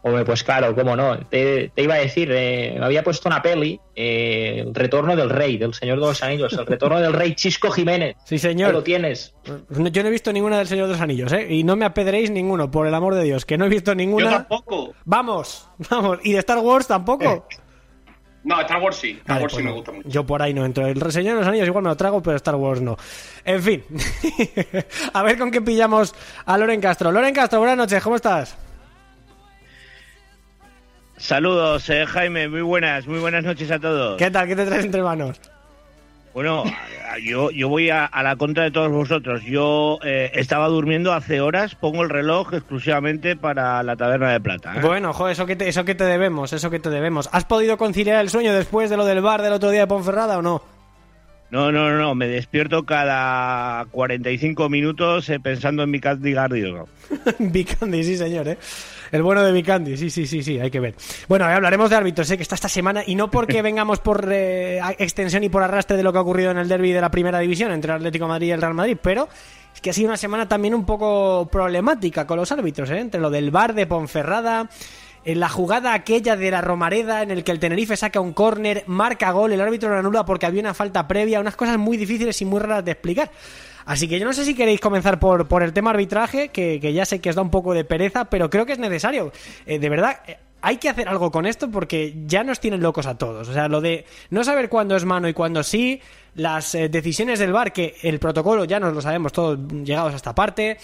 Hombre, 0.05 0.25
pues 0.25 0.43
claro, 0.43 0.75
cómo 0.75 0.97
no. 0.97 1.17
Te, 1.29 1.71
te 1.75 1.83
iba 1.83 1.95
a 1.95 1.99
decir, 1.99 2.29
eh, 2.33 2.75
me 2.77 2.85
había 2.85 3.05
puesto 3.05 3.29
una 3.29 3.41
peli, 3.41 3.81
eh, 3.95 4.65
El 4.67 4.75
retorno 4.75 5.15
del 5.15 5.31
rey, 5.31 5.59
del 5.59 5.73
Señor 5.75 6.01
de 6.01 6.07
los 6.07 6.23
Anillos, 6.25 6.53
El 6.55 6.67
retorno 6.67 6.99
del 6.99 7.13
rey 7.13 7.35
Chisco 7.37 7.71
Jiménez. 7.71 8.17
Sí, 8.25 8.35
Ahí 8.35 8.39
señor. 8.41 8.73
lo 8.73 8.83
tienes. 8.83 9.33
Yo 9.45 10.03
no 10.03 10.09
he 10.09 10.11
visto 10.11 10.33
ninguna 10.33 10.59
del 10.59 10.67
Señor 10.67 10.87
de 10.89 10.95
los 10.95 11.01
Anillos, 11.01 11.33
¿eh? 11.33 11.47
Y 11.51 11.63
no 11.63 11.77
me 11.77 11.85
apedréis 11.85 12.31
ninguno, 12.33 12.69
por 12.69 12.89
el 12.89 12.95
amor 12.95 13.15
de 13.15 13.23
Dios, 13.23 13.45
que 13.47 13.57
no 13.57 13.65
he 13.67 13.69
visto 13.69 13.93
Yo 13.93 13.97
ninguna. 13.97 14.31
tampoco. 14.31 14.93
Vamos, 15.05 15.69
vamos. 15.91 16.19
¿Y 16.25 16.33
de 16.33 16.39
Star 16.41 16.59
Wars 16.59 16.87
tampoco? 16.89 17.47
No, 18.45 18.61
Star 18.63 18.83
Wars 18.83 18.97
sí. 18.97 19.11
Star 19.11 19.37
Vale, 19.37 19.43
Wars 19.45 19.55
sí 19.55 19.63
me 19.63 19.71
gusta 19.71 19.93
mucho. 19.93 20.09
Yo 20.09 20.27
por 20.27 20.43
ahí 20.43 20.53
no 20.53 20.65
entro. 20.65 20.85
El 20.85 21.13
Señor 21.13 21.35
de 21.35 21.41
los 21.43 21.47
Anillos 21.47 21.69
igual 21.69 21.85
me 21.85 21.91
lo 21.91 21.97
trago, 21.97 22.21
pero 22.21 22.37
Star 22.39 22.57
Wars 22.57 22.81
no. 22.81 22.97
En 23.45 23.63
fin. 23.63 23.85
a 25.13 25.23
ver 25.23 25.39
con 25.39 25.53
qué 25.53 25.61
pillamos 25.63 26.13
a 26.45 26.59
Loren 26.59 26.81
Castro. 26.81 27.13
Loren 27.13 27.33
Castro, 27.33 27.61
buenas 27.61 27.77
noches, 27.77 28.03
¿cómo 28.03 28.17
estás? 28.17 28.57
Saludos, 31.23 31.89
eh, 31.89 32.05
Jaime, 32.05 32.49
muy 32.49 32.63
buenas, 32.63 33.07
muy 33.07 33.21
buenas 33.21 33.45
noches 33.45 33.71
a 33.71 33.79
todos. 33.79 34.19
¿Qué 34.19 34.29
tal? 34.29 34.49
¿Qué 34.49 34.57
te 34.57 34.67
traes 34.67 34.85
entre 34.85 35.05
manos? 35.05 35.41
Bueno, 36.35 36.65
yo, 37.23 37.53
yo 37.53 37.69
voy 37.69 37.91
a, 37.91 38.07
a 38.07 38.25
la 38.25 38.35
contra 38.35 38.65
de 38.65 38.73
todos 38.73 38.91
vosotros. 38.91 39.45
Yo 39.45 40.01
eh, 40.03 40.33
estaba 40.35 40.67
durmiendo 40.67 41.13
hace 41.13 41.41
horas, 41.41 41.77
pongo 41.77 42.03
el 42.03 42.11
reloj 42.11 42.53
exclusivamente 42.55 43.37
para 43.37 43.85
la 43.85 43.95
taberna 43.95 44.33
de 44.33 44.41
plata. 44.41 44.75
¿eh? 44.75 44.81
Bueno, 44.83 45.11
ojo, 45.11 45.29
eso 45.29 45.47
que, 45.47 45.55
te, 45.55 45.69
eso 45.69 45.85
que 45.85 45.95
te 45.95 46.05
debemos, 46.05 46.53
eso 46.53 46.71
que 46.71 46.81
te 46.81 46.91
debemos. 46.91 47.29
¿Has 47.31 47.45
podido 47.45 47.77
conciliar 47.77 48.21
el 48.21 48.29
sueño 48.29 48.53
después 48.53 48.91
de 48.91 48.97
lo 48.97 49.05
del 49.05 49.21
bar 49.21 49.43
del 49.43 49.53
otro 49.53 49.71
día 49.71 49.83
de 49.83 49.87
Ponferrada 49.87 50.39
o 50.39 50.43
no? 50.43 50.61
No, 51.53 51.71
no, 51.71 51.89
no, 51.89 51.99
no, 51.99 52.15
me 52.17 52.27
despierto 52.27 52.85
cada 52.85 53.85
45 53.93 54.69
minutos 54.69 55.29
eh, 55.29 55.39
pensando 55.39 55.85
en 55.85 55.91
mi 55.93 56.01
Candy 56.01 56.33
Guardian. 56.33 56.87
Vicandi, 57.39 58.03
sí, 58.03 58.17
señor, 58.17 58.49
¿eh? 58.49 58.59
El 59.13 59.23
bueno 59.23 59.43
de 59.43 59.53
Vicandi, 59.53 59.99
sí, 59.99 60.09
sí, 60.09 60.27
sí, 60.27 60.43
sí, 60.43 60.59
hay 60.59 60.71
que 60.71 60.81
ver. 60.81 60.95
Bueno, 61.29 61.49
eh, 61.49 61.53
hablaremos 61.53 61.91
de 61.91 61.97
árbitros, 61.97 62.27
sé 62.27 62.39
que 62.39 62.43
está 62.43 62.55
esta 62.55 62.71
semana, 62.71 63.03
y 63.07 63.15
no 63.15 63.31
porque 63.31 63.61
vengamos 63.63 64.01
por 64.01 64.27
eh, 64.33 64.81
extensión 64.99 65.45
y 65.45 65.51
por 65.51 65.63
arrastre 65.63 65.99
de 65.99 66.03
lo 66.03 66.13
que 66.13 66.19
ha 66.19 66.23
ocurrido 66.23 66.51
en 66.51 66.57
el 66.57 66.67
derby 66.67 66.93
de 66.93 67.01
la 67.03 67.11
primera 67.11 67.39
división 67.39 67.73
entre 67.73 67.93
el 67.93 67.99
Atlético 67.99 68.25
de 68.25 68.29
Madrid 68.31 68.47
y 68.49 68.51
el 68.53 68.63
Real 68.63 68.73
Madrid, 68.73 68.97
pero 69.01 69.29
es 69.75 69.81
que 69.83 69.91
ha 69.91 69.93
sido 69.93 70.09
una 70.09 70.17
semana 70.17 70.49
también 70.49 70.75
un 70.75 70.87
poco 70.87 71.47
problemática 71.53 72.27
con 72.27 72.39
los 72.39 72.51
árbitros, 72.53 72.89
¿eh? 72.91 73.01
Entre 73.01 73.21
lo 73.21 73.29
del 73.29 73.51
bar 73.51 73.75
de 73.75 73.87
Ponferrada, 73.87 74.71
en 75.27 75.41
la 75.41 75.51
jugada 75.51 75.93
aquella 75.93 76.35
de 76.35 76.51
la 76.51 76.63
Romareda 76.63 77.23
en 77.23 77.31
el 77.31 77.45
que 77.45 77.53
el 77.53 77.61
Tenerife 77.61 77.99
saca 77.99 78.19
un 78.19 78.33
córner, 78.33 78.85
marca 78.87 79.31
gol, 79.33 79.53
el 79.53 79.61
árbitro 79.61 79.91
lo 79.91 79.99
anula 79.99 80.25
porque 80.25 80.47
había 80.47 80.63
una 80.63 80.73
falta 80.73 81.07
previa, 81.07 81.39
unas 81.39 81.55
cosas 81.55 81.77
muy 81.77 81.99
difíciles 81.99 82.41
y 82.41 82.47
muy 82.47 82.61
raras 82.61 82.85
de 82.85 82.93
explicar. 82.93 83.31
Así 83.85 84.09
que 84.09 84.19
yo 84.19 84.27
no 84.27 84.33
sé 84.33 84.45
si 84.45 84.55
queréis 84.55 84.81
comenzar 84.81 85.19
por, 85.19 85.49
por 85.49 85.63
el 85.63 85.73
tema 85.73 85.91
arbitraje, 85.91 86.49
que, 86.49 86.81
que 86.81 86.93
ya 86.93 87.05
sé 87.05 87.21
que 87.21 87.31
os 87.31 87.37
da 87.37 87.43
un 87.43 87.51
poco 87.51 87.75
de 87.75 87.85
pereza, 87.85 88.27
pero 88.27 88.51
creo 88.51 88.67
que 88.67 88.73
es 88.73 88.79
necesario. 88.79 89.33
Eh, 89.67 89.79
de 89.79 89.89
verdad, 89.89 90.21
eh, 90.27 90.37
hay 90.63 90.77
que 90.77 90.89
hacer 90.89 91.09
algo 91.09 91.31
con 91.31 91.45
esto 91.45 91.71
porque 91.71 92.15
ya 92.27 92.45
nos 92.45 92.61
tienen 92.61 92.81
locos 92.81 93.07
a 93.07 93.19
todos. 93.19 93.49
O 93.49 93.53
sea, 93.53 93.69
lo 93.69 93.81
de 93.81 94.07
no 94.31 94.45
saber 94.45 94.69
cuándo 94.69 94.97
es 94.97 95.05
mano 95.05 95.29
y 95.29 95.35
cuándo 95.35 95.63
sí, 95.63 96.01
las 96.37 96.75
eh, 96.75 96.89
decisiones 96.89 97.41
del 97.41 97.53
VAR, 97.53 97.73
que 97.73 97.97
el 98.03 98.19
protocolo 98.19 98.65
ya 98.65 98.79
nos 98.81 98.95
lo 98.95 99.01
sabemos 99.01 99.33
todos 99.33 99.59
llegados 99.85 100.13
a 100.13 100.17
esta 100.17 100.35
parte. 100.35 100.79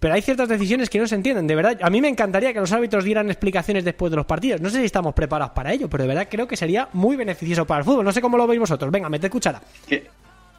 Pero 0.00 0.14
hay 0.14 0.22
ciertas 0.22 0.48
decisiones 0.48 0.88
que 0.88 0.98
no 0.98 1.06
se 1.06 1.14
entienden, 1.14 1.46
de 1.46 1.54
verdad. 1.54 1.78
A 1.82 1.90
mí 1.90 2.00
me 2.00 2.08
encantaría 2.08 2.54
que 2.54 2.60
los 2.60 2.72
árbitros 2.72 3.04
dieran 3.04 3.28
explicaciones 3.28 3.84
después 3.84 4.10
de 4.10 4.16
los 4.16 4.24
partidos. 4.24 4.58
No 4.58 4.70
sé 4.70 4.78
si 4.78 4.86
estamos 4.86 5.12
preparados 5.12 5.52
para 5.52 5.74
ello, 5.74 5.90
pero 5.90 6.04
de 6.04 6.08
verdad 6.08 6.26
creo 6.28 6.48
que 6.48 6.56
sería 6.56 6.88
muy 6.94 7.16
beneficioso 7.16 7.66
para 7.66 7.80
el 7.80 7.84
fútbol. 7.84 8.06
No 8.06 8.10
sé 8.10 8.22
cómo 8.22 8.38
lo 8.38 8.46
veis 8.46 8.58
vosotros. 8.58 8.90
Venga, 8.90 9.10
mete 9.10 9.28
cuchara. 9.28 9.60
Que 9.86 10.08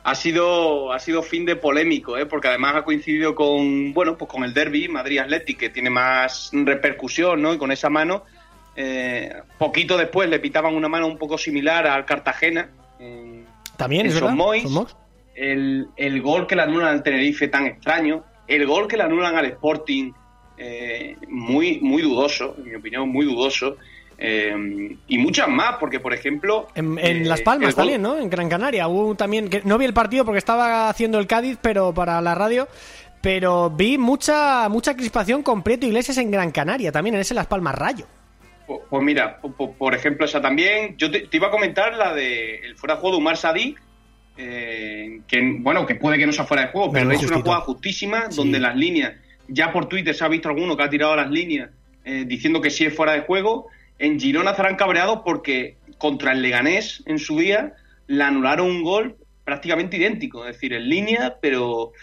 ha 0.03 0.15
sido 0.15 0.91
ha 0.91 0.99
sido 0.99 1.21
fin 1.21 1.45
de 1.45 1.55
polémico, 1.55 2.17
¿eh? 2.17 2.25
porque 2.25 2.47
además 2.47 2.75
ha 2.75 2.83
coincidido 2.83 3.35
con 3.35 3.93
bueno 3.93 4.17
pues 4.17 4.29
con 4.31 4.43
el 4.43 4.53
derby 4.53 4.87
Madrid 4.87 5.19
Athletic 5.19 5.57
que 5.59 5.69
tiene 5.69 5.89
más 5.89 6.49
repercusión, 6.53 7.41
¿no? 7.41 7.53
Y 7.53 7.57
con 7.57 7.71
esa 7.71 7.89
mano 7.89 8.23
eh, 8.75 9.31
poquito 9.57 9.97
después 9.97 10.29
le 10.29 10.39
pitaban 10.39 10.75
una 10.75 10.87
mano 10.87 11.05
un 11.07 11.17
poco 11.17 11.37
similar 11.37 11.85
al 11.87 12.05
Cartagena. 12.05 12.69
en- 12.99 13.45
También, 13.77 14.05
en 14.05 14.11
es 14.13 14.21
Mois. 14.21 14.63
el, 15.35 15.87
el 15.97 16.21
gol 16.21 16.47
que 16.47 16.55
le 16.55 16.61
anulan 16.63 16.87
al 16.89 17.03
Tenerife 17.03 17.47
tan 17.47 17.65
extraño, 17.67 18.23
el 18.47 18.65
gol 18.65 18.87
que 18.87 18.97
le 18.97 19.03
anulan 19.03 19.35
al 19.35 19.45
Sporting 19.45 20.11
eh, 20.57 21.15
muy, 21.27 21.79
muy 21.81 22.01
dudoso, 22.01 22.55
en 22.59 22.69
mi 22.69 22.75
opinión, 22.75 23.09
muy 23.09 23.25
dudoso, 23.25 23.77
eh, 24.23 24.95
y 25.07 25.17
muchas 25.17 25.47
más, 25.47 25.77
porque 25.79 25.99
por 25.99 26.13
ejemplo... 26.13 26.67
En, 26.75 26.99
en 26.99 27.23
eh, 27.23 27.25
Las 27.25 27.41
Palmas 27.41 27.73
también, 27.75 28.01
¿no? 28.03 28.17
En 28.19 28.29
Gran 28.29 28.47
Canaria. 28.49 28.87
Hubo 28.87 29.15
también. 29.15 29.49
Que 29.49 29.61
no 29.65 29.77
vi 29.79 29.85
el 29.85 29.93
partido 29.93 30.23
porque 30.25 30.37
estaba 30.37 30.89
haciendo 30.89 31.17
el 31.17 31.25
Cádiz, 31.25 31.57
pero 31.61 31.91
para 31.93 32.21
la 32.21 32.35
radio. 32.35 32.67
Pero 33.21 33.69
vi 33.71 33.97
mucha 33.97 34.67
mucha 34.69 34.95
crispación 34.95 35.41
con 35.43 35.63
Prieto 35.63 35.85
Iglesias 35.87 36.17
en 36.17 36.29
Gran 36.31 36.51
Canaria, 36.51 36.91
también 36.91 37.15
en 37.15 37.21
ese 37.21 37.33
Las 37.33 37.47
Palmas 37.47 37.75
Rayo. 37.75 38.05
Pues, 38.67 38.79
pues 38.89 39.03
mira, 39.03 39.39
po- 39.41 39.51
po- 39.51 39.73
por, 39.73 39.93
ejemplo, 39.95 40.25
esa 40.25 40.39
también. 40.41 40.95
Yo 40.97 41.09
te, 41.11 41.21
te 41.21 41.37
iba 41.37 41.47
a 41.47 41.51
comentar 41.51 41.93
la 41.95 42.13
de 42.13 42.57
el 42.57 42.75
fuera 42.77 42.95
de 42.95 43.01
juego 43.01 43.15
de 43.17 43.21
Umar 43.21 43.37
Sadí, 43.37 43.75
eh, 44.37 45.21
que 45.27 45.57
bueno, 45.59 45.85
que 45.85 45.95
puede 45.95 46.17
que 46.17 46.25
no 46.25 46.31
sea 46.31 46.45
fuera 46.45 46.63
de 46.63 46.69
juego, 46.71 46.91
pero 46.91 47.11
es 47.11 47.23
una 47.23 47.41
jugada 47.41 47.61
justísima 47.61 48.29
Sí. 48.29 48.37
donde 48.37 48.59
las 48.59 48.75
líneas, 48.75 49.13
ya 49.47 49.71
por 49.71 49.87
Twitter 49.87 50.15
se 50.15 50.23
ha 50.23 50.27
visto 50.27 50.49
alguno 50.49 50.75
que 50.77 50.83
ha 50.83 50.89
tirado 50.89 51.15
las 51.15 51.29
líneas 51.29 51.69
eh, 52.05 52.23
diciendo 52.25 52.61
que 52.61 52.69
sí 52.69 52.85
es 52.85 52.95
fuera 52.95 53.13
de 53.13 53.21
juego. 53.21 53.67
En 54.01 54.19
Girona 54.19 54.51
estarán 54.51 54.77
cabreados 54.77 55.19
porque 55.23 55.77
contra 55.99 56.31
el 56.31 56.41
Leganés 56.41 57.03
en 57.05 57.19
su 57.19 57.37
día 57.37 57.73
le 58.07 58.23
anularon 58.23 58.67
un 58.67 58.81
gol 58.81 59.15
prácticamente 59.43 59.97
idéntico, 59.97 60.43
es 60.43 60.55
decir, 60.55 60.73
en 60.73 60.89
línea, 60.89 61.35
pero 61.39 61.67
o 61.67 61.93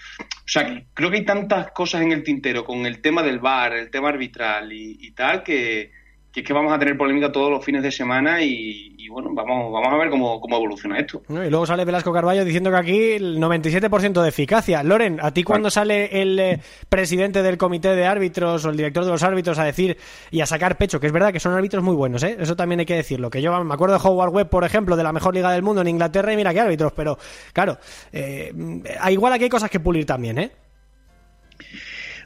sea, 0.46 0.84
creo 0.94 1.10
que 1.10 1.16
hay 1.16 1.24
tantas 1.24 1.72
cosas 1.72 2.02
en 2.02 2.12
el 2.12 2.22
tintero 2.22 2.64
con 2.64 2.86
el 2.86 3.00
tema 3.00 3.24
del 3.24 3.40
VAR, 3.40 3.74
el 3.74 3.90
tema 3.90 4.10
arbitral 4.10 4.72
y 4.72 5.10
tal, 5.10 5.42
que, 5.42 5.90
que 6.32 6.40
es 6.40 6.46
que 6.46 6.52
vamos 6.52 6.72
a 6.72 6.78
tener 6.78 6.96
polémica 6.96 7.32
todos 7.32 7.50
los 7.50 7.64
fines 7.64 7.82
de 7.82 7.90
semana 7.90 8.42
y, 8.42 8.94
y 8.98 9.08
bueno, 9.08 9.30
vamos, 9.32 9.72
vamos 9.72 9.92
a 9.92 9.96
ver 9.96 10.10
cómo, 10.10 10.38
cómo 10.40 10.56
evoluciona 10.56 10.98
esto. 10.98 11.22
¿no? 11.28 11.42
Y 11.42 11.48
luego 11.48 11.64
sale 11.64 11.84
Velasco 11.84 12.12
Carballo 12.12 12.44
diciendo 12.44 12.70
que 12.70 12.76
aquí 12.76 13.12
el 13.12 13.38
97% 13.38 14.22
de 14.22 14.28
eficacia. 14.28 14.82
Loren, 14.82 15.18
¿a 15.22 15.32
ti 15.32 15.42
cuando 15.42 15.70
sale 15.70 16.20
el 16.20 16.38
eh, 16.38 16.60
presidente 16.88 17.42
del 17.42 17.56
comité 17.56 17.96
de 17.96 18.04
árbitros 18.04 18.64
o 18.66 18.70
el 18.70 18.76
director 18.76 19.04
de 19.04 19.10
los 19.10 19.22
árbitros 19.22 19.58
a 19.58 19.64
decir 19.64 19.96
y 20.30 20.42
a 20.42 20.46
sacar 20.46 20.76
pecho, 20.76 21.00
que 21.00 21.06
es 21.06 21.12
verdad 21.12 21.32
que 21.32 21.40
son 21.40 21.54
árbitros 21.54 21.82
muy 21.82 21.94
buenos, 21.94 22.22
¿eh? 22.22 22.36
Eso 22.38 22.54
también 22.54 22.80
hay 22.80 22.86
que 22.86 22.96
decirlo. 22.96 23.30
Que 23.30 23.40
yo 23.40 23.64
me 23.64 23.74
acuerdo 23.74 23.98
de 23.98 24.06
Howard 24.06 24.30
Webb, 24.30 24.50
por 24.50 24.64
ejemplo, 24.64 24.96
de 24.96 25.04
la 25.04 25.12
mejor 25.12 25.34
liga 25.34 25.50
del 25.52 25.62
mundo 25.62 25.80
en 25.80 25.88
Inglaterra 25.88 26.32
y 26.32 26.36
mira 26.36 26.52
qué 26.52 26.60
árbitros, 26.60 26.92
pero 26.92 27.18
claro, 27.54 27.78
eh, 28.12 28.52
igual 29.10 29.32
aquí 29.32 29.44
hay 29.44 29.50
cosas 29.50 29.70
que 29.70 29.80
pulir 29.80 30.04
también, 30.04 30.38
¿eh? 30.38 30.52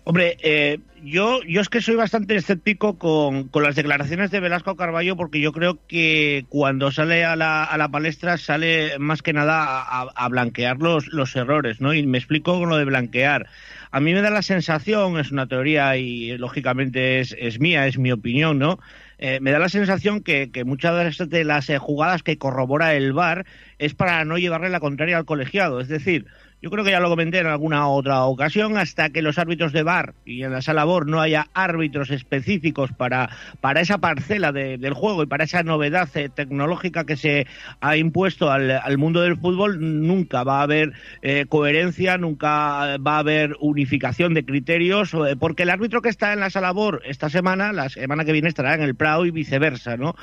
Hombre, 0.05 0.37
eh, 0.43 0.81
yo, 1.05 1.43
yo 1.45 1.61
es 1.61 1.69
que 1.69 1.81
soy 1.81 1.95
bastante 1.95 2.35
escéptico 2.35 2.99
con, 2.99 3.49
con, 3.49 3.63
las 3.63 3.77
declaraciones 3.77 4.33
de 4.33 4.41
Velasco 4.41 4.75
Carballo 4.75 5.17
porque 5.17 5.41
yo 5.41 5.53
creo 5.53 5.79
que 5.87 6.45
cuando 6.49 6.91
sale 6.91 7.25
a 7.25 7.37
la, 7.37 7.63
a 7.63 7.79
la 7.79 7.89
palestra 7.89 8.37
sale 8.37 8.99
más 8.99 9.23
que 9.23 9.33
nada 9.33 9.81
a, 9.81 10.03
a, 10.03 10.29
blanquear 10.29 10.79
los, 10.79 11.07
los 11.07 11.37
errores, 11.37 11.81
¿no? 11.81 11.95
Y 11.95 12.05
me 12.05 12.19
explico 12.19 12.59
con 12.59 12.69
lo 12.69 12.79
de 12.79 12.85
blanquear. 12.85 13.47
A 13.93 14.01
mí 14.01 14.13
me 14.13 14.23
da 14.23 14.31
la 14.31 14.43
sensación, 14.43 15.21
es 15.21 15.31
una 15.31 15.47
teoría 15.47 15.97
y 15.97 16.37
lógicamente 16.37 17.21
es, 17.21 17.37
es 17.39 17.61
mía, 17.61 17.87
es 17.87 17.97
mi 17.97 18.11
opinión, 18.11 18.59
¿no? 18.59 18.81
Eh, 19.19 19.39
me 19.41 19.53
da 19.53 19.61
la 19.61 19.69
sensación 19.69 20.21
que, 20.21 20.51
que 20.51 20.65
muchas 20.65 21.29
de 21.29 21.45
las 21.45 21.71
eh, 21.71 21.79
jugadas 21.79 22.25
que 22.25 22.39
corrobora 22.39 22.95
el 22.95 23.13
VAR 23.13 23.47
es 23.79 23.95
para 23.95 24.25
no 24.25 24.37
llevarle 24.37 24.69
la 24.69 24.81
contraria 24.81 25.17
al 25.17 25.27
colegiado. 25.27 25.81
Es 25.81 25.87
decir, 25.87 26.27
yo 26.63 26.71
creo 26.71 26.85
que 26.85 26.93
ya 26.93 27.01
lo 27.01 27.09
comenté 27.09 27.41
en 27.41 27.49
alguna 27.49 27.89
otra 27.89 28.25
ocasión, 28.25 28.79
hasta 28.79 29.11
que 29.11 29.21
los 29.21 29.37
árbitros 29.37 29.73
de 29.73 29.83
bar 29.83 30.15
y 30.25 30.45
en 30.45 30.53
la 30.53 30.63
sala 30.63 30.85
BOR 30.85 31.09
no 31.09 31.21
haya 31.21 31.49
árbitros 31.55 32.11
específicos 32.11 32.93
para, 32.93 33.31
para 33.61 33.81
esa 33.81 33.99
parcela 33.99 34.53
de, 34.53 34.79
del 34.79 34.95
juego 34.95 35.25
y 35.25 35.27
para 35.27 35.43
esa 35.43 35.65
novedad 35.65 36.09
eh, 36.15 36.29
tecnológica 36.29 37.05
que 37.05 37.17
se 37.17 37.49
ha 37.81 37.97
impuesto 37.97 38.53
al, 38.53 38.71
al, 38.71 38.97
mundo 38.97 39.23
del 39.23 39.37
fútbol, 39.37 40.07
nunca 40.07 40.45
va 40.45 40.61
a 40.61 40.63
haber 40.63 40.93
eh, 41.23 41.47
coherencia, 41.49 42.17
nunca 42.17 42.97
va 42.99 43.17
a 43.17 43.19
haber 43.19 43.57
unificación 43.59 44.33
de 44.33 44.45
criterios, 44.45 45.15
eh, 45.15 45.35
porque 45.37 45.65
el 45.65 45.71
árbitro 45.71 46.01
que 46.01 46.11
está 46.11 46.33
en 46.33 46.41
la 46.41 46.51
sala 46.51 46.71
BOR 46.71 47.03
esta 47.05 47.29
semana, 47.29 47.73
la 47.73 47.89
semana 47.89 48.25
que 48.25 48.31
viene 48.31 48.49
estará 48.49 48.75
en 48.75 48.83
el 48.83 48.95
Prado 48.95 49.27
y 49.27 49.33
viceversa, 49.33 49.97
¿no? 49.97 50.15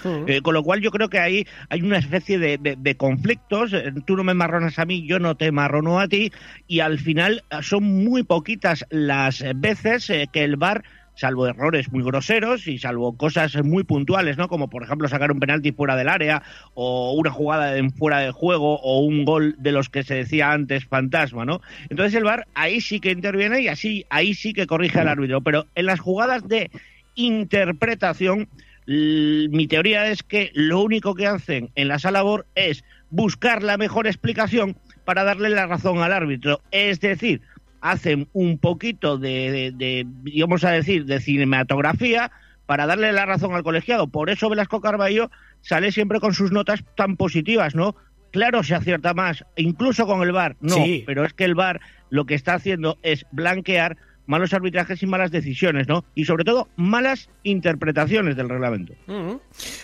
Con 0.42 0.54
lo 0.54 0.64
cual 0.64 0.80
yo 0.80 0.92
creo 0.92 1.10
que 1.10 1.20
ahí 1.20 1.46
hay 1.70 1.82
una 1.82 1.98
especie 1.98 2.40
de, 2.40 2.58
de, 2.58 2.78
de 2.78 2.96
conflictos, 2.96 3.74
tú 4.06 4.16
no 4.16 4.24
me 4.24 4.34
marronas 4.34 4.80
a 4.80 4.86
mí, 4.86 5.06
yo 5.06 5.20
no 5.20 5.36
te 5.36 5.52
marrono 5.52 6.00
a 6.00 6.08
ti, 6.08 6.29
y 6.68 6.80
al 6.80 7.00
final 7.00 7.44
son 7.62 7.84
muy 7.84 8.24
poquitas 8.24 8.86
las 8.90 9.44
veces 9.56 10.10
eh, 10.10 10.28
que 10.32 10.44
el 10.44 10.56
VAR 10.56 10.84
salvo 11.16 11.48
errores 11.48 11.92
muy 11.92 12.02
groseros 12.02 12.66
y 12.68 12.78
salvo 12.78 13.18
cosas 13.18 13.62
muy 13.64 13.84
puntuales, 13.84 14.38
¿no? 14.38 14.48
Como 14.48 14.70
por 14.70 14.84
ejemplo 14.84 15.10
sacar 15.10 15.32
un 15.32 15.40
penalti 15.40 15.74
fuera 15.74 15.98
del 15.98 16.08
área 16.08 16.44
o 16.76 17.12
una 17.14 17.30
jugada 17.30 17.76
en 17.78 17.92
fuera 17.92 18.20
de 18.20 18.32
juego 18.32 18.80
o 18.80 19.00
un 19.00 19.26
gol 19.26 19.56
de 19.58 19.74
los 19.74 19.90
que 19.90 20.04
se 20.04 20.16
decía 20.16 20.52
antes 20.52 20.86
fantasma, 20.86 21.44
¿no? 21.44 21.62
Entonces 21.90 22.16
el 22.16 22.24
VAR 22.24 22.48
ahí 22.56 22.80
sí 22.80 23.02
que 23.02 23.12
interviene 23.12 23.62
y 23.62 23.68
así 23.68 24.06
ahí 24.10 24.34
sí 24.34 24.54
que 24.54 24.66
corrige 24.66 25.00
al 25.00 25.10
árbitro, 25.10 25.42
pero 25.42 25.68
en 25.76 25.88
las 25.88 26.00
jugadas 26.00 26.48
de 26.48 26.72
interpretación 27.16 28.48
mi 28.90 29.68
teoría 29.68 30.08
es 30.08 30.24
que 30.24 30.52
lo 30.56 30.82
único 30.82 31.14
que 31.14 31.28
hacen 31.28 31.70
en 31.76 31.88
la 31.88 32.00
sala 32.00 32.24
BOR 32.24 32.48
es 32.56 32.84
buscar 33.12 33.62
la 33.62 33.78
mejor 33.78 34.08
explicación 34.08 34.78
para 35.10 35.24
darle 35.24 35.50
la 35.50 35.66
razón 35.66 36.04
al 36.04 36.14
árbitro. 36.14 36.62
Es 36.70 37.00
decir, 37.00 37.42
hacen 37.82 38.28
un 38.32 38.60
poquito 38.60 39.18
de, 39.18 39.52
de, 39.52 39.72
de, 39.72 40.06
digamos 40.22 40.64
a 40.64 40.70
decir, 40.70 41.06
de 41.06 41.20
cinematografía 41.20 42.30
para 42.68 42.86
darle 42.86 43.12
la 43.12 43.26
razón 43.26 43.56
al 43.56 43.64
colegiado. 43.64 44.06
Por 44.10 44.30
eso 44.30 44.52
Velasco 44.52 44.82
Carballo 44.82 45.32
sale 45.62 45.92
siempre 45.92 46.20
con 46.20 46.36
sus 46.36 46.52
notas 46.52 46.84
tan 46.96 47.18
positivas, 47.18 47.74
¿no? 47.74 47.96
Claro, 48.30 48.62
se 48.62 48.76
acierta 48.76 49.16
más, 49.16 49.46
incluso 49.56 50.06
con 50.06 50.22
el 50.22 50.32
VAR, 50.32 50.58
no, 50.62 50.76
sí. 50.76 51.04
pero 51.08 51.26
es 51.26 51.34
que 51.34 51.46
el 51.46 51.56
VAR 51.56 51.82
lo 52.12 52.26
que 52.26 52.36
está 52.36 52.54
haciendo 52.54 53.00
es 53.02 53.26
blanquear 53.32 53.98
malos 54.30 54.54
arbitrajes 54.54 55.02
y 55.02 55.08
malas 55.08 55.32
decisiones, 55.32 55.88
¿no? 55.88 56.06
Y 56.14 56.26
sobre 56.26 56.44
todo, 56.44 56.68
malas 56.76 57.30
interpretaciones 57.42 58.36
del 58.38 58.48
reglamento. 58.48 58.94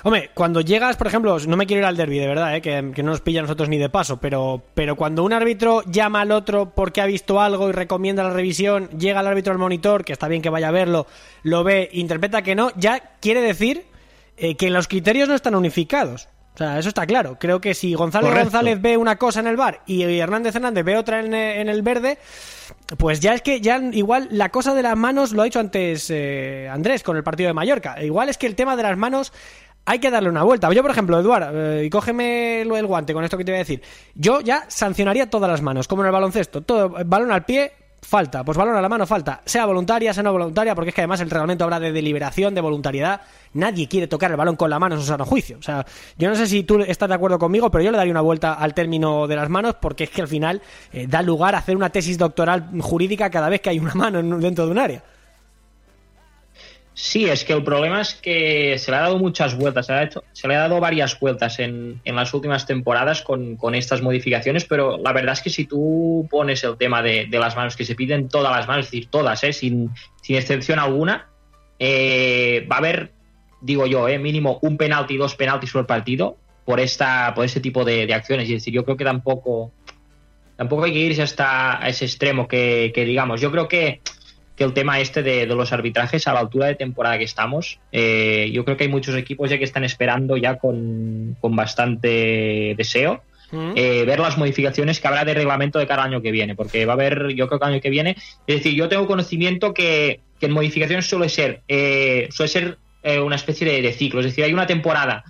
Hombre, 0.04 0.30
cuando 0.36 0.62
llegas, 0.62 0.98
por 0.98 1.08
ejemplo, 1.08 1.36
no 1.48 1.58
me 1.58 1.66
quiero 1.66 1.82
ir 1.82 1.86
al 1.86 1.98
derby, 1.98 2.20
de 2.20 2.28
verdad, 2.28 2.56
¿eh? 2.56 2.62
que, 2.62 2.92
que, 2.94 3.02
no 3.02 3.10
nos 3.10 3.22
pilla 3.22 3.40
a 3.40 3.42
nosotros 3.42 3.70
ni 3.70 3.80
de 3.80 3.90
paso, 3.90 4.18
pero, 4.18 4.62
pero 4.76 4.96
cuando 4.96 5.24
un 5.24 5.34
árbitro 5.34 5.82
llama 5.86 6.22
al 6.22 6.32
otro 6.32 6.74
porque 6.76 7.02
ha 7.02 7.08
visto 7.08 7.42
algo 7.42 7.70
y 7.70 7.72
recomienda 7.72 8.24
la 8.24 8.30
revisión, 8.30 8.88
llega 8.90 9.22
el 9.22 9.28
árbitro 9.28 9.52
al 9.52 9.58
monitor, 9.58 10.06
que 10.06 10.14
está 10.14 10.28
bien 10.28 10.44
que 10.44 10.52
vaya 10.52 10.68
a 10.68 10.72
verlo, 10.72 11.08
lo 11.42 11.64
ve, 11.64 11.90
interpreta 11.94 12.44
que 12.44 12.54
no, 12.54 12.70
ya 12.76 13.00
quiere 13.20 13.42
decir 13.42 13.86
eh, 14.38 14.56
que 14.56 14.70
los 14.70 14.88
criterios 14.88 15.28
no 15.28 15.34
están 15.34 15.56
unificados. 15.56 16.30
O 16.56 16.58
sea, 16.58 16.80
eso 16.80 16.88
está 16.88 17.06
claro. 17.06 17.38
Creo 17.38 17.60
que 17.60 17.74
si 17.74 17.94
Gonzalo 17.94 18.28
Correcto. 18.28 18.46
González 18.46 18.82
ve 18.82 18.96
una 18.96 19.18
cosa 19.18 19.42
en 19.42 19.48
el 19.48 19.58
bar 19.58 19.82
y 19.86 20.04
Hernández 20.04 20.56
Hernández 20.56 20.86
ve 20.86 20.96
otra 20.98 21.20
en, 21.20 21.34
en, 21.34 21.68
el 21.68 21.82
verde, 21.82 22.18
pues 22.98 23.20
ya 23.20 23.34
es 23.34 23.42
que 23.42 23.60
ya 23.60 23.78
igual 23.92 24.30
la 24.32 24.50
cosa 24.50 24.74
de 24.74 24.82
las 24.82 24.96
manos 24.96 25.34
lo 25.34 25.42
ha 25.42 25.46
dicho 25.46 25.60
antes 25.60 26.10
eh, 26.10 26.70
Andrés 26.72 27.04
con 27.04 27.18
el 27.18 27.24
partido 27.24 27.48
de 27.48 27.54
Mallorca. 27.54 28.02
Igual 28.02 28.30
es 28.30 28.38
que 28.38 28.48
el 28.48 28.56
tema 28.56 28.78
de 28.78 28.84
las 28.84 28.98
manos 28.98 29.34
hay 29.84 30.00
que 30.00 30.10
darle 30.10 30.30
una 30.30 30.44
vuelta. 30.44 30.72
Yo, 30.72 30.82
por 30.82 30.92
ejemplo, 30.92 31.20
Eduard, 31.20 31.52
eh, 31.54 31.86
y 31.86 31.90
cógeme 31.90 32.62
el 32.62 32.88
guante 32.88 33.14
con 33.14 33.24
esto 33.26 33.38
que 33.38 33.44
te 33.44 33.52
voy 33.52 33.58
a 33.58 33.60
decir. 33.60 33.82
Yo 34.16 34.40
ya 34.40 34.66
sancionaría 34.70 35.30
todas 35.30 35.50
las 35.50 35.62
manos, 35.62 35.90
como 35.90 36.04
en 36.04 36.08
el 36.08 36.14
baloncesto. 36.14 36.62
Todo 36.62 36.90
balón 37.06 37.32
al 37.32 37.44
pie, 37.44 37.74
falta, 38.06 38.44
pues 38.44 38.58
balón 38.58 38.76
a 38.76 38.82
la 38.82 38.90
mano 38.90 39.06
falta, 39.08 39.42
sea 39.46 39.66
voluntaria, 39.66 40.14
sea 40.14 40.24
no 40.24 40.32
voluntaria, 40.32 40.76
porque 40.76 40.90
es 40.90 40.96
que 40.96 41.02
además 41.02 41.20
el 41.22 41.30
reglamento 41.30 41.64
habla 41.64 41.80
de 41.80 41.92
deliberación, 41.92 42.54
de 42.54 42.62
voluntariedad, 42.62 43.22
nadie 43.54 43.88
quiere 43.88 44.08
tocar 44.08 44.32
el 44.32 44.38
balón 44.38 44.56
con 44.56 44.70
la 44.70 44.80
mano 44.80 44.96
en 44.96 45.02
su 45.02 45.08
sano 45.08 45.26
juicio, 45.26 45.58
o 45.58 45.62
sea, 45.62 45.86
yo 46.18 46.30
no 46.30 46.36
sé 46.36 46.48
si 46.48 46.64
tú 46.64 46.80
estás 46.82 47.10
de 47.10 47.16
acuerdo 47.16 47.40
conmigo, 47.40 47.72
pero 47.72 47.84
yo 47.84 47.92
le 47.92 47.98
daría 47.98 48.12
una 48.12 48.22
vuelta 48.22 48.54
al 48.54 48.74
término 48.74 49.28
de 49.28 49.36
las 49.36 49.50
manos, 49.50 49.76
porque 49.82 50.06
es 50.06 50.10
que 50.12 50.22
al 50.22 50.28
final 50.28 50.62
eh, 50.94 51.08
da 51.08 51.22
lugar 51.22 51.56
a 51.56 51.60
hacer 51.60 51.76
una 51.76 51.90
tesis 51.90 52.18
doctoral 52.18 52.70
jurídica 52.80 53.30
cada 53.30 53.50
vez 53.50 53.62
que 53.62 53.72
hay 53.72 53.80
una 53.80 53.94
mano 53.96 54.22
dentro 54.40 54.66
de 54.66 54.72
un 54.72 54.80
área. 54.80 55.04
Sí, 56.98 57.26
es 57.26 57.44
que 57.44 57.52
el 57.52 57.62
problema 57.62 58.00
es 58.00 58.14
que 58.14 58.78
se 58.80 58.90
le 58.90 58.96
ha 58.96 59.02
dado 59.02 59.20
muchas 59.20 59.58
vueltas, 59.58 59.88
se 59.88 59.92
le 59.92 60.00
ha, 60.00 60.04
hecho, 60.04 60.24
se 60.32 60.48
le 60.48 60.56
ha 60.56 60.60
dado 60.60 60.80
varias 60.80 61.20
vueltas 61.20 61.60
en, 61.60 62.00
en 62.06 62.16
las 62.16 62.34
últimas 62.34 62.66
temporadas 62.66 63.22
con, 63.22 63.58
con, 63.58 63.76
estas 63.76 64.02
modificaciones, 64.02 64.64
pero 64.64 64.98
la 64.98 65.12
verdad 65.12 65.34
es 65.34 65.42
que 65.42 65.50
si 65.50 65.66
tú 65.66 66.26
pones 66.32 66.64
el 66.64 66.78
tema 66.78 67.02
de, 67.02 67.28
las 67.30 67.54
manos, 67.58 67.76
que 67.76 67.84
se 67.84 67.96
piden 67.96 68.30
todas 68.30 68.56
las 68.56 68.66
manos, 68.66 68.86
es 68.86 68.92
decir, 68.92 69.10
todas, 69.10 69.44
¿eh? 69.44 69.52
sin, 69.52 69.92
sin 70.22 70.38
excepción 70.38 70.80
alguna, 70.80 71.28
eh, 71.80 72.66
va 72.72 72.78
a 72.78 72.80
haber, 72.80 73.12
digo 73.60 73.86
yo, 73.88 74.08
¿eh? 74.08 74.18
mínimo 74.18 74.60
un 74.62 74.78
penalti 74.78 75.18
dos 75.18 75.36
penaltis 75.36 75.74
por 75.74 75.86
partido 75.86 76.38
por, 76.64 76.80
esta, 76.80 77.34
por 77.36 77.44
este 77.44 77.60
tipo 77.60 77.84
de, 77.84 78.14
acciones. 78.14 78.46
Es 78.46 78.56
decir, 78.56 78.74
yo 78.74 78.86
creo 78.86 78.96
que 78.96 79.04
tampoco, 79.04 79.74
tampoco 80.56 80.86
hay 80.86 80.94
que 80.94 81.00
irse 81.00 81.24
hasta 81.24 81.82
ese 81.86 82.06
extremo 82.06 82.48
que, 82.48 82.94
que 82.96 83.04
digamos. 83.04 83.42
Yo 83.42 83.52
creo 83.52 83.68
que 83.68 84.00
que 84.56 84.64
el 84.64 84.74
tema 84.74 85.00
este 85.00 85.22
de, 85.22 85.46
de, 85.46 85.56
los 85.56 85.74
arbitrajes 85.74 86.28
a 86.28 86.34
la 86.34 86.40
altura 86.40 86.68
de 86.68 86.76
temporada 86.76 87.18
que 87.18 87.26
estamos, 87.26 87.80
eh, 87.92 88.50
yo 88.54 88.64
creo 88.64 88.78
que 88.78 88.86
hay 88.86 88.90
muchos 88.90 89.16
equipos 89.16 89.50
ya 89.50 89.58
que 89.58 89.66
están 89.66 89.84
esperando 89.84 90.38
ya 90.38 90.58
con, 90.58 91.36
con 91.42 91.56
bastante 91.56 92.74
deseo 92.78 93.22
mm. 93.52 93.74
eh, 93.76 94.04
ver 94.06 94.20
las 94.20 94.38
modificaciones 94.38 95.00
que 95.02 95.08
habrá 95.08 95.26
de 95.26 95.34
reglamento 95.34 95.78
de 95.78 95.88
cada 95.88 96.04
año 96.04 96.22
que 96.22 96.32
viene, 96.32 96.56
porque 96.56 96.86
va 96.86 96.94
a 96.94 96.96
haber, 96.96 97.30
yo 97.36 97.48
creo 97.48 97.60
que 97.60 97.66
el 97.66 97.74
año 97.74 97.82
que 97.82 97.90
viene, 97.90 98.16
es 98.48 98.58
decir, 98.58 98.74
yo 98.74 98.88
tengo 98.88 99.08
conocimiento 99.08 99.74
que, 99.74 100.22
que 100.40 100.46
en 100.46 100.54
modificaciones 100.54 101.06
suele 101.06 101.28
ser, 101.28 101.62
eh, 101.68 102.30
suele 102.32 102.50
ser 102.50 102.78
una 103.24 103.36
especie 103.36 103.68
de, 103.70 103.84
de, 103.84 103.94
ciclo, 103.94 104.20
es 104.22 104.26
decir, 104.26 104.44
hay 104.44 104.52
una 104.52 104.66
temporada 104.66 105.26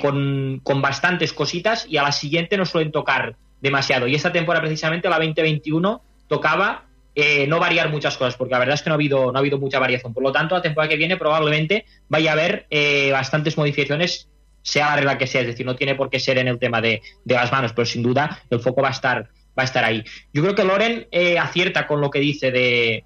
con, 0.00 0.58
con 0.62 0.80
bastantes 0.80 1.34
cositas 1.34 1.86
y 1.86 1.98
a 1.98 2.02
la 2.02 2.12
siguiente 2.12 2.56
no 2.56 2.64
suelen 2.64 2.92
tocar 2.92 3.36
demasiado, 3.60 4.08
y 4.08 4.14
esta 4.14 4.32
temporada 4.32 4.64
precisamente, 4.64 5.10
la 5.10 5.16
2021, 5.16 6.00
tocaba 6.28 6.84
eh, 7.14 7.46
no 7.46 7.60
variar 7.60 7.90
muchas 7.90 8.16
cosas, 8.16 8.36
porque 8.36 8.52
la 8.52 8.58
verdad 8.58 8.74
es 8.74 8.82
que 8.82 8.90
no 8.90 8.94
ha 8.94 8.96
habido, 8.96 9.30
no 9.30 9.38
ha 9.38 9.40
habido 9.40 9.58
mucha 9.58 9.78
variación. 9.78 10.12
Por 10.12 10.22
lo 10.22 10.32
tanto, 10.32 10.54
la 10.54 10.62
temporada 10.62 10.88
que 10.88 10.96
viene 10.96 11.16
probablemente 11.16 11.86
vaya 12.08 12.30
a 12.30 12.32
haber 12.32 12.66
eh, 12.70 13.10
bastantes 13.12 13.56
modificaciones, 13.56 14.28
sea 14.62 14.90
la 14.90 14.96
regla 14.96 15.18
que 15.18 15.26
sea, 15.26 15.42
es 15.42 15.46
decir, 15.46 15.66
no 15.66 15.76
tiene 15.76 15.94
por 15.94 16.10
qué 16.10 16.18
ser 16.18 16.38
en 16.38 16.48
el 16.48 16.58
tema 16.58 16.80
de, 16.80 17.02
de 17.24 17.34
las 17.34 17.52
manos, 17.52 17.72
pero 17.72 17.86
sin 17.86 18.02
duda 18.02 18.42
el 18.50 18.60
foco 18.60 18.82
va 18.82 18.88
a 18.88 18.92
estar, 18.92 19.28
va 19.56 19.62
a 19.62 19.64
estar 19.64 19.84
ahí. 19.84 20.02
Yo 20.32 20.42
creo 20.42 20.54
que 20.54 20.64
Loren 20.64 21.06
eh, 21.10 21.38
acierta 21.38 21.86
con 21.86 22.00
lo 22.00 22.10
que 22.10 22.18
dice 22.18 22.50
de, 22.50 23.04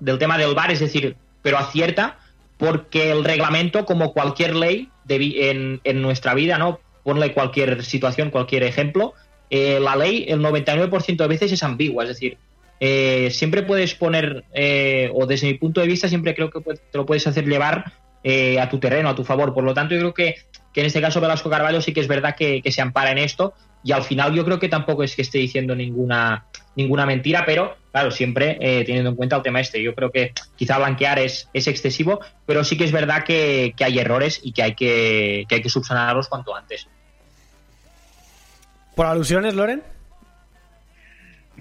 del 0.00 0.18
tema 0.18 0.38
del 0.38 0.54
VAR, 0.54 0.70
es 0.70 0.80
decir, 0.80 1.16
pero 1.42 1.58
acierta 1.58 2.18
porque 2.56 3.10
el 3.10 3.24
reglamento, 3.24 3.84
como 3.84 4.12
cualquier 4.12 4.54
ley 4.54 4.88
de, 5.04 5.50
en, 5.50 5.80
en 5.82 6.00
nuestra 6.00 6.32
vida, 6.34 6.58
¿no? 6.58 6.78
Ponle 7.02 7.32
cualquier 7.32 7.84
situación, 7.84 8.30
cualquier 8.30 8.62
ejemplo, 8.62 9.14
eh, 9.50 9.80
la 9.80 9.96
ley 9.96 10.24
el 10.28 10.40
99% 10.40 11.16
de 11.16 11.26
veces 11.26 11.52
es 11.52 11.62
ambigua, 11.62 12.04
es 12.04 12.10
decir, 12.10 12.38
eh, 12.84 13.30
siempre 13.30 13.62
puedes 13.62 13.94
poner, 13.94 14.42
eh, 14.52 15.08
o 15.14 15.24
desde 15.24 15.46
mi 15.46 15.54
punto 15.54 15.80
de 15.80 15.86
vista, 15.86 16.08
siempre 16.08 16.34
creo 16.34 16.50
que 16.50 16.60
te 16.60 16.98
lo 16.98 17.06
puedes 17.06 17.24
hacer 17.28 17.46
llevar 17.46 17.92
eh, 18.24 18.58
a 18.58 18.68
tu 18.68 18.80
terreno, 18.80 19.08
a 19.08 19.14
tu 19.14 19.22
favor. 19.22 19.54
Por 19.54 19.62
lo 19.62 19.72
tanto, 19.72 19.94
yo 19.94 20.00
creo 20.00 20.14
que, 20.14 20.80
en 20.80 20.86
este 20.86 21.00
caso 21.00 21.20
Velasco 21.20 21.48
Carvalho 21.48 21.80
sí 21.80 21.92
que 21.92 22.00
es 22.00 22.08
verdad 22.08 22.34
que, 22.34 22.60
se 22.72 22.82
ampara 22.82 23.12
en 23.12 23.18
esto 23.18 23.54
y 23.84 23.92
al 23.92 24.02
final 24.02 24.34
yo 24.34 24.44
creo 24.44 24.58
que 24.58 24.68
tampoco 24.68 25.04
es 25.04 25.14
que 25.14 25.22
esté 25.22 25.38
diciendo 25.38 25.76
ninguna, 25.76 26.46
ninguna 26.74 27.06
mentira, 27.06 27.44
pero 27.46 27.76
claro, 27.92 28.10
siempre 28.10 28.56
teniendo 28.84 29.10
en 29.10 29.16
cuenta 29.16 29.36
el 29.36 29.42
tema 29.42 29.60
este. 29.60 29.80
Yo 29.80 29.94
creo 29.94 30.10
que 30.10 30.32
quizá 30.56 30.78
blanquear 30.78 31.20
es, 31.20 31.48
es 31.52 31.68
excesivo, 31.68 32.18
pero 32.46 32.64
sí 32.64 32.76
que 32.76 32.82
es 32.82 32.90
verdad 32.90 33.22
que, 33.22 33.74
que 33.76 33.84
hay 33.84 34.00
errores 34.00 34.40
y 34.42 34.50
que 34.50 34.62
hay 34.64 34.74
que, 34.74 35.44
que 35.48 35.54
hay 35.54 35.62
que 35.62 35.68
subsanarlos 35.68 36.26
cuanto 36.26 36.56
antes. 36.56 36.88
¿Por 38.96 39.06
alusiones, 39.06 39.54
Loren? 39.54 39.84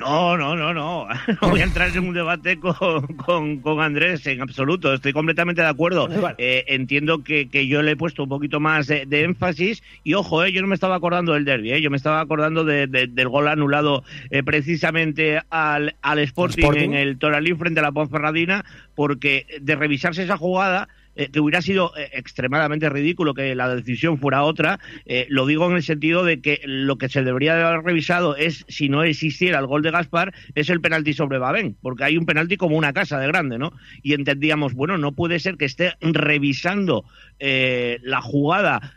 No, 0.02 0.36
no, 0.36 0.56
no, 0.56 0.74
no. 0.74 1.08
No 1.42 1.50
voy 1.50 1.62
a 1.62 1.64
entrar 1.64 1.96
en 1.96 2.08
un 2.08 2.14
debate 2.14 2.60
con, 2.60 3.06
con, 3.18 3.60
con 3.60 3.82
Andrés 3.82 4.26
en 4.26 4.42
absoluto. 4.42 4.94
Estoy 4.94 5.14
completamente 5.14 5.62
de 5.62 5.68
acuerdo. 5.68 6.10
Eh, 6.40 6.66
entiendo 6.68 7.24
que, 7.24 7.50
que, 7.50 7.68
yo 7.68 7.84
le 7.84 7.92
he 7.92 7.96
puesto 7.96 8.24
un 8.24 8.30
poquito 8.30 8.60
más 8.60 8.88
de, 8.88 9.06
de, 9.06 9.24
énfasis. 9.24 9.84
Y 10.04 10.16
ojo, 10.16 10.44
eh, 10.44 10.52
yo 10.52 10.62
no 10.62 10.68
me 10.68 10.74
estaba 10.74 10.96
acordando 10.96 11.34
del 11.34 11.46
derby, 11.46 11.74
eh, 11.74 11.82
yo 11.82 11.92
me 11.92 11.98
estaba 11.98 12.20
acordando 12.20 12.64
de, 12.66 12.88
de, 12.88 13.06
del 13.06 13.30
gol 13.30 13.48
anulado 13.48 14.04
eh, 14.32 14.42
precisamente 14.42 15.40
al, 15.52 15.96
al 16.02 16.20
Sporting, 16.20 16.64
Sporting, 16.64 16.90
en 16.90 16.94
el 16.96 17.20
Toralín 17.20 17.60
frente 17.60 17.80
a 17.80 17.84
la 17.84 17.92
Ponferradina, 17.92 18.66
porque 18.96 19.46
de 19.62 19.76
revisarse 19.76 20.24
esa 20.24 20.38
jugada 20.38 20.90
eh, 21.16 21.30
que 21.30 21.42
hubiera 21.42 21.62
sido 21.62 21.92
eh, 21.98 22.10
extremadamente 22.14 22.88
ridículo 22.90 23.34
que 23.34 23.54
la 23.54 23.74
decisión 23.76 24.18
fuera 24.18 24.44
otra. 24.44 24.80
Eh, 25.06 25.26
lo 25.30 25.46
digo 25.46 25.70
en 25.70 25.76
el 25.76 25.84
sentido 25.84 26.24
de 26.24 26.40
que 26.42 26.62
lo 26.64 26.98
que 26.98 27.10
se 27.10 27.24
debería 27.24 27.56
de 27.56 27.64
haber 27.64 27.84
revisado 27.84 28.38
es, 28.38 28.64
si 28.70 28.88
no 28.88 29.04
existiera 29.04 29.60
el 29.60 29.68
gol 29.68 29.82
de 29.82 29.92
Gaspar, 29.92 30.34
es 30.56 30.70
el 30.70 30.80
penalti 30.80 31.14
sobre 31.14 31.38
Babén, 31.38 31.76
porque 31.82 32.06
hay 32.06 32.18
un 32.18 32.26
penalti 32.26 32.56
como 32.56 32.78
una 32.78 32.94
casa 32.94 33.20
de 33.20 33.28
grande, 33.28 33.58
¿no? 33.58 33.74
Y 34.02 34.14
entendíamos, 34.14 34.74
bueno, 34.74 34.98
no 34.98 35.12
puede 35.12 35.40
ser 35.40 35.58
que 35.58 35.66
esté 35.66 35.94
revisando 36.00 37.04
la 37.40 38.22
jugada 38.22 38.94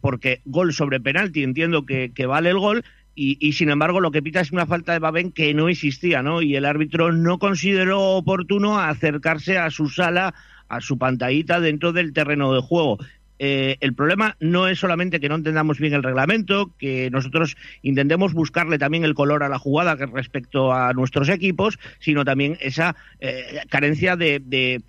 porque 0.00 0.40
gol 0.44 0.72
sobre 0.72 1.00
penalti, 1.00 1.42
entiendo 1.42 1.84
que, 1.84 2.12
que 2.14 2.26
vale 2.26 2.50
el 2.50 2.58
gol, 2.58 2.84
y, 3.14 3.36
y, 3.40 3.54
sin 3.54 3.68
embargo 3.68 3.98
lo 3.98 4.12
que 4.12 4.22
pita 4.22 4.40
es 4.40 4.52
una 4.52 4.66
falta 4.66 4.92
de 4.92 5.00
Babén 5.00 5.32
que 5.32 5.52
no 5.52 5.68
existía, 5.68 6.22
¿no? 6.22 6.40
Y 6.40 6.54
el 6.54 6.64
árbitro 6.64 7.10
no 7.10 7.40
consideró 7.40 8.00
oportuno 8.12 8.78
acercarse 8.78 9.58
a 9.58 9.70
su 9.70 9.88
sala 9.88 10.34
a 10.68 10.80
su 10.80 10.98
pantallita 10.98 11.60
dentro 11.60 11.92
del 11.92 12.12
terreno 12.12 12.52
de 12.52 12.60
juego. 12.60 12.98
Eh, 13.38 13.76
el 13.80 13.94
problema 13.94 14.36
no 14.40 14.66
es 14.68 14.78
solamente 14.78 15.20
que 15.20 15.28
no 15.28 15.36
entendamos 15.36 15.78
bien 15.78 15.94
el 15.94 16.02
reglamento, 16.02 16.74
que 16.78 17.10
nosotros 17.10 17.56
intentemos 17.82 18.32
buscarle 18.32 18.78
también 18.78 19.04
el 19.04 19.14
color 19.14 19.42
a 19.42 19.48
la 19.48 19.58
jugada 19.58 19.94
respecto 19.94 20.72
a 20.72 20.92
nuestros 20.92 21.28
equipos, 21.28 21.78
sino 22.00 22.24
también 22.24 22.58
esa 22.60 22.96
eh, 23.20 23.60
carencia 23.68 24.16
de, 24.16 24.82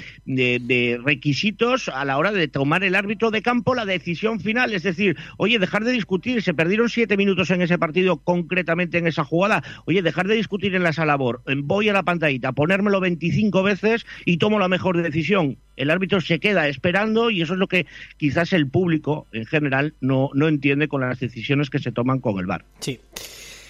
requisitos 1.04 1.90
a 1.90 2.06
la 2.06 2.18
hora 2.18 2.32
de 2.32 2.48
tomar 2.48 2.84
el 2.84 2.96
árbitro 2.96 3.32
de 3.32 3.42
campo 3.42 3.76
la 3.76 3.86
decisión 3.86 4.40
final. 4.40 4.74
Es 4.74 4.84
decir, 4.84 5.18
oye, 5.38 5.60
dejar 5.60 5.84
de 5.84 5.92
discutir, 5.92 6.42
se 6.42 6.54
perdieron 6.54 6.90
siete 6.90 7.18
minutos 7.18 7.52
en 7.52 7.62
ese 7.62 7.78
partido, 7.78 8.18
concretamente 8.18 8.98
en 8.98 9.08
esa 9.08 9.24
jugada. 9.24 9.64
Oye, 9.86 10.02
dejar 10.02 10.28
de 10.28 10.36
discutir 10.36 10.76
en 10.76 10.84
la 10.84 10.94
sala 10.94 11.10
labor, 11.10 11.42
voy 11.64 11.90
a 11.90 11.94
la 11.94 12.04
pantallita, 12.04 12.52
ponérmelo 12.52 13.00
25 13.00 13.64
veces 13.64 14.06
y 14.26 14.38
tomo 14.38 14.60
la 14.60 14.68
mejor 14.68 15.02
decisión. 15.02 15.58
El 15.80 15.90
árbitro 15.90 16.22
se 16.22 16.40
queda 16.40 16.68
esperando 16.68 17.32
y 17.32 17.42
eso 17.42 17.54
es 17.54 17.60
lo 17.60 17.68
que 17.68 17.88
quizás 18.18 18.54
el 18.54 18.68
público 18.68 19.26
en 19.32 19.46
general 19.46 19.96
no, 20.02 20.30
no 20.34 20.48
entiende 20.48 20.88
con 20.88 21.02
las 21.02 21.20
decisiones 21.20 21.70
que 21.70 21.80
se 21.80 21.92
toman 21.92 22.20
con 22.20 22.38
el 22.38 22.46
VAR. 22.46 22.66
Sí. 22.80 23.00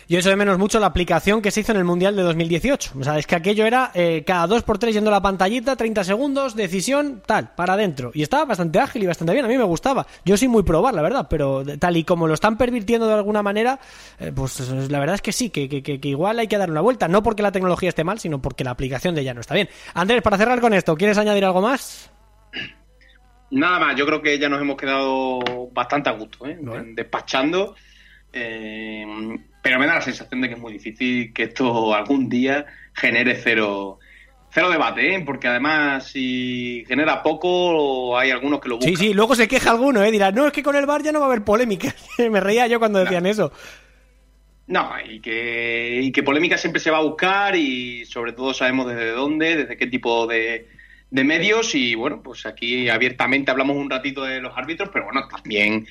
Yo 0.10 0.18
eso 0.18 0.30
de 0.30 0.36
menos 0.36 0.58
mucho 0.58 0.80
la 0.80 0.88
aplicación 0.88 1.40
que 1.40 1.52
se 1.52 1.62
hizo 1.62 1.72
en 1.72 1.78
el 1.78 1.84
Mundial 1.84 2.16
de 2.16 2.24
2018. 2.24 2.94
O 3.00 3.04
sea, 3.04 3.20
es 3.20 3.28
que 3.28 3.36
aquello 3.36 3.68
era 3.68 3.92
eh, 3.94 4.24
cada 4.26 4.48
dos 4.48 4.64
por 4.64 4.80
tres 4.80 4.96
yendo 4.96 5.12
a 5.12 5.14
la 5.14 5.22
pantallita, 5.22 5.76
30 5.76 6.04
segundos, 6.04 6.56
decisión, 6.56 7.22
tal, 7.24 7.54
para 7.54 7.74
adentro. 7.74 8.10
Y 8.16 8.24
estaba 8.24 8.46
bastante 8.46 8.80
ágil 8.80 9.04
y 9.04 9.06
bastante 9.06 9.34
bien, 9.34 9.46
a 9.46 9.48
mí 9.48 9.56
me 9.56 9.64
gustaba. 9.64 10.08
Yo 10.26 10.36
soy 10.36 10.48
muy 10.48 10.64
probar, 10.64 10.96
la 10.96 11.04
verdad, 11.04 11.28
pero 11.30 11.64
tal 11.78 11.96
y 11.96 12.06
como 12.06 12.26
lo 12.26 12.34
están 12.34 12.58
pervirtiendo 12.58 13.06
de 13.06 13.14
alguna 13.14 13.44
manera, 13.44 13.80
eh, 14.20 14.32
pues 14.36 14.68
la 14.90 15.00
verdad 15.00 15.14
es 15.14 15.22
que 15.22 15.32
sí, 15.32 15.52
que, 15.52 15.70
que, 15.70 15.84
que, 15.84 16.08
igual 16.08 16.40
hay 16.40 16.48
que 16.48 16.58
dar 16.58 16.72
una 16.72 16.82
vuelta. 16.82 17.08
No 17.08 17.22
porque 17.22 17.44
la 17.44 17.52
tecnología 17.52 17.90
esté 17.90 18.04
mal, 18.04 18.18
sino 18.18 18.42
porque 18.42 18.64
la 18.64 18.72
aplicación 18.72 19.14
de 19.14 19.22
ella 19.22 19.36
no 19.36 19.42
está 19.42 19.54
bien. 19.54 19.70
Andrés, 19.94 20.24
para 20.24 20.40
cerrar 20.40 20.60
con 20.60 20.74
esto, 20.74 20.96
¿quieres 20.96 21.20
añadir 21.20 21.46
algo 21.46 21.62
más? 21.62 22.10
Nada 23.52 23.80
más, 23.80 23.96
yo 23.96 24.08
creo 24.08 24.24
que 24.24 24.40
ya 24.40 24.50
nos 24.50 24.60
hemos 24.60 24.76
quedado 24.76 25.70
bastante 25.72 26.10
a 26.10 26.14
gusto, 26.14 26.48
¿eh? 26.48 26.58
Bueno. 26.60 26.94
despachando. 26.96 27.76
Eh, 28.34 29.06
pero 29.62 29.80
me 29.80 29.88
da 29.88 29.96
la 29.96 30.02
sensación 30.02 30.42
de 30.42 30.48
que 30.48 30.54
es 30.56 30.60
muy 30.60 30.74
difícil 30.74 31.34
que 31.34 31.44
esto 31.44 31.94
algún 31.94 32.30
día 32.30 32.66
genere 32.94 33.36
cero, 33.36 34.00
cero 34.52 34.70
debate, 34.70 35.16
¿eh? 35.16 35.24
porque 35.26 35.48
además 35.48 36.08
si 36.08 36.84
genera 36.88 37.22
poco 37.22 38.18
hay 38.18 38.32
algunos 38.32 38.60
que 38.60 38.70
lo 38.70 38.76
buscan. 38.78 38.96
Sí, 38.96 39.08
sí, 39.08 39.14
luego 39.14 39.36
se 39.36 39.48
queja 39.48 39.72
alguno, 39.72 40.04
¿eh? 40.04 40.12
dirá, 40.12 40.32
no, 40.32 40.48
es 40.48 40.54
que 40.54 40.64
con 40.64 40.76
el 40.76 40.86
bar 40.86 41.04
ya 41.04 41.12
no 41.12 41.20
va 41.20 41.26
a 41.26 41.30
haber 41.30 41.44
polémica. 41.44 41.94
me 42.32 42.40
reía 42.40 42.68
yo 42.68 42.80
cuando 42.80 43.00
decían 43.00 43.24
no. 43.24 43.30
eso. 43.30 43.52
No, 44.68 44.92
y 45.04 45.20
que, 45.20 46.00
y 46.04 46.12
que 46.12 46.22
polémica 46.22 46.56
siempre 46.56 46.80
se 46.80 46.92
va 46.92 47.00
a 47.00 47.04
buscar 47.04 47.56
y 47.56 48.06
sobre 48.06 48.34
todo 48.34 48.54
sabemos 48.54 48.88
desde 48.88 49.12
dónde, 49.12 49.56
desde 49.56 49.78
qué 49.78 49.88
tipo 49.88 50.28
de, 50.28 50.68
de 51.10 51.24
medios 51.24 51.74
y 51.74 51.96
bueno, 51.96 52.22
pues 52.22 52.46
aquí 52.46 52.88
abiertamente 52.88 53.50
hablamos 53.52 53.78
un 53.78 53.90
ratito 53.90 54.24
de 54.24 54.42
los 54.42 54.56
árbitros, 54.56 54.90
pero 54.94 55.06
bueno, 55.06 55.28
también, 55.28 55.88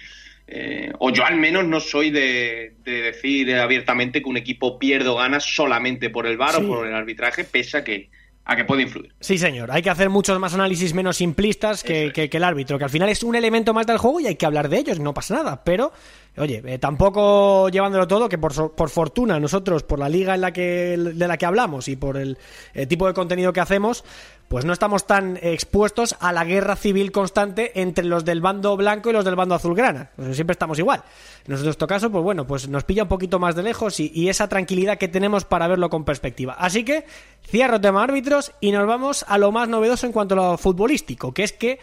eh, 0.51 0.91
o 0.99 1.11
yo 1.11 1.27
al 1.27 1.37
menos 1.37 1.67
no 1.67 1.79
soy 1.79 2.11
de, 2.11 2.77
de, 2.83 3.03
decir 3.03 3.55
abiertamente 3.55 4.23
que 4.23 4.29
un 4.31 4.39
equipo 4.39 4.79
pierde 4.79 5.11
o 5.11 5.17
gana 5.17 5.41
solamente 5.41 6.09
por 6.09 6.27
el 6.27 6.39
VAR 6.39 6.55
sí. 6.55 6.63
o 6.65 6.69
por 6.69 6.87
el 6.87 6.95
arbitraje, 6.95 7.45
pese 7.45 7.77
a 7.77 7.85
que, 7.85 8.09
a 8.47 8.57
que 8.57 8.65
puede 8.65 8.81
influir. 8.81 9.13
Sí, 9.21 9.37
señor. 9.37 9.71
Hay 9.71 9.83
que 9.83 9.91
hacer 9.91 10.09
muchos 10.09 10.39
más 10.39 10.55
análisis 10.55 10.95
menos 10.95 11.19
simplistas 11.19 11.85
que, 11.85 12.13
que, 12.15 12.31
que, 12.31 12.37
el 12.39 12.45
árbitro, 12.45 12.79
que 12.79 12.85
al 12.85 12.91
final 12.91 13.11
es 13.11 13.23
un 13.23 13.35
elemento 13.35 13.75
más 13.75 13.87
del 13.87 13.99
juego 13.99 14.21
y 14.21 14.27
hay 14.27 14.37
que 14.37 14.47
hablar 14.47 14.71
de 14.71 14.79
ellos, 14.79 14.99
no 14.99 15.13
pasa 15.13 15.35
nada. 15.35 15.63
Pero, 15.65 15.93
oye, 16.39 16.63
eh, 16.65 16.79
tampoco 16.79 17.69
llevándolo 17.69 18.09
todo, 18.09 18.27
que 18.27 18.39
por, 18.39 18.75
por 18.75 18.89
fortuna 18.89 19.39
nosotros, 19.39 19.83
por 19.83 19.99
la 19.99 20.09
liga 20.09 20.35
en 20.35 20.41
la 20.41 20.55
que, 20.55 20.97
de 20.97 21.29
la 21.29 21.37
que 21.37 21.45
hablamos 21.45 21.89
y 21.89 21.97
por 21.97 22.17
el, 22.17 22.39
el 22.73 22.89
tipo 22.89 23.07
de 23.07 23.13
contenido 23.13 23.53
que 23.53 23.61
hacemos, 23.61 24.03
pues 24.49 24.65
no 24.65 24.73
estamos 24.73 25.07
tan 25.07 25.39
expuestos 25.43 26.17
a 26.21 26.33
la 26.33 26.45
guerra 26.45 26.75
civil 26.75 27.13
constante 27.13 27.81
entre 27.81 28.05
los 28.05 28.25
del 28.25 28.41
bando 28.41 28.77
blanco 28.77 29.11
y 29.11 29.13
los 29.13 29.25
del 29.25 29.37
bando 29.37 29.55
azulgrana. 29.55 30.11
Siempre 30.33 30.53
estamos 30.53 30.79
igual. 30.79 31.03
En 31.47 31.63
nuestro 31.63 31.87
caso, 31.87 32.11
pues 32.11 32.25
bueno, 32.25 32.47
pues 32.47 32.67
nos 32.67 32.85
pilla 32.85 33.03
un 33.03 33.09
poquito 33.09 33.39
más 33.39 33.55
de 33.55 33.63
lejos 33.63 34.01
y, 34.01 34.29
esa 34.29 34.49
tranquilidad 34.49 34.99
que 34.99 35.09
tenemos 35.09 35.45
para 35.45 35.69
verlo 35.69 35.91
con 35.91 36.05
perspectiva. 36.05 36.55
Así 36.55 36.85
que 36.85 37.05
cierro 37.47 37.81
tema 37.81 38.03
árbitros 38.03 38.53
y 38.61 38.73
nos 38.73 38.87
vamos 38.87 39.25
a 39.29 39.39
lo 39.39 39.53
más 39.53 39.69
novedoso 39.69 40.07
en 40.07 40.13
cuanto 40.13 40.35
a 40.35 40.37
lo 40.37 40.59
futbolístico, 40.59 41.33
que 41.33 41.45
es 41.45 41.53
que 41.53 41.79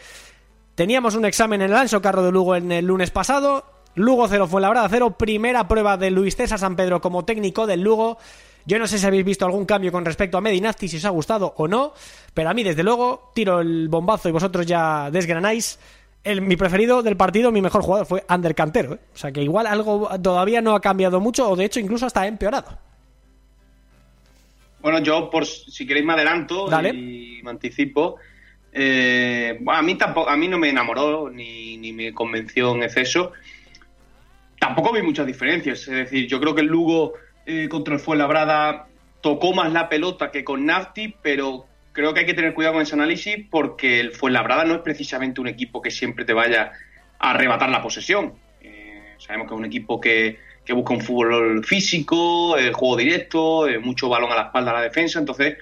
teníamos 0.74 1.16
un 1.16 1.26
examen 1.26 1.62
en 1.62 1.70
el 1.70 1.76
Anso 1.78 2.02
Carro 2.02 2.24
de 2.24 2.32
Lugo 2.32 2.56
en 2.56 2.72
el 2.72 2.86
lunes 2.86 3.12
pasado. 3.12 3.66
Lugo 3.94 4.28
0 4.28 4.48
fue 4.48 4.62
la 4.62 4.70
hora 4.70 4.88
0, 4.90 5.18
primera 5.18 5.68
prueba 5.68 5.98
de 5.98 6.12
Luis 6.12 6.36
César 6.36 6.60
San 6.60 6.76
Pedro 6.76 7.00
como 7.00 7.26
técnico 7.26 7.66
del 7.68 7.82
Lugo. 7.82 8.18
Yo 8.66 8.80
no 8.80 8.88
sé 8.88 8.98
si 8.98 9.06
habéis 9.06 9.24
visto 9.24 9.46
algún 9.46 9.66
cambio 9.66 9.92
con 9.92 10.06
respecto 10.06 10.38
a 10.38 10.42
Medinafti, 10.42 10.88
si 10.88 10.98
os 10.98 11.06
ha 11.06 11.10
gustado 11.10 11.54
o 11.58 11.68
no, 11.68 11.94
pero 12.34 12.50
a 12.50 12.54
mí 12.54 12.64
desde 12.64 12.84
luego 12.84 13.32
tiro 13.36 13.62
el 13.62 13.90
bombazo 13.90 14.28
y 14.28 14.32
vosotros 14.32 14.66
ya 14.66 15.12
desgranáis. 15.12 15.80
El, 16.24 16.42
mi 16.42 16.56
preferido 16.56 17.04
del 17.04 17.16
partido, 17.16 17.52
mi 17.52 17.62
mejor 17.62 17.84
jugador 17.84 18.08
fue 18.08 18.26
Ander 18.28 18.56
Cantero. 18.56 18.96
¿eh? 18.96 19.00
O 19.14 19.18
sea 19.18 19.32
que 19.32 19.44
igual 19.44 19.68
algo 19.68 20.10
todavía 20.20 20.62
no 20.62 20.74
ha 20.74 20.82
cambiado 20.82 21.20
mucho 21.20 21.48
o 21.48 21.56
de 21.56 21.66
hecho 21.66 21.80
incluso 21.80 22.08
hasta 22.08 22.22
ha 22.22 22.28
empeorado. 22.28 22.76
Bueno, 24.82 25.00
yo 25.00 25.30
por 25.30 25.46
si 25.46 25.86
queréis 25.86 26.06
me 26.06 26.14
adelanto 26.14 26.68
Dale. 26.68 26.90
y 26.90 27.42
me 27.44 27.52
anticipo. 27.52 28.16
Eh, 28.72 29.58
bueno, 29.62 29.80
a 29.80 29.84
mí 29.84 29.96
tampoco, 29.96 30.30
a 30.30 30.36
mí 30.36 30.48
no 30.48 30.58
me 30.58 30.70
enamoró 30.70 31.30
ni, 31.30 31.78
ni 31.78 31.94
me 31.94 32.14
convenció 32.14 32.74
en 32.74 32.84
exceso. 32.84 33.32
Tampoco 34.60 34.92
vi 34.92 35.04
muchas 35.04 35.28
diferencias. 35.28 35.82
Es 35.82 35.94
decir, 35.94 36.28
yo 36.28 36.40
creo 36.40 36.56
que 36.56 36.62
el 36.62 36.68
Lugo 36.68 37.14
eh, 37.46 37.70
contra 37.70 37.94
el 37.94 38.00
Fuenlabrada 38.00 38.88
tocó 39.22 39.54
más 39.54 39.72
la 39.72 39.90
pelota 39.90 40.32
que 40.32 40.44
con 40.44 40.66
Nafti, 40.66 41.16
pero 41.22 41.66
creo 41.92 42.14
que 42.14 42.22
hay 42.22 42.26
que 42.26 42.34
tener 42.34 42.54
cuidado 42.54 42.76
con 42.76 42.84
ese 42.84 42.96
análisis 42.96 43.46
porque 43.50 44.00
el 44.00 44.12
Fuenlabrada 44.12 44.66
no 44.66 44.76
es 44.76 44.82
precisamente 44.82 45.42
un 45.42 45.48
equipo 45.48 45.82
que 45.82 45.92
siempre 45.92 46.26
te 46.26 46.34
vaya 46.34 46.72
a 47.20 47.32
arrebatar 47.32 47.70
la 47.70 47.82
posesión. 47.82 48.34
Eh, 48.62 49.16
sabemos 49.18 49.48
que 49.48 49.54
es 49.54 49.60
un 49.60 49.66
equipo 49.66 50.00
que, 50.00 50.40
busca 50.70 50.94
un 50.94 51.02
fútbol 51.02 51.64
físico, 51.64 52.58
el 52.58 52.74
juego 52.74 52.98
directo, 52.98 53.68
eh, 53.68 53.78
mucho 53.80 54.10
balón 54.10 54.32
a 54.32 54.36
la 54.36 54.42
espalda 54.44 54.72
a 54.72 54.76
la 54.76 54.82
defensa, 54.82 55.20
entonces 55.20 55.58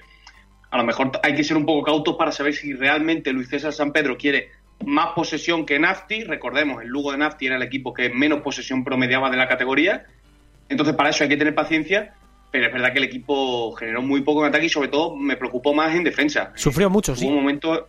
a 0.70 0.78
lo 0.78 0.84
mejor 0.84 1.12
hay 1.22 1.34
que 1.34 1.44
ser 1.44 1.56
un 1.56 1.66
poco 1.66 1.84
cautos 1.84 2.16
para 2.16 2.32
saber 2.32 2.54
si 2.54 2.72
realmente 2.72 3.32
Luis 3.32 3.48
César 3.48 3.72
San 3.72 3.92
Pedro 3.92 4.16
quiere 4.16 4.48
más 4.84 5.08
posesión 5.14 5.64
que 5.64 5.78
Nafti. 5.78 6.24
Recordemos, 6.24 6.82
el 6.82 6.88
Lugo 6.88 7.12
de 7.12 7.18
Nafti 7.18 7.46
era 7.46 7.56
el 7.56 7.62
equipo 7.62 7.94
que 7.94 8.10
menos 8.10 8.40
posesión 8.40 8.82
promediaba 8.82 9.30
de 9.30 9.36
la 9.36 9.46
categoría. 9.46 10.06
Entonces, 10.68 10.94
para 10.94 11.10
eso 11.10 11.24
hay 11.24 11.30
que 11.30 11.36
tener 11.36 11.54
paciencia, 11.54 12.14
pero 12.50 12.66
es 12.66 12.72
verdad 12.72 12.92
que 12.92 12.98
el 12.98 13.04
equipo 13.04 13.72
generó 13.72 14.02
muy 14.02 14.22
poco 14.22 14.42
en 14.42 14.48
ataque 14.48 14.66
y, 14.66 14.68
sobre 14.68 14.88
todo, 14.88 15.16
me 15.16 15.36
preocupó 15.36 15.74
más 15.74 15.94
en 15.94 16.04
defensa. 16.04 16.52
Sufrió 16.54 16.88
mucho, 16.88 17.12
tuvo 17.12 17.20
sí. 17.20 17.26
Un 17.26 17.34
momento, 17.34 17.88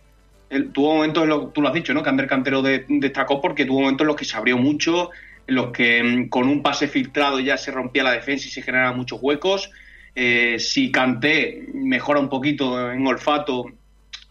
el, 0.50 0.72
tuvo 0.72 0.94
momentos, 0.94 1.52
tú 1.52 1.62
lo 1.62 1.68
has 1.68 1.74
dicho, 1.74 1.94
¿no? 1.94 2.02
Que 2.02 2.08
Ander 2.08 2.26
Cantero 2.26 2.62
de, 2.62 2.84
destacó 2.88 3.40
porque 3.40 3.64
tuvo 3.64 3.80
momentos 3.80 4.04
en 4.04 4.08
los 4.08 4.16
que 4.16 4.24
se 4.24 4.36
abrió 4.36 4.58
mucho, 4.58 5.10
en 5.46 5.54
los 5.54 5.70
que 5.70 6.02
mm, 6.02 6.28
con 6.28 6.48
un 6.48 6.62
pase 6.62 6.88
filtrado 6.88 7.40
ya 7.40 7.56
se 7.56 7.70
rompía 7.70 8.02
la 8.02 8.12
defensa 8.12 8.48
y 8.48 8.50
se 8.50 8.62
generaban 8.62 8.96
muchos 8.96 9.20
huecos. 9.22 9.70
Eh, 10.14 10.58
si 10.58 10.90
Canté 10.90 11.66
mejora 11.74 12.20
un 12.20 12.28
poquito 12.28 12.90
en 12.90 13.06
olfato, 13.06 13.66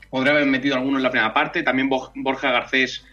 podría 0.10 0.34
haber 0.34 0.48
metido 0.48 0.76
alguno 0.76 0.98
en 0.98 1.04
la 1.04 1.12
primera 1.12 1.34
parte. 1.34 1.64
También 1.64 1.90
Borja 1.90 2.52
Garcés 2.52 3.06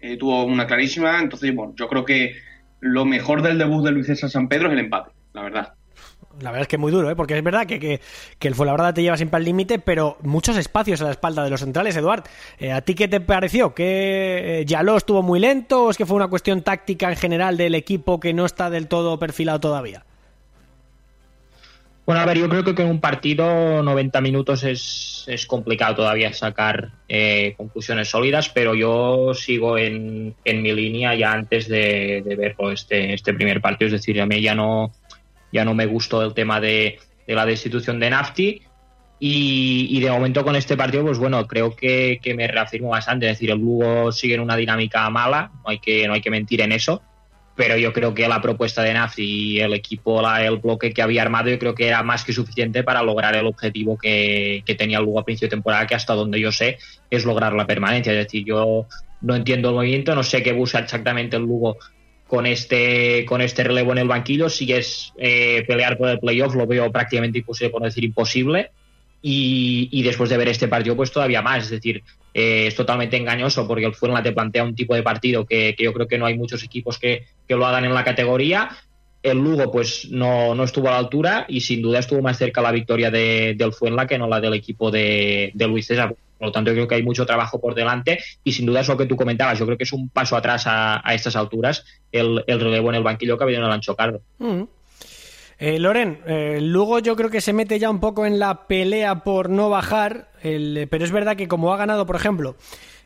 eh, 0.00 0.16
tuvo 0.16 0.44
una 0.44 0.66
clarísima. 0.66 1.20
Entonces, 1.20 1.54
bueno, 1.54 1.72
yo 1.76 1.88
creo 1.88 2.04
que 2.04 2.36
lo 2.80 3.04
mejor 3.04 3.42
del 3.42 3.58
debut 3.58 3.84
de 3.84 3.92
Luis 3.92 4.06
César 4.06 4.30
San 4.30 4.48
Pedro 4.48 4.68
es 4.68 4.74
el 4.74 4.80
empate, 4.80 5.10
la 5.32 5.42
verdad. 5.42 5.72
La 6.40 6.50
verdad 6.50 6.62
es 6.62 6.68
que 6.68 6.76
es 6.76 6.80
muy 6.80 6.92
duro, 6.92 7.10
¿eh? 7.10 7.16
porque 7.16 7.36
es 7.36 7.42
verdad 7.42 7.66
que, 7.66 7.80
que, 7.80 8.00
que 8.38 8.48
el 8.48 8.54
Fuenlabrada 8.54 8.92
te 8.92 9.02
lleva 9.02 9.16
siempre 9.16 9.38
al 9.38 9.44
límite, 9.44 9.78
pero 9.78 10.18
muchos 10.22 10.58
espacios 10.58 11.00
a 11.00 11.04
la 11.04 11.10
espalda 11.12 11.42
de 11.42 11.48
los 11.50 11.60
centrales, 11.60 11.96
Eduard. 11.96 12.24
Eh, 12.58 12.72
¿A 12.72 12.82
ti 12.82 12.94
qué 12.94 13.08
te 13.08 13.20
pareció? 13.20 13.74
¿Que 13.74 14.60
eh, 14.60 14.64
Yaló 14.66 14.98
estuvo 14.98 15.22
muy 15.22 15.40
lento 15.40 15.84
o 15.84 15.90
es 15.90 15.96
que 15.96 16.04
fue 16.04 16.16
una 16.16 16.28
cuestión 16.28 16.62
táctica 16.62 17.08
en 17.08 17.16
general 17.16 17.56
del 17.56 17.74
equipo 17.74 18.20
que 18.20 18.34
no 18.34 18.44
está 18.44 18.68
del 18.68 18.86
todo 18.86 19.18
perfilado 19.18 19.60
todavía? 19.60 20.04
Bueno, 22.06 22.20
a 22.20 22.24
ver, 22.24 22.38
yo 22.38 22.48
creo 22.48 22.62
que 22.62 22.76
con 22.76 22.86
un 22.86 23.00
partido 23.00 23.82
90 23.82 24.20
minutos 24.20 24.62
es, 24.62 25.24
es 25.26 25.44
complicado 25.44 25.96
todavía 25.96 26.32
sacar 26.32 26.92
eh, 27.08 27.54
conclusiones 27.56 28.08
sólidas, 28.08 28.48
pero 28.48 28.76
yo 28.76 29.34
sigo 29.34 29.76
en, 29.76 30.32
en 30.44 30.62
mi 30.62 30.70
línea 30.70 31.16
ya 31.16 31.32
antes 31.32 31.66
de, 31.66 32.22
de 32.24 32.36
verlo 32.36 32.70
este, 32.70 33.12
este 33.12 33.34
primer 33.34 33.60
partido. 33.60 33.86
Es 33.86 33.92
decir, 33.94 34.20
a 34.20 34.26
mí 34.26 34.40
ya 34.40 34.54
no, 34.54 34.92
ya 35.50 35.64
no 35.64 35.74
me 35.74 35.86
gustó 35.86 36.22
el 36.22 36.32
tema 36.32 36.60
de, 36.60 37.00
de 37.26 37.34
la 37.34 37.44
destitución 37.44 37.98
de 37.98 38.10
Nafti. 38.10 38.62
Y, 39.18 39.88
y 39.90 40.00
de 40.00 40.10
momento 40.10 40.44
con 40.44 40.54
este 40.54 40.76
partido, 40.76 41.02
pues 41.02 41.18
bueno, 41.18 41.44
creo 41.48 41.74
que, 41.74 42.20
que 42.22 42.34
me 42.34 42.46
reafirmo 42.46 42.90
bastante. 42.90 43.26
Es 43.26 43.32
decir, 43.32 43.50
el 43.50 43.58
Lugo 43.58 44.12
sigue 44.12 44.36
en 44.36 44.42
una 44.42 44.54
dinámica 44.54 45.10
mala, 45.10 45.50
no 45.64 45.70
hay 45.70 45.80
que, 45.80 46.06
no 46.06 46.14
hay 46.14 46.20
que 46.20 46.30
mentir 46.30 46.60
en 46.60 46.70
eso 46.70 47.02
pero 47.56 47.76
yo 47.78 47.92
creo 47.92 48.12
que 48.12 48.28
la 48.28 48.42
propuesta 48.42 48.82
de 48.82 48.92
Nafti 48.92 49.24
y 49.24 49.60
el 49.60 49.72
equipo, 49.72 50.20
la, 50.20 50.44
el 50.44 50.58
bloque 50.58 50.92
que 50.92 51.00
había 51.00 51.22
armado, 51.22 51.48
yo 51.48 51.58
creo 51.58 51.74
que 51.74 51.88
era 51.88 52.02
más 52.02 52.22
que 52.22 52.34
suficiente 52.34 52.84
para 52.84 53.02
lograr 53.02 53.34
el 53.34 53.46
objetivo 53.46 53.96
que, 53.96 54.62
que 54.64 54.74
tenía 54.74 54.98
el 54.98 55.04
Lugo 55.04 55.20
a 55.20 55.24
principio 55.24 55.48
de 55.48 55.56
temporada, 55.56 55.86
que 55.86 55.94
hasta 55.94 56.12
donde 56.12 56.38
yo 56.38 56.52
sé 56.52 56.78
es 57.10 57.24
lograr 57.24 57.54
la 57.54 57.66
permanencia. 57.66 58.12
Es 58.12 58.26
decir, 58.26 58.44
yo 58.44 58.86
no 59.22 59.34
entiendo 59.34 59.70
el 59.70 59.74
movimiento, 59.74 60.14
no 60.14 60.22
sé 60.22 60.42
qué 60.42 60.52
busca 60.52 60.80
exactamente 60.80 61.36
el 61.36 61.44
Lugo 61.44 61.78
con 62.26 62.44
este 62.44 63.24
con 63.24 63.40
este 63.40 63.64
relevo 63.64 63.92
en 63.92 63.98
el 63.98 64.08
banquillo. 64.08 64.50
Si 64.50 64.70
es 64.72 65.14
eh, 65.16 65.64
pelear 65.66 65.96
por 65.96 66.10
el 66.10 66.18
playoff, 66.18 66.54
lo 66.54 66.66
veo 66.66 66.92
prácticamente 66.92 67.38
imposible, 67.38 67.70
por 67.70 67.82
decir 67.82 68.04
imposible. 68.04 68.70
Y, 69.28 70.02
después 70.04 70.30
de 70.30 70.36
ver 70.36 70.46
este 70.46 70.68
partido, 70.68 70.94
pues 70.94 71.10
todavía 71.10 71.42
más. 71.42 71.64
Es 71.64 71.70
decir, 71.70 72.04
eh, 72.32 72.68
es 72.68 72.76
totalmente 72.76 73.16
engañoso 73.16 73.66
porque 73.66 73.84
el 73.84 73.94
Fuenla 73.94 74.22
te 74.22 74.30
plantea 74.30 74.62
un 74.62 74.76
tipo 74.76 74.94
de 74.94 75.02
partido 75.02 75.44
que, 75.44 75.74
que 75.76 75.82
yo 75.82 75.92
creo 75.92 76.06
que 76.06 76.16
no 76.16 76.26
hay 76.26 76.38
muchos 76.38 76.62
equipos 76.62 76.96
que, 76.96 77.24
que, 77.48 77.56
lo 77.56 77.66
hagan 77.66 77.84
en 77.84 77.92
la 77.92 78.04
categoría. 78.04 78.70
El 79.24 79.38
Lugo, 79.38 79.72
pues 79.72 80.08
no, 80.12 80.54
no, 80.54 80.62
estuvo 80.62 80.86
a 80.86 80.92
la 80.92 80.98
altura 80.98 81.44
y 81.48 81.60
sin 81.60 81.82
duda 81.82 81.98
estuvo 81.98 82.22
más 82.22 82.38
cerca 82.38 82.62
la 82.62 82.70
victoria 82.70 83.10
de, 83.10 83.54
del 83.58 83.72
Fuenla 83.72 84.06
que 84.06 84.16
no 84.16 84.28
la 84.28 84.40
del 84.40 84.54
equipo 84.54 84.92
de, 84.92 85.50
de 85.54 85.66
Luis 85.66 85.88
César. 85.88 86.14
Por 86.38 86.46
lo 86.46 86.52
tanto, 86.52 86.70
yo 86.70 86.74
creo 86.76 86.88
que 86.88 86.94
hay 86.94 87.02
mucho 87.02 87.26
trabajo 87.26 87.60
por 87.60 87.74
delante 87.74 88.20
y 88.44 88.52
sin 88.52 88.66
duda 88.66 88.80
es 88.80 88.88
lo 88.88 88.96
que 88.96 89.06
tú 89.06 89.16
comentabas. 89.16 89.58
Yo 89.58 89.66
creo 89.66 89.76
que 89.76 89.84
es 89.84 89.92
un 89.92 90.08
paso 90.08 90.36
atrás 90.36 90.64
a, 90.66 91.02
estas 91.12 91.34
alturas 91.34 91.84
el, 92.12 92.44
el, 92.46 92.60
relevo 92.60 92.90
en 92.90 92.96
el 92.96 93.02
banquillo 93.02 93.36
que 93.36 93.42
ha 93.42 93.46
habido 93.46 93.60
en 93.60 93.66
el 93.66 93.72
Ancho 93.72 93.96
Carlos. 93.96 94.20
Mm. 94.38 94.62
Eh, 95.58 95.78
Loren, 95.78 96.20
eh, 96.26 96.58
Lugo 96.60 96.98
yo 96.98 97.16
creo 97.16 97.30
que 97.30 97.40
se 97.40 97.52
mete 97.52 97.78
ya 97.78 97.88
un 97.88 97.98
poco 97.98 98.26
en 98.26 98.38
la 98.38 98.66
pelea 98.66 99.24
por 99.24 99.48
no 99.48 99.70
bajar, 99.70 100.28
el, 100.42 100.86
pero 100.90 101.04
es 101.04 101.10
verdad 101.10 101.36
que 101.36 101.48
como 101.48 101.72
ha 101.72 101.78
ganado, 101.78 102.04
por 102.04 102.16
ejemplo, 102.16 102.56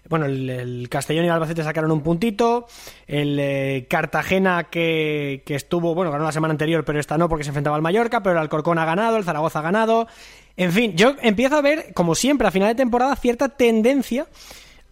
bueno, 0.08 0.26
el, 0.26 0.50
el 0.50 0.88
Castellón 0.88 1.24
y 1.24 1.28
el 1.28 1.34
Albacete 1.34 1.62
sacaron 1.62 1.92
un 1.92 2.02
puntito, 2.02 2.66
el 3.06 3.38
eh, 3.38 3.86
Cartagena 3.88 4.64
que, 4.64 5.44
estuvo, 5.46 5.94
bueno, 5.94 6.10
ganó 6.10 6.24
la 6.24 6.32
semana 6.32 6.50
anterior, 6.50 6.84
pero 6.84 6.98
esta 6.98 7.16
no 7.16 7.28
porque 7.28 7.44
se 7.44 7.50
enfrentaba 7.50 7.76
al 7.76 7.82
Mallorca, 7.82 8.20
pero 8.20 8.32
el 8.32 8.38
Alcorcón 8.38 8.78
ha 8.78 8.84
ganado, 8.84 9.16
el 9.16 9.24
Zaragoza 9.24 9.60
ha 9.60 9.62
ganado, 9.62 10.08
en 10.56 10.72
fin, 10.72 10.96
yo 10.96 11.14
empiezo 11.22 11.56
a 11.56 11.62
ver, 11.62 11.92
como 11.94 12.16
siempre, 12.16 12.48
a 12.48 12.50
final 12.50 12.68
de 12.68 12.74
temporada, 12.74 13.14
cierta 13.14 13.48
tendencia 13.50 14.26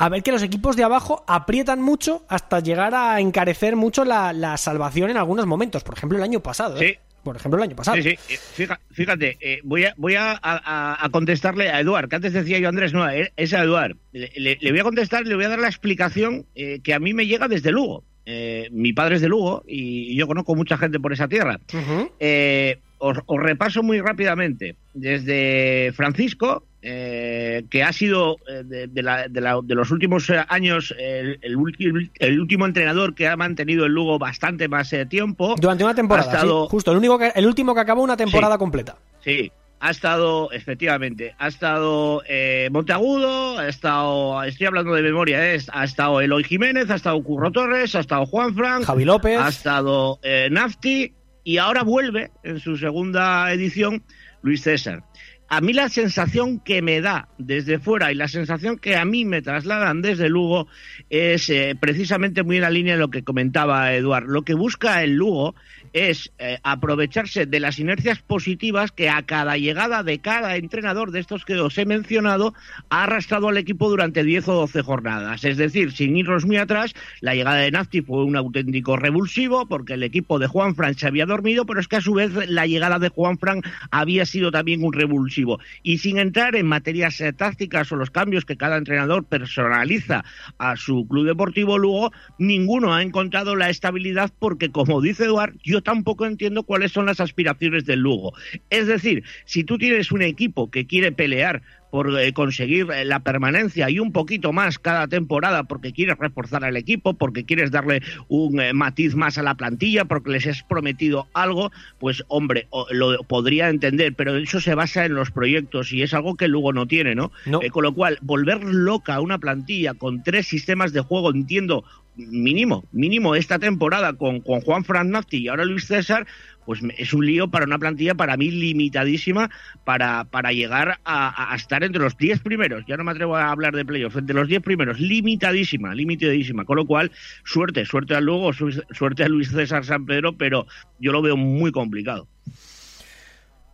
a 0.01 0.09
ver 0.09 0.23
que 0.23 0.31
los 0.31 0.45
equipos 0.45 0.77
de 0.77 0.85
abajo 0.85 1.25
aprietan 1.27 1.83
mucho 1.83 2.23
hasta 2.29 2.61
llegar 2.61 2.95
a 2.95 3.19
encarecer 3.19 3.75
mucho 3.75 4.05
la, 4.05 4.33
la 4.33 4.57
salvación 4.57 5.11
en 5.11 5.17
algunos 5.17 5.47
momentos, 5.47 5.83
por 5.83 5.97
ejemplo 5.97 6.19
el 6.19 6.23
año 6.23 6.39
pasado. 6.39 6.77
¿eh? 6.77 7.01
Sí 7.01 7.08
por 7.29 7.37
ejemplo, 7.37 7.59
el 7.59 7.65
año 7.65 7.77
pasado. 7.77 8.01
Sí, 8.01 8.17
sí. 8.27 8.37
Fíjate, 8.55 8.83
fíjate 8.91 9.37
eh, 9.41 9.61
voy, 9.65 9.85
a, 9.85 9.95
voy 9.99 10.15
a, 10.15 10.33
a, 10.43 11.05
a, 11.05 11.09
contestarle 11.11 11.69
a 11.69 11.81
Eduard, 11.81 12.09
que 12.09 12.17
antes 12.17 12.33
decía 12.33 12.59
yo 12.59 12.71
Andrés, 12.71 12.95
no, 12.95 13.07
es 13.09 13.53
a 13.53 13.63
Eduard. 13.63 13.97
Le, 14.13 14.33
le, 14.35 14.57
le 14.59 14.71
voy 14.71 14.81
a 14.81 14.85
contestar, 14.85 15.27
le 15.27 15.35
voy 15.35 15.45
a 15.45 15.51
dar 15.51 15.59
la 15.59 15.69
explicación 15.69 16.47
eh, 16.55 16.81
que 16.83 16.95
a 16.95 17.01
mí 17.01 17.13
me 17.13 17.27
llega 17.27 17.49
desde 17.49 17.71
Lugo. 17.71 18.03
Eh, 18.25 18.69
mi 18.73 18.95
padre 18.95 19.17
es 19.17 19.21
de 19.21 19.29
Lugo 19.29 19.63
y, 19.67 20.17
yo 20.17 20.27
conozco 20.27 20.55
mucha 20.55 20.79
gente 20.79 20.99
por 20.99 21.13
esa 21.13 21.29
tierra. 21.29 21.61
Uh 21.75 21.77
-huh. 21.77 22.79
os, 22.97 23.19
os, 23.27 23.43
repaso 23.43 23.83
muy 23.83 24.01
rápidamente. 24.01 24.77
Desde 24.95 25.93
Francisco, 25.95 26.65
eh, 26.81 27.65
que 27.71 27.83
ha 27.83 27.93
sido 27.93 28.37
eh, 28.49 28.63
de, 28.65 28.87
de, 28.87 29.03
la, 29.03 29.29
de, 29.29 29.41
la, 29.41 29.61
de, 29.63 29.75
los 29.75 29.91
últimos 29.91 30.31
años 30.49 30.95
el, 30.99 31.39
el, 31.43 32.11
el, 32.19 32.41
último 32.41 32.67
entrenador 32.67 33.15
que 33.15 33.27
ha 33.27 33.37
mantenido 33.37 33.87
el 33.87 33.93
Lugo 33.93 34.19
bastante 34.19 34.69
más 34.69 34.93
eh, 34.93 35.07
tiempo. 35.07 35.57
Durante 35.59 35.85
una 35.85 35.95
temporada, 35.95 36.33
estado... 36.33 36.65
sí, 36.65 36.71
justo, 36.71 36.93
el, 36.93 36.99
único 36.99 37.19
que, 37.19 37.33
el 37.35 37.47
último 37.47 37.75
que 37.75 37.81
acabó 37.81 38.03
una 38.03 38.17
temporada 38.17 38.55
sí, 38.55 38.59
completa. 38.59 38.97
Sí, 39.25 39.53
ha 39.81 39.91
estado, 39.91 40.51
efectivamente, 40.53 41.35
ha 41.39 41.49
estado 41.49 42.23
eh, 42.29 42.69
Monteagudo, 42.73 43.59
ha 43.59 43.69
estado, 43.69 44.43
estoy 44.43 44.67
hablando 44.67 44.95
de 44.95 45.03
memoria, 45.03 45.55
eh, 45.55 45.61
ha 45.73 45.85
estado 45.85 46.21
Eloy 46.21 46.45
Jiménez, 46.45 46.91
ha 46.91 46.97
estado 46.97 47.23
Curro 47.23 47.51
Torres, 47.53 47.95
ha 47.95 48.01
estado 48.01 48.27
Juan 48.27 48.55
Frank, 48.55 48.85
Javi 48.85 49.05
López, 49.05 49.39
ha 49.39 49.49
estado 49.49 50.19
eh, 50.23 50.49
Nafti 50.51 51.13
y 51.45 51.59
ahora 51.59 51.83
vuelve 51.83 52.31
en 52.43 52.61
su 52.61 52.77
segunda 52.77 53.53
edición 53.53 54.03
Luis 54.43 54.63
César 54.63 55.03
a 55.49 55.61
mí 55.63 55.73
la 55.73 55.89
sensación 55.89 56.61
que 56.61 56.83
me 56.83 57.01
da 57.01 57.29
desde 57.39 57.79
fuera 57.79 58.13
y 58.13 58.15
la 58.15 58.29
sensación 58.29 58.79
que 58.79 58.97
a 58.97 59.05
mí 59.07 59.25
me 59.25 59.41
trasladan 59.41 60.03
desde 60.03 60.29
Lugo 60.29 60.69
es 61.09 61.49
eh, 61.49 61.75
precisamente 61.79 62.43
muy 62.43 62.57
en 62.57 62.63
la 62.63 62.71
línea 62.71 62.95
de 62.95 63.01
lo 63.01 63.11
que 63.11 63.25
comentaba 63.25 63.95
Eduard. 63.95 64.27
Lo 64.27 64.43
que 64.43 64.53
busca 64.53 65.03
el 65.03 65.15
Lugo 65.15 65.55
es 65.95 66.33
eh, 66.39 66.59
aprovecharse 66.65 67.47
de 67.47 67.61
las 67.61 67.79
inercias 67.79 68.21
positivas 68.21 68.93
que 68.93 69.09
a 69.09 69.23
cada 69.23 69.57
llegada 69.57 70.03
de 70.03 70.19
cada 70.19 70.57
entrenador 70.57 71.13
de 71.13 71.21
estos 71.21 71.47
que 71.47 71.59
os 71.59 71.79
he 71.79 71.87
mencionado 71.87 72.53
ha 72.91 73.05
arrastrado 73.05 73.49
al 73.49 73.57
equipo 73.57 73.89
durante 73.89 74.25
10 74.25 74.49
o 74.49 74.55
12 74.55 74.83
jornadas. 74.83 75.45
Es 75.45 75.57
decir, 75.57 75.93
sin 75.93 76.15
irnos 76.15 76.45
muy 76.45 76.59
atrás, 76.59 76.93
la 77.23 77.35
llegada 77.35 77.57
de 77.57 77.71
Nafti 77.71 78.03
fue 78.03 78.25
un 78.25 78.37
auténtico 78.37 78.97
revulsivo 78.97 79.67
porque 79.67 79.95
el 79.95 80.03
equipo 80.03 80.39
de 80.39 80.47
Juan 80.47 80.75
Fran 80.75 80.95
se 80.95 81.07
había 81.07 81.25
dormido, 81.25 81.65
pero 81.65 81.81
es 81.81 81.89
que 81.89 81.97
a 81.97 82.01
su 82.03 82.13
vez 82.15 82.33
la 82.49 82.67
llegada 82.67 82.99
de 82.99 83.09
Juan 83.09 83.39
Fran 83.39 83.63
había 83.91 84.27
sido 84.27 84.51
también 84.51 84.85
un 84.85 84.93
revulsivo. 84.93 85.38
Y 85.83 85.99
sin 85.99 86.19
entrar 86.19 86.57
en 86.57 86.67
materias 86.67 87.21
eh, 87.21 87.33
tácticas 87.33 87.91
o 87.93 87.97
los 87.97 88.11
cambios 88.11 88.45
que 88.45 88.57
cada 88.57 88.77
entrenador 88.77 89.25
personaliza 89.25 90.25
a 90.59 90.77
su 90.77 91.07
club 91.07 91.27
deportivo 91.27 91.79
Lugo, 91.79 92.13
ninguno 92.39 92.95
ha 92.95 93.03
encontrado 93.03 93.57
la 93.57 93.71
estabilidad 93.71 94.33
porque, 94.39 94.71
como 94.71 95.01
dice 95.01 95.25
Eduard, 95.25 95.55
yo 95.63 95.83
tampoco 95.83 96.27
entiendo 96.27 96.63
cuáles 96.63 96.93
son 96.93 97.07
las 97.07 97.21
aspiraciones 97.21 97.85
del 97.85 98.01
Lugo. 98.01 98.33
Es 98.71 98.87
decir, 98.87 99.25
si 99.45 99.65
tú 99.65 99.79
tienes 99.79 100.13
un 100.13 100.23
equipo 100.23 100.71
que 100.71 100.87
quiere 100.87 101.13
pelear 101.13 101.63
por 101.91 102.19
eh, 102.19 102.33
conseguir 102.33 102.91
eh, 102.91 103.05
la 103.05 103.21
permanencia 103.21 103.89
y 103.91 103.99
un 103.99 104.13
poquito 104.13 104.53
más 104.53 104.79
cada 104.79 105.09
temporada 105.09 105.65
porque 105.65 105.93
quieres 105.93 106.19
reforzar 106.19 106.65
al 106.65 106.77
equipo, 106.77 107.15
porque 107.15 107.45
quieres 107.45 107.71
darle 107.71 108.03
un 108.29 108.61
eh, 108.61 108.73
matiz 108.73 109.15
más 109.15 109.39
a 109.39 109.43
la 109.43 109.55
plantilla, 109.55 110.05
porque 110.05 110.31
les 110.31 110.47
has 110.47 110.63
prometido 110.63 111.29
algo, 111.35 111.71
pues 111.99 112.23
hombre, 112.29 112.69
lo 112.91 113.23
podría 113.25 113.69
entender, 113.69 114.15
pero 114.15 114.37
eso 114.37 114.61
se 114.61 114.75
basa 114.75 115.05
en 115.05 115.15
los 115.15 115.31
proyectos 115.31 115.93
y 115.93 116.03
es 116.03 116.15
algo 116.15 116.37
que 116.37 116.49
luego 116.49 116.73
no 116.73 116.87
tiene, 116.87 117.15
¿no? 117.15 117.33
no. 117.47 117.61
con 117.71 117.85
lo 117.85 117.95
cual, 117.95 118.19
volver 118.23 118.63
loca 118.65 119.15
a 119.15 119.21
una 119.21 119.39
plantilla 119.39 119.95
con 119.95 120.23
tres 120.23 120.47
sistemas 120.47 120.93
de 120.93 121.01
juego, 121.01 121.31
entiendo, 121.33 121.85
mínimo, 122.19 122.85
mínimo 122.93 123.35
esta 123.35 123.59
temporada 123.59 124.13
con, 124.15 124.41
con 124.41 124.61
Juan 124.61 124.85
Fran 124.85 125.13
y 125.31 125.49
ahora 125.49 125.65
Luis 125.65 125.87
César, 125.87 126.27
pues 126.67 126.81
es 126.99 127.15
un 127.15 127.25
lío 127.25 127.49
para 127.49 127.65
una 127.65 127.79
plantilla 127.79 128.15
para 128.15 128.37
mí 128.37 128.51
limitadísima 128.51 129.49
para, 129.85 130.25
para 130.25 130.53
llegar 130.53 130.99
a, 131.05 131.53
a 131.53 131.57
estar 131.57 131.83
entre 131.83 132.03
los 132.03 132.17
10 132.17 132.41
primeros. 132.41 132.85
Ya 132.87 132.97
no 132.97 133.05
me 133.05 133.13
atrevo 133.13 133.37
a 133.37 133.51
hablar 133.51 133.75
de 133.75 133.85
playoff, 133.85 134.17
entre 134.17 134.35
los 134.35 134.49
10 134.49 134.63
primeros, 134.63 135.01
limitadísima, 135.01 135.95
limitadísima. 135.95 136.65
Con 136.65 136.77
lo 136.77 136.87
cual, 136.87 137.11
suerte, 137.45 137.87
suerte 137.87 138.15
a 138.15 138.21
Lugo, 138.21 138.53
suerte 138.53 139.25
a 139.25 139.29
Luis 139.29 139.51
César 139.51 139.85
San 139.85 140.05
Pedro, 140.05 140.37
pero 140.37 140.67
yo 140.99 141.13
lo 141.13 141.23
veo 141.23 141.37
muy 141.37 141.73
complicado. 141.73 142.29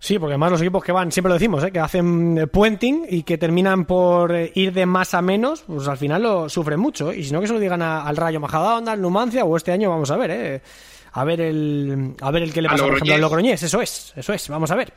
Sí, 0.04 0.18
porque 0.18 0.34
además 0.34 0.50
los 0.50 0.60
equipos 0.60 0.84
que 0.84 0.92
van, 0.92 1.10
siempre 1.10 1.30
lo 1.30 1.34
decimos, 1.36 1.64
¿eh? 1.64 1.72
que 1.72 1.80
hacen 1.80 2.50
puenting 2.52 3.06
y 3.08 3.22
que 3.22 3.38
terminan 3.38 3.86
por 3.86 4.36
ir 4.52 4.74
de 4.74 4.84
más 4.84 5.14
a 5.14 5.22
menos, 5.22 5.62
pues 5.66 5.88
al 5.88 5.96
final 5.96 6.22
lo 6.22 6.48
sufren 6.50 6.78
mucho. 6.78 7.10
Y 7.10 7.24
si 7.24 7.32
no, 7.32 7.40
que 7.40 7.46
se 7.46 7.54
lo 7.54 7.58
digan 7.58 7.80
a, 7.80 8.02
al 8.02 8.14
Rayo 8.14 8.38
Majadahonda, 8.38 8.92
al 8.92 9.00
Numancia 9.00 9.46
o 9.46 9.56
este 9.56 9.72
año, 9.72 9.88
vamos 9.88 10.10
a 10.10 10.18
ver, 10.18 10.30
¿eh? 10.30 10.62
a 11.10 11.24
ver 11.24 11.40
el 11.40 12.12
a 12.20 12.30
ver 12.30 12.42
el 12.42 12.52
que 12.52 12.60
le 12.60 12.68
pasa, 12.68 12.84
por 12.84 12.92
ejemplo, 12.96 13.14
al 13.14 13.20
Logroñés. 13.22 13.62
Eso 13.62 13.80
es, 13.80 14.12
eso 14.14 14.34
es, 14.34 14.46
vamos 14.50 14.70
a 14.70 14.74
ver. 14.74 14.92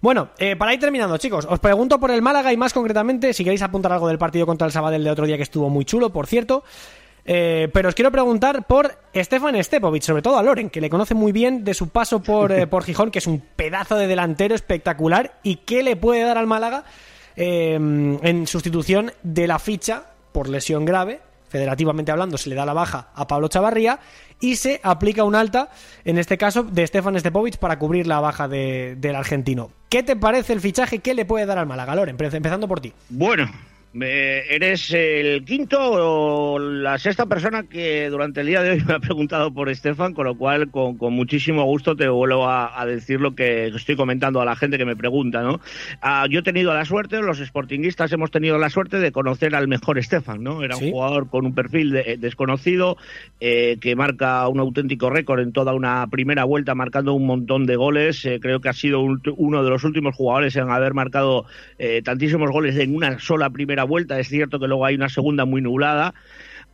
Bueno, 0.00 0.30
eh, 0.38 0.56
para 0.56 0.72
ir 0.72 0.80
terminando, 0.80 1.18
chicos, 1.18 1.46
os 1.46 1.58
pregunto 1.58 2.00
por 2.00 2.10
el 2.10 2.22
Málaga 2.22 2.50
y 2.50 2.56
más 2.56 2.72
concretamente, 2.72 3.34
si 3.34 3.44
queréis 3.44 3.60
apuntar 3.60 3.92
algo 3.92 4.08
del 4.08 4.16
partido 4.16 4.46
contra 4.46 4.66
el 4.66 4.72
Sabadell 4.72 5.04
de 5.04 5.10
otro 5.10 5.26
día 5.26 5.36
que 5.36 5.42
estuvo 5.42 5.68
muy 5.68 5.84
chulo, 5.84 6.08
por 6.14 6.26
cierto. 6.26 6.64
Eh, 7.32 7.68
pero 7.72 7.88
os 7.88 7.94
quiero 7.94 8.10
preguntar 8.10 8.66
por 8.66 8.98
Stefan 9.14 9.62
Stepovic, 9.62 10.02
sobre 10.02 10.20
todo 10.20 10.36
a 10.36 10.42
Loren, 10.42 10.68
que 10.68 10.80
le 10.80 10.90
conoce 10.90 11.14
muy 11.14 11.30
bien 11.30 11.62
de 11.62 11.74
su 11.74 11.88
paso 11.88 12.20
por, 12.20 12.50
eh, 12.58 12.66
por 12.66 12.82
Gijón, 12.82 13.12
que 13.12 13.20
es 13.20 13.28
un 13.28 13.38
pedazo 13.38 13.94
de 13.94 14.08
delantero 14.08 14.52
espectacular 14.52 15.38
y 15.44 15.56
qué 15.58 15.84
le 15.84 15.94
puede 15.94 16.24
dar 16.24 16.38
al 16.38 16.48
Málaga 16.48 16.82
eh, 17.36 17.74
en 17.74 18.46
sustitución 18.48 19.12
de 19.22 19.46
la 19.46 19.60
ficha 19.60 20.06
por 20.32 20.48
lesión 20.48 20.84
grave. 20.84 21.20
Federativamente 21.48 22.10
hablando, 22.10 22.36
se 22.36 22.48
le 22.48 22.56
da 22.56 22.66
la 22.66 22.72
baja 22.72 23.10
a 23.14 23.28
Pablo 23.28 23.46
Chavarría 23.46 24.00
y 24.40 24.56
se 24.56 24.80
aplica 24.82 25.22
un 25.22 25.36
alta, 25.36 25.70
en 26.04 26.18
este 26.18 26.36
caso, 26.36 26.64
de 26.64 26.84
Stefan 26.84 27.18
Stepovic 27.20 27.58
para 27.58 27.78
cubrir 27.78 28.08
la 28.08 28.18
baja 28.18 28.48
de, 28.48 28.96
del 28.98 29.14
argentino. 29.14 29.70
¿Qué 29.88 30.02
te 30.02 30.16
parece 30.16 30.52
el 30.52 30.60
fichaje? 30.60 30.98
¿Qué 30.98 31.14
le 31.14 31.26
puede 31.26 31.46
dar 31.46 31.58
al 31.58 31.66
Málaga, 31.66 31.94
Loren? 31.94 32.16
Empezando 32.18 32.66
por 32.66 32.80
ti. 32.80 32.92
Bueno, 33.08 33.48
Eh, 33.92 34.44
eres 34.50 34.92
el 34.92 35.44
quinto 35.44 35.76
o 35.80 36.58
la 36.60 36.96
sexta 36.96 37.26
persona 37.26 37.64
que 37.64 38.08
durante 38.08 38.40
el 38.42 38.46
día 38.46 38.62
de 38.62 38.70
hoy 38.70 38.82
me 38.86 38.94
ha 38.94 39.00
preguntado 39.00 39.52
por 39.52 39.68
Estefan, 39.68 40.14
con 40.14 40.26
lo 40.26 40.36
cual 40.36 40.70
con, 40.70 40.96
con 40.96 41.12
muchísimo 41.12 41.64
gusto 41.64 41.96
te 41.96 42.08
vuelvo 42.08 42.46
a, 42.46 42.80
a, 42.80 42.86
decir 42.86 43.20
lo 43.20 43.34
que 43.34 43.66
estoy 43.66 43.96
comentando 43.96 44.40
a 44.40 44.44
la 44.44 44.54
gente 44.54 44.78
que 44.78 44.84
me 44.84 44.94
pregunta. 44.94 45.42
¿no? 45.42 45.60
Ah, 46.00 46.26
yo 46.30 46.38
he 46.38 46.42
tenido 46.44 46.72
la 46.72 46.84
suerte, 46.84 47.20
los 47.20 47.38
sportinguistas 47.38 48.12
hemos 48.12 48.30
tenido 48.30 48.58
la 48.58 48.70
suerte 48.70 49.00
de 49.00 49.10
conocer 49.10 49.56
al 49.56 49.66
mejor 49.66 49.98
Estefan. 49.98 50.44
¿no? 50.44 50.62
Era 50.62 50.76
¿Sí? 50.76 50.84
un 50.84 50.92
jugador 50.92 51.28
con 51.28 51.44
un 51.44 51.54
perfil 51.56 51.90
de- 51.90 52.16
desconocido 52.16 52.96
eh, 53.40 53.76
que 53.80 53.96
marca 53.96 54.46
un 54.46 54.60
auténtico 54.60 55.10
récord 55.10 55.40
en 55.40 55.52
toda 55.52 55.74
una 55.74 56.06
primera 56.06 56.44
vuelta, 56.44 56.76
marcando 56.76 57.12
un 57.12 57.26
montón 57.26 57.66
de 57.66 57.74
goles. 57.74 58.24
Eh, 58.24 58.38
creo 58.40 58.60
que 58.60 58.68
ha 58.68 58.72
sido 58.72 59.00
un- 59.00 59.20
uno 59.36 59.64
de 59.64 59.70
los 59.70 59.82
últimos 59.82 60.14
jugadores 60.14 60.54
en 60.54 60.70
haber 60.70 60.94
marcado 60.94 61.44
eh, 61.80 62.02
tantísimos 62.04 62.52
goles 62.52 62.76
en 62.76 62.94
una 62.94 63.18
sola 63.18 63.50
primera 63.50 63.79
vuelta. 63.84 64.18
Es 64.20 64.28
cierto 64.28 64.58
que 64.60 64.66
luego 64.68 64.84
hay 64.86 64.94
una 64.94 65.08
segunda 65.08 65.44
muy 65.44 65.60
nublada. 65.62 66.14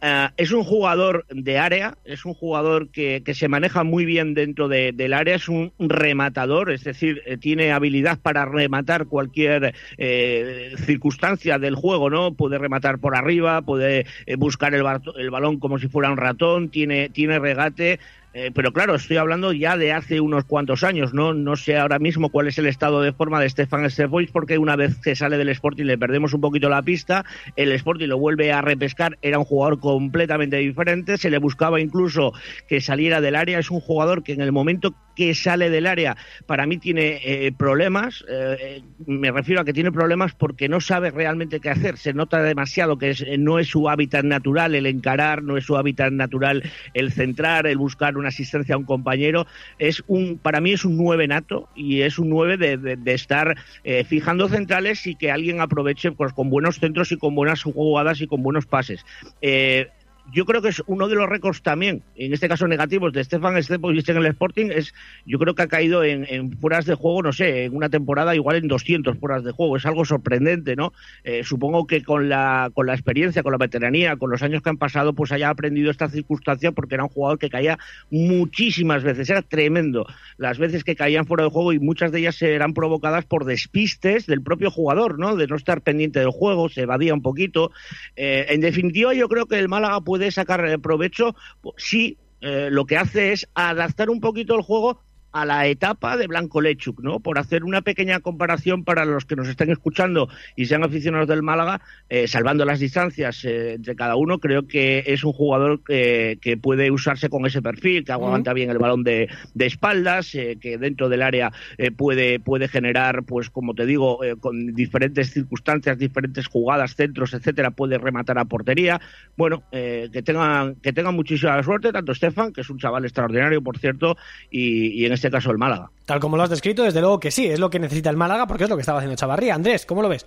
Eh, 0.03 0.29
es 0.37 0.53
un 0.53 0.63
jugador 0.63 1.25
de 1.31 1.59
área, 1.59 1.97
es 2.05 2.27
un 2.27 2.35
jugador 2.35 2.91
que, 2.91 3.23
que 3.25 3.33
se 3.35 3.49
maneja 3.49 3.83
muy 3.83 4.05
bien 4.05 4.35
dentro 4.35 4.69
de- 4.69 4.93
del 4.93 5.15
área, 5.15 5.37
es 5.37 5.49
un 5.49 5.73
rematador, 5.79 6.71
es 6.71 6.85
decir, 6.85 7.23
eh, 7.25 7.39
tiene 7.39 7.73
habilidad 7.73 8.19
para 8.21 8.45
rematar 8.45 9.07
cualquier 9.07 9.75
eh, 9.97 10.75
circunstancia 10.85 11.59
del 11.59 11.77
juego, 11.77 12.11
¿no? 12.11 12.35
Puede 12.35 12.59
rematar 12.59 12.99
por 12.99 13.17
arriba, 13.17 13.63
puede 13.63 14.05
buscar 14.37 14.75
el, 14.75 14.85
el 15.17 15.31
balón 15.31 15.59
como 15.59 15.79
si 15.79 15.89
fuera 15.89 16.11
un 16.11 16.19
ratón, 16.19 16.69
tiene, 16.69 17.09
tiene 17.09 17.39
regate. 17.39 17.99
Eh, 18.39 18.51
pero 18.53 18.70
claro, 18.70 18.95
estoy 18.97 19.16
hablando 19.16 19.55
ya 19.55 19.78
de 19.78 19.93
hace 19.93 20.20
unos 20.20 20.45
cuantos 20.45 20.84
años, 20.84 21.14
¿no? 21.14 21.32
No 21.32 21.57
sé 21.57 21.78
ahora 21.78 21.99
mismo 21.99 22.28
cuál 22.28 22.49
es 22.49 22.59
el 22.59 22.66
estado 22.66 23.01
de 23.01 23.14
forma 23.14 23.41
de 23.41 23.49
Stefan 23.49 23.91
Stevois, 23.91 24.30
porque 24.30 24.59
una 24.59 24.76
vez 24.76 24.99
que 24.99 25.16
sale 25.16 25.39
del 25.39 25.49
Sporting 25.49 25.87
le 25.87 25.97
perdemos 25.97 26.34
un 26.34 26.43
poquito 26.43 26.68
la 26.68 26.82
pista, 26.82 27.24
el 27.57 27.72
Sporting 27.72 28.09
lo 28.09 28.18
vuelve 28.18 28.53
a 28.53 28.61
repescar, 28.61 29.16
era 29.22 29.39
un 29.39 29.47
jugador 29.47 29.80
completamente 29.80 30.59
diferente, 30.59 31.16
se 31.16 31.30
le 31.30 31.39
buscaba 31.39 31.80
incluso 31.80 32.34
que 32.68 32.82
saliera 32.82 33.22
del 33.22 33.37
área, 33.37 33.59
es 33.59 33.70
un 33.70 33.80
jugador 33.80 34.22
que 34.22 34.34
en 34.34 34.43
el 34.43 34.53
momento 34.53 34.95
que 35.16 35.34
sale 35.34 35.70
del 35.70 35.87
área 35.87 36.14
para 36.45 36.66
mí 36.66 36.76
tiene 36.76 37.20
eh, 37.24 37.53
problemas, 37.57 38.22
eh, 38.28 38.82
me 39.07 39.32
refiero 39.32 39.62
a 39.62 39.64
que 39.64 39.72
tiene 39.72 39.91
problemas 39.91 40.34
porque 40.34 40.68
no 40.68 40.82
sabe 40.82 41.11
realmente 41.11 41.59
qué 41.59 41.70
hacer, 41.70 41.97
se 41.97 42.12
nota 42.12 42.43
demasiado 42.43 42.99
que 42.99 43.14
no 43.39 43.59
es 43.59 43.68
su 43.68 43.89
hábitat 43.89 44.26
natural 44.26 44.74
el 44.74 44.84
encarar, 44.84 45.43
no 45.43 45.57
es 45.57 45.64
su 45.64 45.78
hábitat 45.78 46.12
natural 46.12 46.62
el 46.93 47.12
centrar, 47.12 47.66
el 47.66 47.78
buscar 47.78 48.18
una 48.18 48.26
asistencia 48.27 48.74
a 48.74 48.79
un 48.79 48.85
compañero, 48.85 49.47
es 49.79 50.03
un, 50.07 50.39
para 50.39 50.61
mí 50.61 50.72
es 50.72 50.85
un 50.85 50.97
9 50.97 51.27
nato 51.29 51.68
y 51.74 52.03
es 52.03 52.18
un 52.18 52.29
9 52.29 52.57
de, 52.57 52.77
de- 52.77 52.97
de 52.97 53.14
estar 53.14 53.57
eh, 53.85 54.05
fijando 54.05 54.49
centrales 54.49 55.07
y 55.07 55.14
que 55.16 55.31
alguien 55.31 55.61
aproveche 55.61 56.12
pues, 56.12 56.33
con 56.33 56.51
buenos 56.51 56.79
centros 56.79 57.12
y 57.12 57.16
con 57.18 57.35
buenas 57.35 57.62
jugadas 57.62 58.20
y 58.20 58.27
con 58.27 58.43
buenos 58.43 58.66
pases. 58.66 59.05
Eh, 59.41 59.89
yo 60.33 60.45
creo 60.45 60.61
que 60.61 60.68
es 60.68 60.83
uno 60.87 61.09
de 61.09 61.14
los 61.14 61.29
récords 61.29 61.62
también, 61.62 62.03
en 62.16 62.33
este 62.33 62.49
caso 62.49 62.66
negativos, 62.66 63.12
de 63.12 63.22
Stefan 63.22 63.62
Stepovic 63.62 64.09
en 64.09 64.16
el 64.18 64.27
Sporting, 64.27 64.70
es 64.72 64.93
yo 65.24 65.39
creo 65.39 65.55
que 65.55 65.62
ha 65.62 65.68
caído 65.68 66.05
en, 66.05 66.27
en 66.29 66.53
fueras 66.59 66.85
de 66.85 66.95
juego, 66.95 67.22
no 67.22 67.33
sé, 67.33 67.64
en 67.64 67.77
una 67.77 67.89
temporada 67.89 68.35
igual 68.35 68.57
en 68.57 68.68
200 68.68 69.18
fueras 69.18 69.45
de 69.45 69.53
juego, 69.53 69.77
es 69.77 69.87
algo 69.87 70.05
sorprendente, 70.05 70.77
¿no? 70.77 70.93
Eh, 71.24 71.43
supongo 71.45 71.87
que 71.87 72.03
con 72.03 72.29
la, 72.29 72.70
con 72.74 72.87
la 72.87 72.95
experiencia, 72.95 73.43
con 73.43 73.53
la 73.53 73.59
veteranía, 73.59 74.16
con 74.16 74.31
los 74.31 74.43
años 74.43 74.62
que 74.62 74.70
han 74.70 74.79
pasado, 74.79 75.12
pues 75.12 75.33
haya 75.33 75.49
aprendido 75.49 75.91
esta 75.91 76.09
circunstancia 76.09 76.72
porque 76.72 76.95
era 76.95 77.05
un 77.05 77.11
jugador 77.11 77.39
que 77.39 77.51
caía 77.51 77.79
muchísimas 78.11 79.03
veces, 79.03 79.31
era 79.31 79.43
tremendo 79.43 80.07
las 80.39 80.59
veces 80.59 80.85
que 80.85 80.97
caían 80.97 81.27
fuera 81.27 81.45
de 81.45 81.51
juego 81.51 81.72
y 81.72 81.79
muchas 81.79 82.12
de 82.12 82.20
ellas 82.20 82.41
eran 82.43 82.74
provocadas 82.74 83.24
por 83.24 83.45
despistes 83.45 84.27
del 84.27 84.43
propio 84.43 84.70
jugador, 84.70 85.18
¿no? 85.18 85.37
De 85.37 85.47
no 85.47 85.57
estar 85.57 85.83
pendiente 85.83 86.20
del 86.20 86.31
juego, 86.31 86.68
se 86.68 86.83
evadía 86.83 87.14
un 87.14 87.22
poquito. 87.22 87.70
Eh, 88.16 88.47
en 88.49 88.61
definitiva, 88.61 89.14
yo 89.14 89.29
creo 89.29 89.47
que 89.47 89.59
el 89.59 89.68
Málaga 89.68 90.01
puede 90.01 90.16
sacar 90.31 90.67
eh, 90.67 90.79
provecho 90.79 91.35
si 91.77 92.19
eh, 92.41 92.69
lo 92.71 92.85
que 92.85 92.97
hace 92.97 93.33
es 93.33 93.49
adaptar 93.55 94.11
un 94.11 94.21
poquito 94.21 94.55
el 94.55 94.62
juego 94.62 95.03
a 95.37 95.45
la 95.45 95.66
etapa 95.66 96.16
de 96.16 96.26
Blanco 96.26 96.62
Lechuk, 96.62 97.01
¿no? 97.03 97.20
Por 97.20 97.39
hacer 97.39 97.62
una 97.62 97.82
pequeña 97.82 98.20
comparación 98.20 98.84
para 98.84 99.05
los 99.05 99.26
que 99.26 99.37
nos 99.37 99.49
estén 99.49 99.70
escuchando 99.70 100.30
y 100.57 100.64
sean 100.64 100.82
aficionados 100.82 101.28
del 101.28 101.43
Málaga, 101.43 101.82
eh, 102.09 102.26
salvando 102.26 102.64
las 102.64 102.80
distancias 102.80 103.45
eh, 103.45 103.74
entre 103.74 103.95
cada 103.97 104.16
uno, 104.16 104.39
creo 104.39 104.66
que 104.66 105.05
es 105.07 105.24
un 105.24 105.34
jugador 105.34 105.84
que, 105.84 106.39
que 106.41 106.57
puede 106.57 106.91
usarse 106.91 107.28
con 107.28 107.45
ese 107.45 107.61
perfil, 107.61 108.03
que 108.03 108.12
aguanta 108.12 108.55
bien 108.55 108.70
el 108.70 108.78
balón 108.78 109.05
de, 109.05 109.28
de 109.53 109.66
espaldas, 109.66 110.34
eh, 110.34 110.57
que 110.59 110.78
dentro 110.78 111.11
del 111.11 111.20
área 111.20 111.53
eh, 111.76 111.91
puede, 111.91 112.41
puede 112.41 112.66
generar, 112.68 113.24
pues 113.24 113.51
como 113.51 113.74
te 113.74 113.84
digo, 113.84 114.24
eh, 114.24 114.37
con 114.41 114.74
diferentes 114.74 115.32
circunstancias, 115.32 115.99
diferentes 115.99 116.47
jugadas, 116.47 116.97
centros, 116.97 117.34
etcétera, 117.34 117.72
puede 117.72 117.99
rematar 117.99 118.39
a 118.39 118.47
portería. 118.47 119.03
Bueno, 119.37 119.64
eh, 119.70 120.09
que 120.11 120.22
tengan, 120.22 120.76
que 120.76 120.95
tengan 120.95 121.14
muchísima 121.14 121.62
suerte, 121.62 121.93
tanto 121.93 122.12
Estefan, 122.12 122.55
que 122.55 122.62
es 122.62 122.70
un 122.70 122.78
chaval 122.78 123.05
extraordinario, 123.05 123.61
por 123.61 123.76
cierto, 123.76 124.16
y, 124.51 124.89
y 124.99 125.05
en 125.05 125.12
este 125.12 125.26
caso 125.31 125.51
el 125.51 125.59
Málaga. 125.59 125.91
Tal 126.05 126.20
como 126.20 126.37
lo 126.37 126.43
has 126.43 126.51
descrito, 126.51 126.83
desde 126.83 127.01
luego 127.01 127.18
que 127.20 127.31
sí, 127.31 127.47
es 127.47 127.59
lo 127.59 127.70
que 127.70 127.79
necesita 127.79 128.11
el 128.11 128.16
Málaga 128.16 128.47
porque 128.47 128.64
es 128.64 128.70
lo 128.70 128.77
que 128.77 128.81
estaba 128.83 128.99
haciendo 128.99 129.16
Chavarría. 129.16 129.55
Andrés, 129.55 129.85
¿cómo 129.87 130.03
lo 130.03 130.09
ves? 130.09 130.27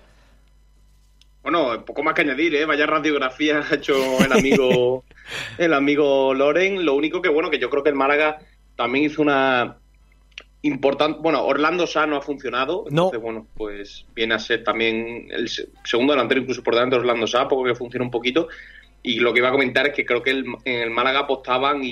Bueno, 1.41 1.85
poco 1.85 2.03
más 2.03 2.13
que 2.13 2.21
añadir, 2.21 2.53
¿eh? 2.55 2.65
Vaya 2.65 2.85
radiografía 2.85 3.59
ha 3.69 3.75
hecho 3.75 3.95
el 4.23 4.31
amigo, 4.33 5.03
el 5.57 5.73
amigo 5.73 6.33
Loren. 6.33 6.85
Lo 6.85 6.95
único 6.95 7.21
que, 7.21 7.29
bueno, 7.29 7.49
que 7.49 7.59
yo 7.59 7.69
creo 7.69 7.83
que 7.83 7.89
el 7.89 7.95
Málaga 7.95 8.39
también 8.75 9.05
hizo 9.05 9.21
una 9.21 9.77
importante. 10.61 11.19
Bueno, 11.21 11.43
Orlando 11.45 11.87
Sá 11.87 12.05
no 12.05 12.17
ha 12.17 12.21
funcionado. 12.21 12.83
Entonces, 12.89 13.21
bueno, 13.21 13.47
pues 13.55 14.05
viene 14.13 14.35
a 14.35 14.39
ser 14.39 14.63
también 14.63 15.27
el 15.31 15.47
se- 15.47 15.69
segundo 15.85 16.13
delantero, 16.13 16.41
incluso 16.41 16.61
por 16.61 16.73
delante 16.75 16.95
de 16.97 17.01
Orlando 17.01 17.25
Sá, 17.25 17.47
poco 17.47 17.63
que 17.63 17.75
funciona 17.75 18.03
un 18.05 18.11
poquito. 18.11 18.49
Y 19.01 19.19
lo 19.21 19.31
que 19.33 19.39
iba 19.39 19.47
a 19.47 19.53
comentar 19.53 19.87
es 19.87 19.93
que 19.93 20.05
creo 20.05 20.21
que 20.21 20.31
el- 20.31 20.45
en 20.65 20.81
el 20.81 20.89
Málaga 20.91 21.19
apostaban 21.19 21.81
y, 21.83 21.89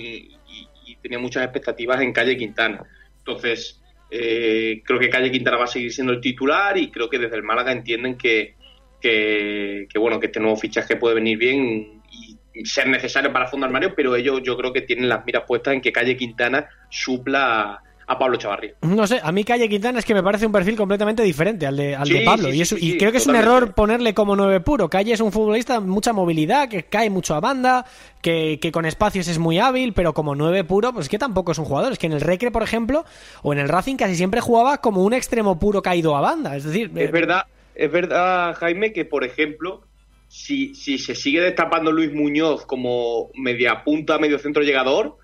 y, 0.49 0.67
y 0.85 0.95
tenía 0.97 1.19
muchas 1.19 1.43
expectativas 1.45 2.01
en 2.01 2.11
Calle 2.11 2.35
Quintana. 2.37 2.83
Entonces, 3.27 3.81
eh, 4.09 4.81
creo 4.85 4.99
que 4.99 5.09
Calle 5.09 5.29
Quintana 5.29 5.57
va 5.57 5.65
a 5.65 5.67
seguir 5.67 5.91
siendo 5.91 6.13
el 6.13 6.21
titular 6.21 6.77
y 6.77 6.89
creo 6.89 7.09
que 7.09 7.19
desde 7.19 7.35
el 7.35 7.43
Málaga 7.43 7.73
entienden 7.73 8.17
que, 8.17 8.55
que, 9.01 9.85
que, 9.89 9.99
bueno 9.99 10.17
que 10.19 10.27
este 10.27 10.39
nuevo 10.39 10.55
fichaje 10.55 10.95
puede 10.95 11.15
venir 11.15 11.37
bien 11.37 12.01
y 12.09 12.65
ser 12.65 12.87
necesario 12.87 13.31
para 13.31 13.47
fondo 13.47 13.65
armario, 13.65 13.93
pero 13.95 14.15
ellos 14.15 14.41
yo 14.43 14.57
creo 14.57 14.71
que 14.71 14.81
tienen 14.81 15.09
las 15.09 15.25
miras 15.25 15.43
puestas 15.45 15.73
en 15.73 15.81
que 15.81 15.91
Calle 15.91 16.15
Quintana 16.15 16.67
supla 16.89 17.83
a, 18.07 18.17
Pablo 18.17 18.37
Chavarría. 18.37 18.73
No 18.81 19.05
sé, 19.05 19.19
a 19.21 19.31
mí 19.31 19.43
Calle 19.43 19.67
Quintana 19.69 19.99
es 19.99 20.05
que 20.05 20.13
me 20.13 20.23
parece 20.23 20.45
un 20.45 20.51
perfil 20.51 20.75
completamente 20.75 21.23
diferente 21.23 21.67
al 21.67 21.75
de, 21.77 21.95
al 21.95 22.07
de 22.07 22.21
Pablo. 22.21 22.49
sí, 22.49 22.57
y, 22.57 22.61
eso- 22.61 22.77
sí, 22.77 22.93
y 22.93 22.97
creo 22.97 23.11
que 23.11 23.17
es 23.17 23.27
un 23.27 23.35
error 23.35 23.73
ponerle 23.73 24.13
como 24.13 24.35
nueve 24.35 24.59
puro. 24.61 24.89
Calle 24.89 25.13
es 25.13 25.19
un 25.19 25.31
futbolista 25.31 25.73
de 25.73 25.81
mucha 25.81 26.13
movilidad, 26.13 26.69
que 26.69 26.83
cae 26.83 27.09
mucho 27.09 27.35
a 27.35 27.39
banda, 27.39 27.85
que, 28.21 28.59
que 28.61 28.71
con 28.71 28.85
espacios 28.85 29.27
es 29.27 29.37
muy 29.39 29.59
hábil, 29.59 29.93
pero 29.93 30.13
como 30.13 30.35
nueve 30.35 30.63
puro, 30.63 30.93
pues 30.93 31.05
es 31.05 31.09
que 31.09 31.19
tampoco 31.19 31.51
es 31.51 31.57
un 31.57 31.65
jugador. 31.65 31.91
Es 31.91 31.99
que 31.99 32.07
en 32.07 32.13
el 32.13 32.21
Recre, 32.21 32.51
por 32.51 32.63
ejemplo, 32.63 33.05
o 33.43 33.53
en 33.53 33.59
el 33.59 33.69
Racing 33.69 33.95
casi 33.97 34.15
siempre 34.15 34.41
jugaba 34.41 34.77
como 34.79 35.03
un 35.03 35.13
extremo 35.13 35.59
puro 35.59 35.81
caído 35.81 36.15
a 36.15 36.21
banda. 36.21 36.55
Es 36.55 36.63
decir, 36.63 36.91
eh, 36.95 37.05
Es 37.05 37.11
verdad, 37.11 37.43
es 37.75 37.91
verdad, 37.91 38.55
Jaime, 38.55 38.93
que 38.93 39.05
por 39.05 39.23
ejemplo, 39.23 39.81
si, 40.29 40.73
si 40.75 40.97
se 40.97 41.15
sigue 41.15 41.41
destapando 41.41 41.91
Luis 41.91 42.13
Muñoz 42.13 42.65
como 42.65 43.29
media 43.35 43.83
punta, 43.83 44.17
medio 44.17 44.39
centro 44.39 44.63
llegador, 44.63 45.17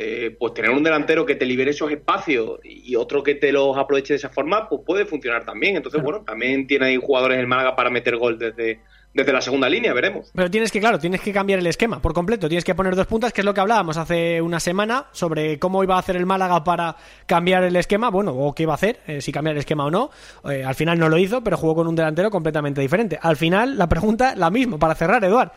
eh, 0.00 0.36
pues 0.38 0.54
tener 0.54 0.70
un 0.70 0.84
delantero 0.84 1.26
que 1.26 1.34
te 1.34 1.44
libere 1.44 1.72
esos 1.72 1.90
espacios 1.90 2.60
y 2.62 2.94
otro 2.94 3.24
que 3.24 3.34
te 3.34 3.50
los 3.50 3.76
aproveche 3.76 4.12
de 4.12 4.18
esa 4.18 4.28
forma, 4.28 4.68
pues 4.68 4.82
puede 4.86 5.04
funcionar 5.04 5.44
también. 5.44 5.74
Entonces, 5.74 6.00
bueno, 6.00 6.22
también 6.24 6.68
tiene 6.68 6.86
ahí 6.86 6.96
jugadores 6.96 7.36
en 7.40 7.48
Málaga 7.48 7.74
para 7.74 7.90
meter 7.90 8.16
gol 8.16 8.38
desde, 8.38 8.78
desde 9.12 9.32
la 9.32 9.40
segunda 9.40 9.68
línea, 9.68 9.92
veremos. 9.92 10.30
Pero 10.32 10.48
tienes 10.52 10.70
que, 10.70 10.78
claro, 10.78 11.00
tienes 11.00 11.20
que 11.20 11.32
cambiar 11.32 11.58
el 11.58 11.66
esquema 11.66 12.00
por 12.00 12.14
completo. 12.14 12.46
Tienes 12.46 12.64
que 12.64 12.76
poner 12.76 12.94
dos 12.94 13.08
puntas, 13.08 13.32
que 13.32 13.40
es 13.40 13.44
lo 13.44 13.52
que 13.52 13.60
hablábamos 13.60 13.96
hace 13.96 14.40
una 14.40 14.60
semana 14.60 15.06
sobre 15.10 15.58
cómo 15.58 15.82
iba 15.82 15.96
a 15.96 15.98
hacer 15.98 16.14
el 16.14 16.26
Málaga 16.26 16.62
para 16.62 16.94
cambiar 17.26 17.64
el 17.64 17.74
esquema. 17.74 18.08
Bueno, 18.10 18.30
o 18.30 18.54
qué 18.54 18.62
iba 18.62 18.74
a 18.74 18.76
hacer, 18.76 19.00
eh, 19.08 19.20
si 19.20 19.32
cambiar 19.32 19.56
el 19.56 19.60
esquema 19.60 19.84
o 19.84 19.90
no. 19.90 20.10
Eh, 20.48 20.62
al 20.62 20.76
final 20.76 20.96
no 20.96 21.08
lo 21.08 21.18
hizo, 21.18 21.42
pero 21.42 21.56
jugó 21.56 21.74
con 21.74 21.88
un 21.88 21.96
delantero 21.96 22.30
completamente 22.30 22.80
diferente. 22.80 23.18
Al 23.20 23.36
final, 23.36 23.76
la 23.76 23.88
pregunta, 23.88 24.36
la 24.36 24.48
misma, 24.48 24.78
para 24.78 24.94
cerrar, 24.94 25.24
Eduard. 25.24 25.50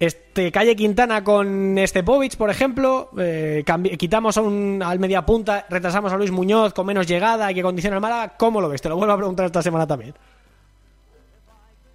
Este 0.00 0.52
Calle 0.52 0.76
Quintana 0.76 1.24
con 1.24 1.76
Stepovic, 1.76 2.36
por 2.36 2.50
ejemplo, 2.50 3.10
eh, 3.18 3.64
quitamos 3.98 4.36
a 4.38 4.42
un, 4.42 4.80
al 4.84 5.00
media 5.00 5.26
punta, 5.26 5.66
retrasamos 5.68 6.12
a 6.12 6.16
Luis 6.16 6.30
Muñoz 6.30 6.72
con 6.72 6.86
menos 6.86 7.06
llegada 7.08 7.50
y 7.50 7.54
que 7.54 7.62
condiciona 7.62 7.96
al 7.96 8.02
Málaga. 8.02 8.36
¿Cómo 8.36 8.60
lo 8.60 8.68
ves? 8.68 8.80
Te 8.80 8.88
lo 8.88 8.96
vuelvo 8.96 9.14
a 9.14 9.16
preguntar 9.16 9.46
esta 9.46 9.60
semana 9.60 9.88
también. 9.88 10.14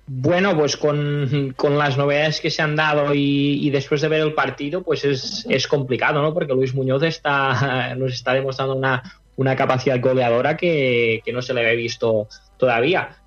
Bueno, 0.05 0.53
pues 0.57 0.75
con, 0.75 1.53
con 1.55 1.77
las 1.77 1.97
novedades 1.97 2.41
que 2.41 2.51
se 2.51 2.61
han 2.61 2.75
dado 2.75 3.13
y, 3.13 3.65
y 3.65 3.69
después 3.69 4.01
de 4.01 4.09
ver 4.09 4.19
el 4.19 4.33
partido, 4.33 4.83
pues 4.83 5.05
es, 5.05 5.45
es 5.49 5.65
complicado, 5.65 6.21
¿no? 6.21 6.33
Porque 6.33 6.53
Luis 6.53 6.75
Muñoz 6.75 7.03
está, 7.03 7.95
nos 7.97 8.13
está 8.13 8.33
demostrando 8.33 8.75
una, 8.75 9.01
una 9.37 9.55
capacidad 9.55 10.01
goleadora 10.01 10.57
que, 10.57 11.21
que 11.23 11.31
no 11.31 11.41
se 11.41 11.53
le 11.53 11.61
había 11.61 11.73
visto 11.73 12.27
todavía. 12.57 13.22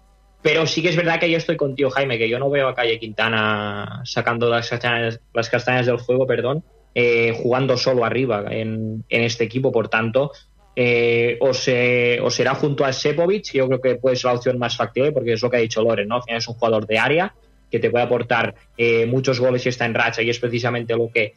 Pero 0.46 0.64
sí 0.64 0.80
que 0.80 0.90
es 0.90 0.96
verdad 0.96 1.18
que 1.18 1.28
yo 1.28 1.38
estoy 1.38 1.56
contigo, 1.56 1.90
Jaime, 1.90 2.18
que 2.18 2.28
yo 2.28 2.38
no 2.38 2.48
veo 2.48 2.68
a 2.68 2.74
Calle 2.76 3.00
Quintana 3.00 4.02
sacando 4.04 4.48
las 4.48 4.70
castañas, 4.70 5.18
las 5.34 5.50
castañas 5.50 5.86
del 5.86 5.98
fuego, 5.98 6.24
perdón, 6.24 6.62
eh, 6.94 7.36
jugando 7.42 7.76
solo 7.76 8.04
arriba 8.04 8.44
en, 8.48 9.04
en 9.08 9.22
este 9.24 9.42
equipo. 9.42 9.72
Por 9.72 9.88
tanto, 9.88 10.30
eh, 10.76 11.36
o, 11.40 11.52
se, 11.52 12.20
o 12.20 12.30
será 12.30 12.54
junto 12.54 12.84
a 12.84 12.92
Sepovic, 12.92 13.54
yo 13.54 13.66
creo 13.66 13.80
que 13.80 13.96
puede 13.96 14.14
ser 14.14 14.30
la 14.30 14.36
opción 14.36 14.56
más 14.56 14.76
factible, 14.76 15.10
porque 15.10 15.32
es 15.32 15.42
lo 15.42 15.50
que 15.50 15.56
ha 15.56 15.60
dicho 15.60 15.82
Loren, 15.82 16.06
¿no? 16.06 16.14
Al 16.14 16.22
final 16.22 16.38
es 16.38 16.46
un 16.46 16.54
jugador 16.54 16.86
de 16.86 16.96
área 16.96 17.34
que 17.68 17.80
te 17.80 17.90
puede 17.90 18.04
aportar 18.04 18.54
eh, 18.78 19.04
muchos 19.04 19.40
goles 19.40 19.66
y 19.66 19.70
está 19.70 19.84
en 19.84 19.94
racha, 19.94 20.22
y 20.22 20.30
es 20.30 20.38
precisamente 20.38 20.94
lo 20.94 21.10
que, 21.12 21.34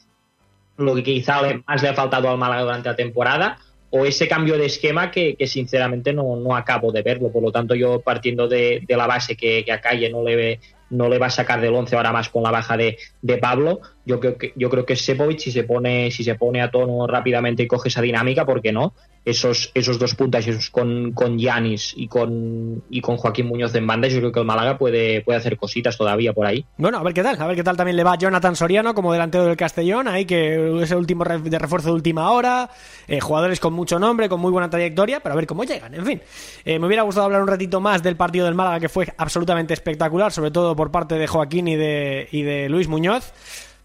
lo 0.77 0.93
que 0.93 1.01
quizá 1.01 1.41
más 1.65 1.81
le 1.81 1.89
ha 1.89 1.95
faltado 1.95 2.29
al 2.29 2.37
Málaga 2.37 2.61
durante 2.61 2.89
la 2.89 2.95
temporada, 2.95 3.57
o 3.91 4.05
ese 4.05 4.27
cambio 4.27 4.57
de 4.57 4.65
esquema 4.65 5.11
que, 5.11 5.35
sinceramente 5.47 6.13
no, 6.13 6.35
no 6.35 6.55
acabo 6.55 6.91
de 6.91 7.01
verlo. 7.01 7.31
Por 7.31 7.43
lo 7.43 7.51
tanto, 7.51 7.75
yo 7.75 8.01
partiendo 8.01 8.47
de, 8.47 8.83
la 8.87 9.07
base 9.07 9.35
que, 9.35 9.63
que 9.65 9.71
a 9.71 9.81
Calle 9.81 10.09
no 10.09 10.23
le, 10.23 10.59
no 10.89 11.09
le 11.09 11.17
va 11.17 11.27
a 11.27 11.31
sacar 11.31 11.61
del 11.61 11.73
11 11.73 11.95
ahora 11.95 12.11
más 12.11 12.29
con 12.29 12.43
la 12.43 12.51
baja 12.51 12.77
de, 12.77 12.97
de 13.21 13.37
Pablo, 13.37 13.81
yo 14.09 14.19
creo 14.19 14.37
que 14.39 14.53
yo 14.55 14.71
creo 14.71 14.85
que 14.87 14.95
Sepovic 14.95 15.37
si 15.37 15.51
se 15.51 15.63
pone 15.63 16.09
si 16.09 16.23
se 16.23 16.33
pone 16.33 16.63
a 16.63 16.71
tono 16.71 17.05
rápidamente 17.05 17.61
y 17.61 17.67
coge 17.67 17.89
esa 17.89 18.01
dinámica, 18.01 18.43
¿por 18.43 18.59
qué 18.59 18.71
no? 18.71 18.93
Esos 19.23 19.71
esos 19.75 19.99
dos 19.99 20.15
puntas 20.15 20.47
esos 20.47 20.71
con 20.71 21.11
con 21.11 21.37
Yanis 21.37 21.93
y 21.95 22.07
con 22.07 22.83
y 22.89 23.01
con 23.01 23.17
Joaquín 23.17 23.45
Muñoz 23.45 23.75
en 23.75 23.85
banda, 23.85 24.07
yo 24.07 24.17
creo 24.17 24.31
que 24.31 24.39
el 24.39 24.47
Málaga 24.47 24.79
puede 24.79 25.21
puede 25.21 25.37
hacer 25.37 25.57
cositas 25.57 25.95
todavía 25.95 26.33
por 26.33 26.47
ahí. 26.47 26.65
Bueno, 26.77 26.97
a 26.97 27.03
ver 27.03 27.13
qué 27.13 27.21
tal, 27.21 27.39
a 27.39 27.45
ver 27.45 27.55
qué 27.55 27.63
tal 27.63 27.77
también 27.77 27.97
le 27.97 28.03
va 28.03 28.17
Jonathan 28.17 28.55
Soriano 28.55 28.95
como 28.95 29.13
delantero 29.13 29.45
del 29.45 29.55
Castellón, 29.55 30.07
ahí 30.07 30.25
que 30.25 30.81
es 30.81 30.89
el 30.89 30.97
último 30.97 31.23
de 31.23 31.59
refuerzo 31.59 31.89
de 31.89 31.93
última 31.93 32.31
hora, 32.31 32.71
eh, 33.07 33.19
jugadores 33.19 33.59
con 33.59 33.73
mucho 33.73 33.99
nombre, 33.99 34.27
con 34.27 34.39
muy 34.39 34.51
buena 34.51 34.71
trayectoria, 34.71 35.19
pero 35.19 35.33
a 35.33 35.35
ver 35.35 35.45
cómo 35.45 35.65
llegan, 35.65 35.93
en 35.93 36.05
fin. 36.05 36.21
Eh, 36.65 36.79
me 36.79 36.87
hubiera 36.87 37.03
gustado 37.03 37.25
hablar 37.25 37.43
un 37.43 37.47
ratito 37.47 37.79
más 37.79 38.01
del 38.01 38.15
partido 38.15 38.45
del 38.45 38.55
Málaga 38.55 38.79
que 38.79 38.89
fue 38.89 39.13
absolutamente 39.17 39.75
espectacular, 39.75 40.31
sobre 40.31 40.49
todo 40.49 40.75
por 40.75 40.89
parte 40.89 41.15
de 41.15 41.27
Joaquín 41.27 41.67
y 41.67 41.75
de, 41.75 42.27
y 42.31 42.41
de 42.41 42.69
Luis 42.69 42.87
Muñoz, 42.87 43.33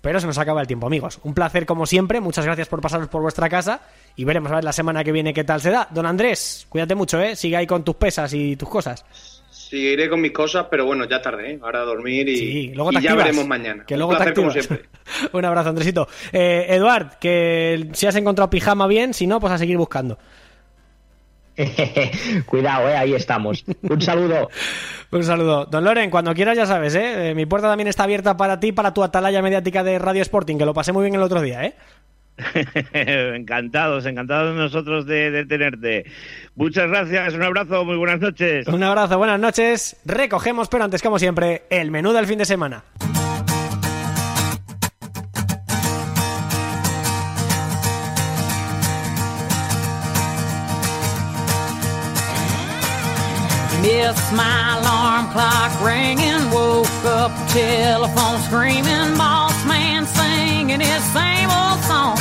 pero 0.05 0.20
se 0.20 0.26
nos 0.26 0.36
acaba 0.38 0.61
el 0.61 0.66
tiempo, 0.66 0.86
amigos. 0.86 1.18
Un 1.24 1.32
placer 1.34 1.64
como 1.64 1.86
siempre, 1.86 2.20
muchas 2.20 2.44
gracias 2.44 2.68
por 2.68 2.80
pasaros 2.82 3.09
por 3.09 3.22
vuestra 3.22 3.48
casa 3.48 3.80
y 4.14 4.24
veremos 4.24 4.52
a 4.52 4.57
ver 4.57 4.64
la 4.64 4.72
semana 4.74 5.02
que 5.02 5.11
viene 5.12 5.32
qué 5.32 5.44
tal 5.44 5.62
se 5.62 5.70
da. 5.70 5.88
Don 5.90 6.05
Andrés, 6.05 6.66
cuídate 6.68 6.94
mucho, 6.94 7.18
¿eh? 7.20 7.34
Sigue 7.34 7.57
ahí 7.57 7.66
con 7.66 7.82
tus 7.84 7.96
pesas 7.96 8.32
y 8.34 8.55
tus 8.55 8.68
cosas. 8.68 9.05
Seguiré 9.50 10.09
con 10.11 10.20
mis 10.20 10.32
cosas, 10.32 10.66
pero 10.70 10.84
bueno, 10.84 11.07
ya 11.09 11.22
tardé. 11.22 11.52
¿eh? 11.55 11.59
Ahora 11.62 11.80
a 11.80 11.84
dormir 11.84 12.28
y, 12.28 12.36
Sí, 12.36 12.72
luego 12.74 12.92
y 12.92 12.96
te 12.96 13.00
ya 13.00 13.11
activas. 13.11 13.24
veremos 13.26 13.46
mañana. 13.48 13.84
Que 13.86 13.94
Un 13.94 13.98
luego 14.00 14.12
te 14.12 14.16
placer 14.18 14.34
como 14.34 14.48
activas. 14.48 14.66
siempre. 14.66 14.88
Un 15.32 15.44
abrazo, 15.46 15.70
Andresito. 15.70 16.07
Eh, 16.32 16.66
Eduard, 16.68 17.18
que 17.18 17.88
si 17.94 18.07
has 18.07 18.14
encontrado 18.16 18.50
pijama 18.50 18.86
bien, 18.86 19.14
si 19.14 19.26
no, 19.26 19.40
pues 19.40 19.52
a 19.55 19.59
seguir 19.59 19.78
buscando. 19.78 20.18
Cuidado, 22.46 22.88
eh, 22.88 22.96
ahí 22.96 23.14
estamos. 23.14 23.64
Un 23.82 24.00
saludo. 24.00 24.48
Un 25.11 25.22
saludo. 25.22 25.66
Don 25.66 25.84
Loren, 25.84 26.11
cuando 26.11 26.34
quieras 26.34 26.57
ya 26.57 26.66
sabes, 26.66 26.94
¿eh? 26.96 27.30
Eh, 27.30 27.34
Mi 27.34 27.46
puerta 27.46 27.68
también 27.68 27.86
está 27.86 28.05
abierta 28.05 28.36
para 28.36 28.59
ti, 28.59 28.72
para 28.72 28.92
tu 28.92 29.02
atalaya 29.05 29.42
mediática 29.42 29.84
de 29.84 29.98
Radio 29.98 30.22
Sporting, 30.22 30.59
que 30.59 30.64
lo 30.64 30.74
pasé 30.74 30.92
muy 30.92 31.02
bien 31.05 31.14
el 31.14 31.22
otro 31.22 31.40
día, 31.40 31.64
¿eh? 31.64 31.74
encantados, 33.36 34.07
encantados 34.07 34.57
nosotros 34.57 35.07
de, 35.07 35.30
de 35.30 35.46
tenerte. 35.46 36.05
Muchas 36.57 36.88
gracias, 36.88 37.34
un 37.34 37.42
abrazo, 37.44 37.84
muy 37.84 37.96
buenas 37.96 38.20
noches. 38.20 38.66
Un 38.66 38.82
abrazo, 38.82 39.18
buenas 39.18 39.38
noches. 39.38 39.96
Recogemos, 40.05 40.68
pero 40.68 40.82
antes, 40.82 41.00
como 41.00 41.20
siempre, 41.20 41.62
el 41.70 41.92
menú 41.92 42.12
del 42.12 42.26
fin 42.26 42.38
de 42.38 42.44
semana. 42.44 42.82
Alarm 54.03 55.30
clock 55.32 55.72
woke 56.53 57.05
up, 57.05 57.30
screaming, 58.47 59.16
boss 59.16 59.64
man 59.66 60.07
singing 60.07 60.80
his 60.80 61.03
same 61.12 61.49
old 61.51 61.80
song. 61.84 62.18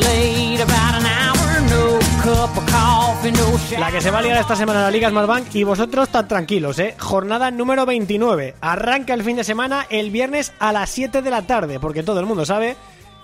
Late 0.00 0.60
about 0.60 0.94
an 1.00 1.06
hour. 1.06 1.36
La 3.78 3.92
que 3.92 4.00
se 4.00 4.10
va 4.10 4.18
a 4.18 4.22
liar 4.22 4.38
esta 4.38 4.56
semana 4.56 4.82
la 4.82 4.90
Liga 4.90 5.08
Smartbank 5.08 5.54
y 5.54 5.62
vosotros 5.62 6.08
tan 6.08 6.26
tranquilos, 6.26 6.78
¿eh? 6.80 6.96
Jornada 6.98 7.52
número 7.52 7.86
29. 7.86 8.56
Arranca 8.60 9.14
el 9.14 9.22
fin 9.22 9.36
de 9.36 9.44
semana 9.44 9.86
el 9.90 10.10
viernes 10.10 10.52
a 10.58 10.72
las 10.72 10.90
7 10.90 11.22
de 11.22 11.30
la 11.30 11.42
tarde, 11.42 11.78
porque 11.78 12.02
todo 12.02 12.18
el 12.18 12.26
mundo 12.26 12.44
sabe 12.44 12.76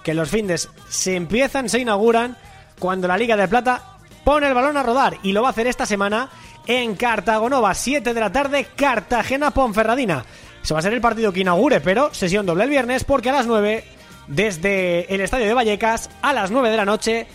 que 0.05 0.15
los 0.15 0.31
fines 0.31 0.69
se 0.89 1.17
empiezan, 1.17 1.69
se 1.69 1.81
inauguran 1.81 2.37
cuando 2.79 3.09
la 3.09 3.17
Liga 3.17 3.37
de 3.37 3.49
Plata 3.49 3.92
pone 4.25 4.49
el 4.49 4.55
balón 4.55 4.77
a 4.77 4.83
rodar 4.83 5.19
y 5.23 5.33
lo 5.33 5.43
va 5.43 5.49
a 5.49 5.51
hacer 5.51 5.67
esta 5.67 5.87
semana 5.87 6.31
en 6.67 6.95
Cartagonova, 6.97 7.75
7 7.75 8.15
de 8.15 8.21
la 8.21 8.33
tarde, 8.33 8.67
Cartagena 8.77 9.51
Ponferradina. 9.51 10.25
Eso 10.63 10.75
va 10.75 10.81
a 10.81 10.83
ser 10.83 10.93
el 10.93 11.01
partido 11.01 11.33
que 11.33 11.41
inaugure, 11.41 11.81
pero 11.81 12.15
sesión 12.15 12.47
doble 12.47 12.65
el 12.65 12.71
viernes 12.71 13.05
porque 13.05 13.31
a 13.31 13.33
las 13.33 13.47
9 13.47 13.85
desde 14.29 15.13
el 15.13 15.21
estadio 15.21 15.47
de 15.47 15.55
Vallecas 15.55 16.09
a 16.23 16.33
las 16.33 16.51
9 16.51 16.71
de 16.71 16.77
la 16.77 16.85
noche 16.85 17.27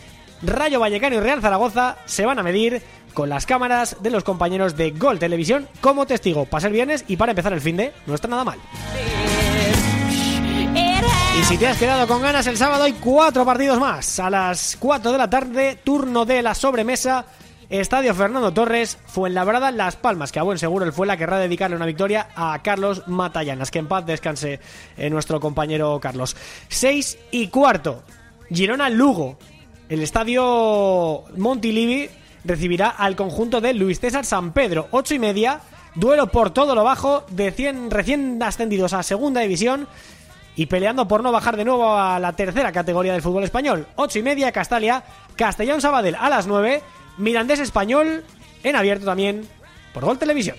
Rayo 0.41 0.79
Vallecano 0.79 1.15
y 1.15 1.19
Real 1.19 1.41
Zaragoza 1.41 1.97
se 2.05 2.25
van 2.25 2.39
a 2.39 2.43
medir 2.43 2.81
con 3.13 3.29
las 3.29 3.45
cámaras 3.45 3.97
de 4.01 4.11
los 4.11 4.23
compañeros 4.23 4.77
de 4.77 4.91
Gol 4.91 5.17
Televisión 5.19 5.67
como 5.81 6.05
testigo. 6.05 6.45
Para 6.45 6.67
el 6.67 6.73
viernes 6.73 7.03
y 7.07 7.17
para 7.17 7.31
empezar 7.31 7.53
el 7.53 7.61
fin 7.61 7.77
de, 7.77 7.91
no 8.05 8.13
está 8.13 8.27
nada 8.27 8.43
mal. 8.43 8.59
Y 11.37 11.43
si 11.43 11.57
te 11.59 11.67
has 11.67 11.77
quedado 11.77 12.07
con 12.07 12.19
ganas, 12.19 12.47
el 12.47 12.57
sábado 12.57 12.85
hay 12.85 12.93
cuatro 12.93 13.45
partidos 13.45 13.79
más. 13.79 14.19
A 14.19 14.27
las 14.27 14.75
4 14.79 15.11
de 15.11 15.17
la 15.19 15.29
tarde, 15.29 15.77
turno 15.83 16.25
de 16.25 16.41
la 16.41 16.55
sobremesa. 16.55 17.27
Estadio 17.69 18.15
Fernando 18.15 18.51
Torres, 18.51 18.97
Fuenlabrada, 19.05 19.69
Las 19.69 19.97
Palmas, 19.97 20.31
que 20.31 20.39
a 20.39 20.43
buen 20.43 20.57
seguro 20.57 20.83
el 20.83 20.93
Fuenla 20.93 21.15
querrá 21.15 21.37
dedicarle 21.37 21.75
una 21.75 21.85
victoria 21.85 22.29
a 22.35 22.59
Carlos 22.63 23.03
Matallanas. 23.05 23.69
Que 23.69 23.77
en 23.77 23.87
paz 23.87 24.03
descanse 24.07 24.59
eh, 24.97 25.11
nuestro 25.11 25.39
compañero 25.39 25.99
Carlos. 25.99 26.35
6 26.69 27.19
y 27.29 27.49
cuarto, 27.49 28.01
Girona 28.49 28.89
Lugo. 28.89 29.37
El 29.89 30.01
estadio 30.01 31.23
Montilivi 31.37 32.09
recibirá 32.45 32.89
al 32.89 33.15
conjunto 33.15 33.61
de 33.61 33.75
Luis 33.75 33.99
César 33.99 34.25
San 34.25 34.53
Pedro. 34.53 34.87
8 34.89 35.13
y 35.13 35.19
media, 35.19 35.59
duelo 35.93 36.31
por 36.31 36.49
todo 36.49 36.73
lo 36.73 36.83
bajo 36.83 37.25
de 37.29 37.51
100 37.51 37.91
recién 37.91 38.41
ascendidos 38.41 38.93
a 38.93 39.03
segunda 39.03 39.41
división 39.41 39.87
y 40.57 40.65
peleando 40.65 41.07
por 41.07 41.23
no 41.23 41.31
bajar 41.31 41.55
de 41.55 41.63
nuevo 41.63 41.95
a 41.95 42.19
la 42.19 42.33
tercera 42.33 42.71
categoría 42.71 43.13
del 43.13 43.21
fútbol 43.21 43.43
español. 43.43 43.85
8 43.95 44.19
y 44.19 44.23
media, 44.23 44.51
Castalia, 44.51 45.03
Castellón 45.35 45.79
Sabadell 45.79 46.15
a 46.15 46.29
las 46.29 46.47
9, 46.47 46.81
Mirandés 47.17 47.59
Español 47.59 48.25
en 48.63 48.75
abierto 48.75 49.05
también 49.05 49.47
por 49.93 50.03
Gol 50.03 50.17
Televisión. 50.17 50.57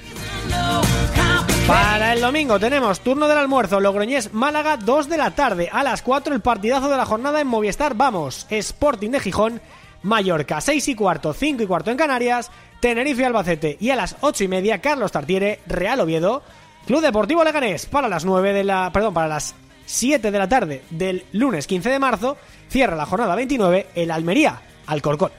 Para 1.66 2.14
el 2.14 2.20
domingo 2.20 2.58
tenemos 2.60 3.00
turno 3.00 3.26
del 3.26 3.38
almuerzo, 3.38 3.80
Logroñés 3.80 4.32
Málaga 4.32 4.76
2 4.76 5.08
de 5.08 5.16
la 5.18 5.32
tarde, 5.32 5.68
a 5.70 5.82
las 5.82 6.00
4 6.02 6.32
el 6.32 6.40
partidazo 6.40 6.88
de 6.88 6.96
la 6.96 7.04
jornada 7.04 7.40
en 7.40 7.48
Movistar, 7.48 7.94
vamos, 7.94 8.46
Sporting 8.48 9.10
de 9.10 9.20
Gijón, 9.20 9.60
Mallorca. 10.02 10.60
6 10.60 10.88
y 10.88 10.94
cuarto, 10.94 11.34
5 11.34 11.64
y 11.64 11.66
cuarto 11.66 11.90
en 11.90 11.96
Canarias, 11.96 12.52
Tenerife 12.80 13.26
Albacete. 13.26 13.76
Y 13.80 13.90
a 13.90 13.96
las 13.96 14.14
8 14.20 14.44
y 14.44 14.48
media 14.48 14.80
Carlos 14.80 15.10
Tartiere, 15.10 15.60
Real 15.66 15.98
Oviedo, 15.98 16.42
Club 16.86 17.00
Deportivo 17.00 17.42
Leganés. 17.42 17.86
Para 17.86 18.08
las 18.08 18.24
9 18.24 18.52
de 18.52 18.62
la, 18.62 18.90
perdón, 18.92 19.12
para 19.12 19.26
las 19.26 19.56
7 19.88 20.30
de 20.30 20.38
la 20.38 20.48
tarde 20.48 20.82
del 20.90 21.24
lunes 21.32 21.66
15 21.66 21.88
de 21.88 21.98
marzo, 21.98 22.36
cierra 22.68 22.94
la 22.94 23.06
jornada 23.06 23.34
29 23.34 23.86
el 23.94 24.10
Almería, 24.10 24.60
Alcorcón. 24.86 25.32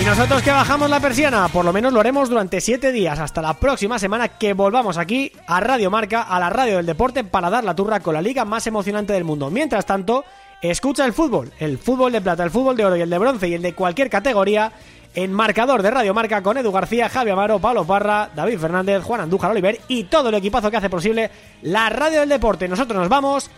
Y 0.00 0.04
nosotros 0.06 0.42
que 0.42 0.50
bajamos 0.50 0.88
la 0.88 1.00
persiana, 1.00 1.48
por 1.48 1.66
lo 1.66 1.72
menos 1.72 1.92
lo 1.92 2.00
haremos 2.00 2.30
durante 2.30 2.60
7 2.60 2.90
días, 2.90 3.18
hasta 3.18 3.42
la 3.42 3.54
próxima 3.54 3.98
semana 3.98 4.28
que 4.28 4.54
volvamos 4.54 4.96
aquí 4.96 5.30
a 5.46 5.60
Radio 5.60 5.90
Marca, 5.90 6.22
a 6.22 6.40
la 6.40 6.48
radio 6.48 6.78
del 6.78 6.86
deporte, 6.86 7.22
para 7.22 7.50
dar 7.50 7.64
la 7.64 7.74
turra 7.74 8.00
con 8.00 8.14
la 8.14 8.22
liga 8.22 8.46
más 8.46 8.66
emocionante 8.66 9.12
del 9.12 9.24
mundo. 9.24 9.50
Mientras 9.50 9.84
tanto, 9.84 10.24
escucha 10.62 11.04
el 11.04 11.12
fútbol, 11.12 11.52
el 11.58 11.76
fútbol 11.76 12.12
de 12.12 12.22
plata, 12.22 12.44
el 12.44 12.50
fútbol 12.50 12.76
de 12.76 12.86
oro 12.86 12.96
y 12.96 13.02
el 13.02 13.10
de 13.10 13.18
bronce 13.18 13.48
y 13.48 13.54
el 13.54 13.62
de 13.62 13.74
cualquier 13.74 14.08
categoría 14.08 14.72
en 15.14 15.32
marcador 15.32 15.82
de 15.82 15.90
Radio 15.90 16.14
Marca 16.14 16.42
con 16.42 16.56
Edu 16.56 16.72
García, 16.72 17.08
Javi 17.08 17.30
Amaro, 17.30 17.58
Pablo 17.58 17.84
Parra, 17.84 18.30
David 18.34 18.58
Fernández, 18.58 19.02
Juan 19.02 19.20
Andújar 19.20 19.50
Oliver 19.50 19.80
y 19.88 20.04
todo 20.04 20.28
el 20.28 20.34
equipazo 20.36 20.70
que 20.70 20.76
hace 20.76 20.90
posible 20.90 21.30
la 21.62 21.88
radio 21.90 22.20
del 22.20 22.28
deporte. 22.28 22.68
Nosotros 22.68 22.98
nos 22.98 23.08
vamos. 23.08 23.50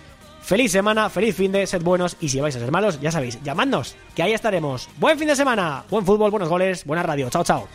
Feliz 0.42 0.72
semana, 0.72 1.08
feliz 1.08 1.34
fin 1.34 1.52
de, 1.52 1.66
sed 1.66 1.82
buenos 1.82 2.18
y 2.20 2.28
si 2.28 2.38
vais 2.38 2.54
a 2.54 2.60
ser 2.60 2.70
malos, 2.70 3.00
ya 3.00 3.10
sabéis, 3.10 3.42
llamadnos, 3.42 3.96
que 4.14 4.22
ahí 4.22 4.34
estaremos. 4.34 4.90
Buen 4.98 5.18
fin 5.18 5.28
de 5.28 5.36
semana, 5.36 5.84
buen 5.88 6.04
fútbol, 6.04 6.30
buenos 6.30 6.50
goles, 6.50 6.84
buena 6.84 7.02
radio. 7.02 7.30
Chao, 7.30 7.44
chao. 7.44 7.66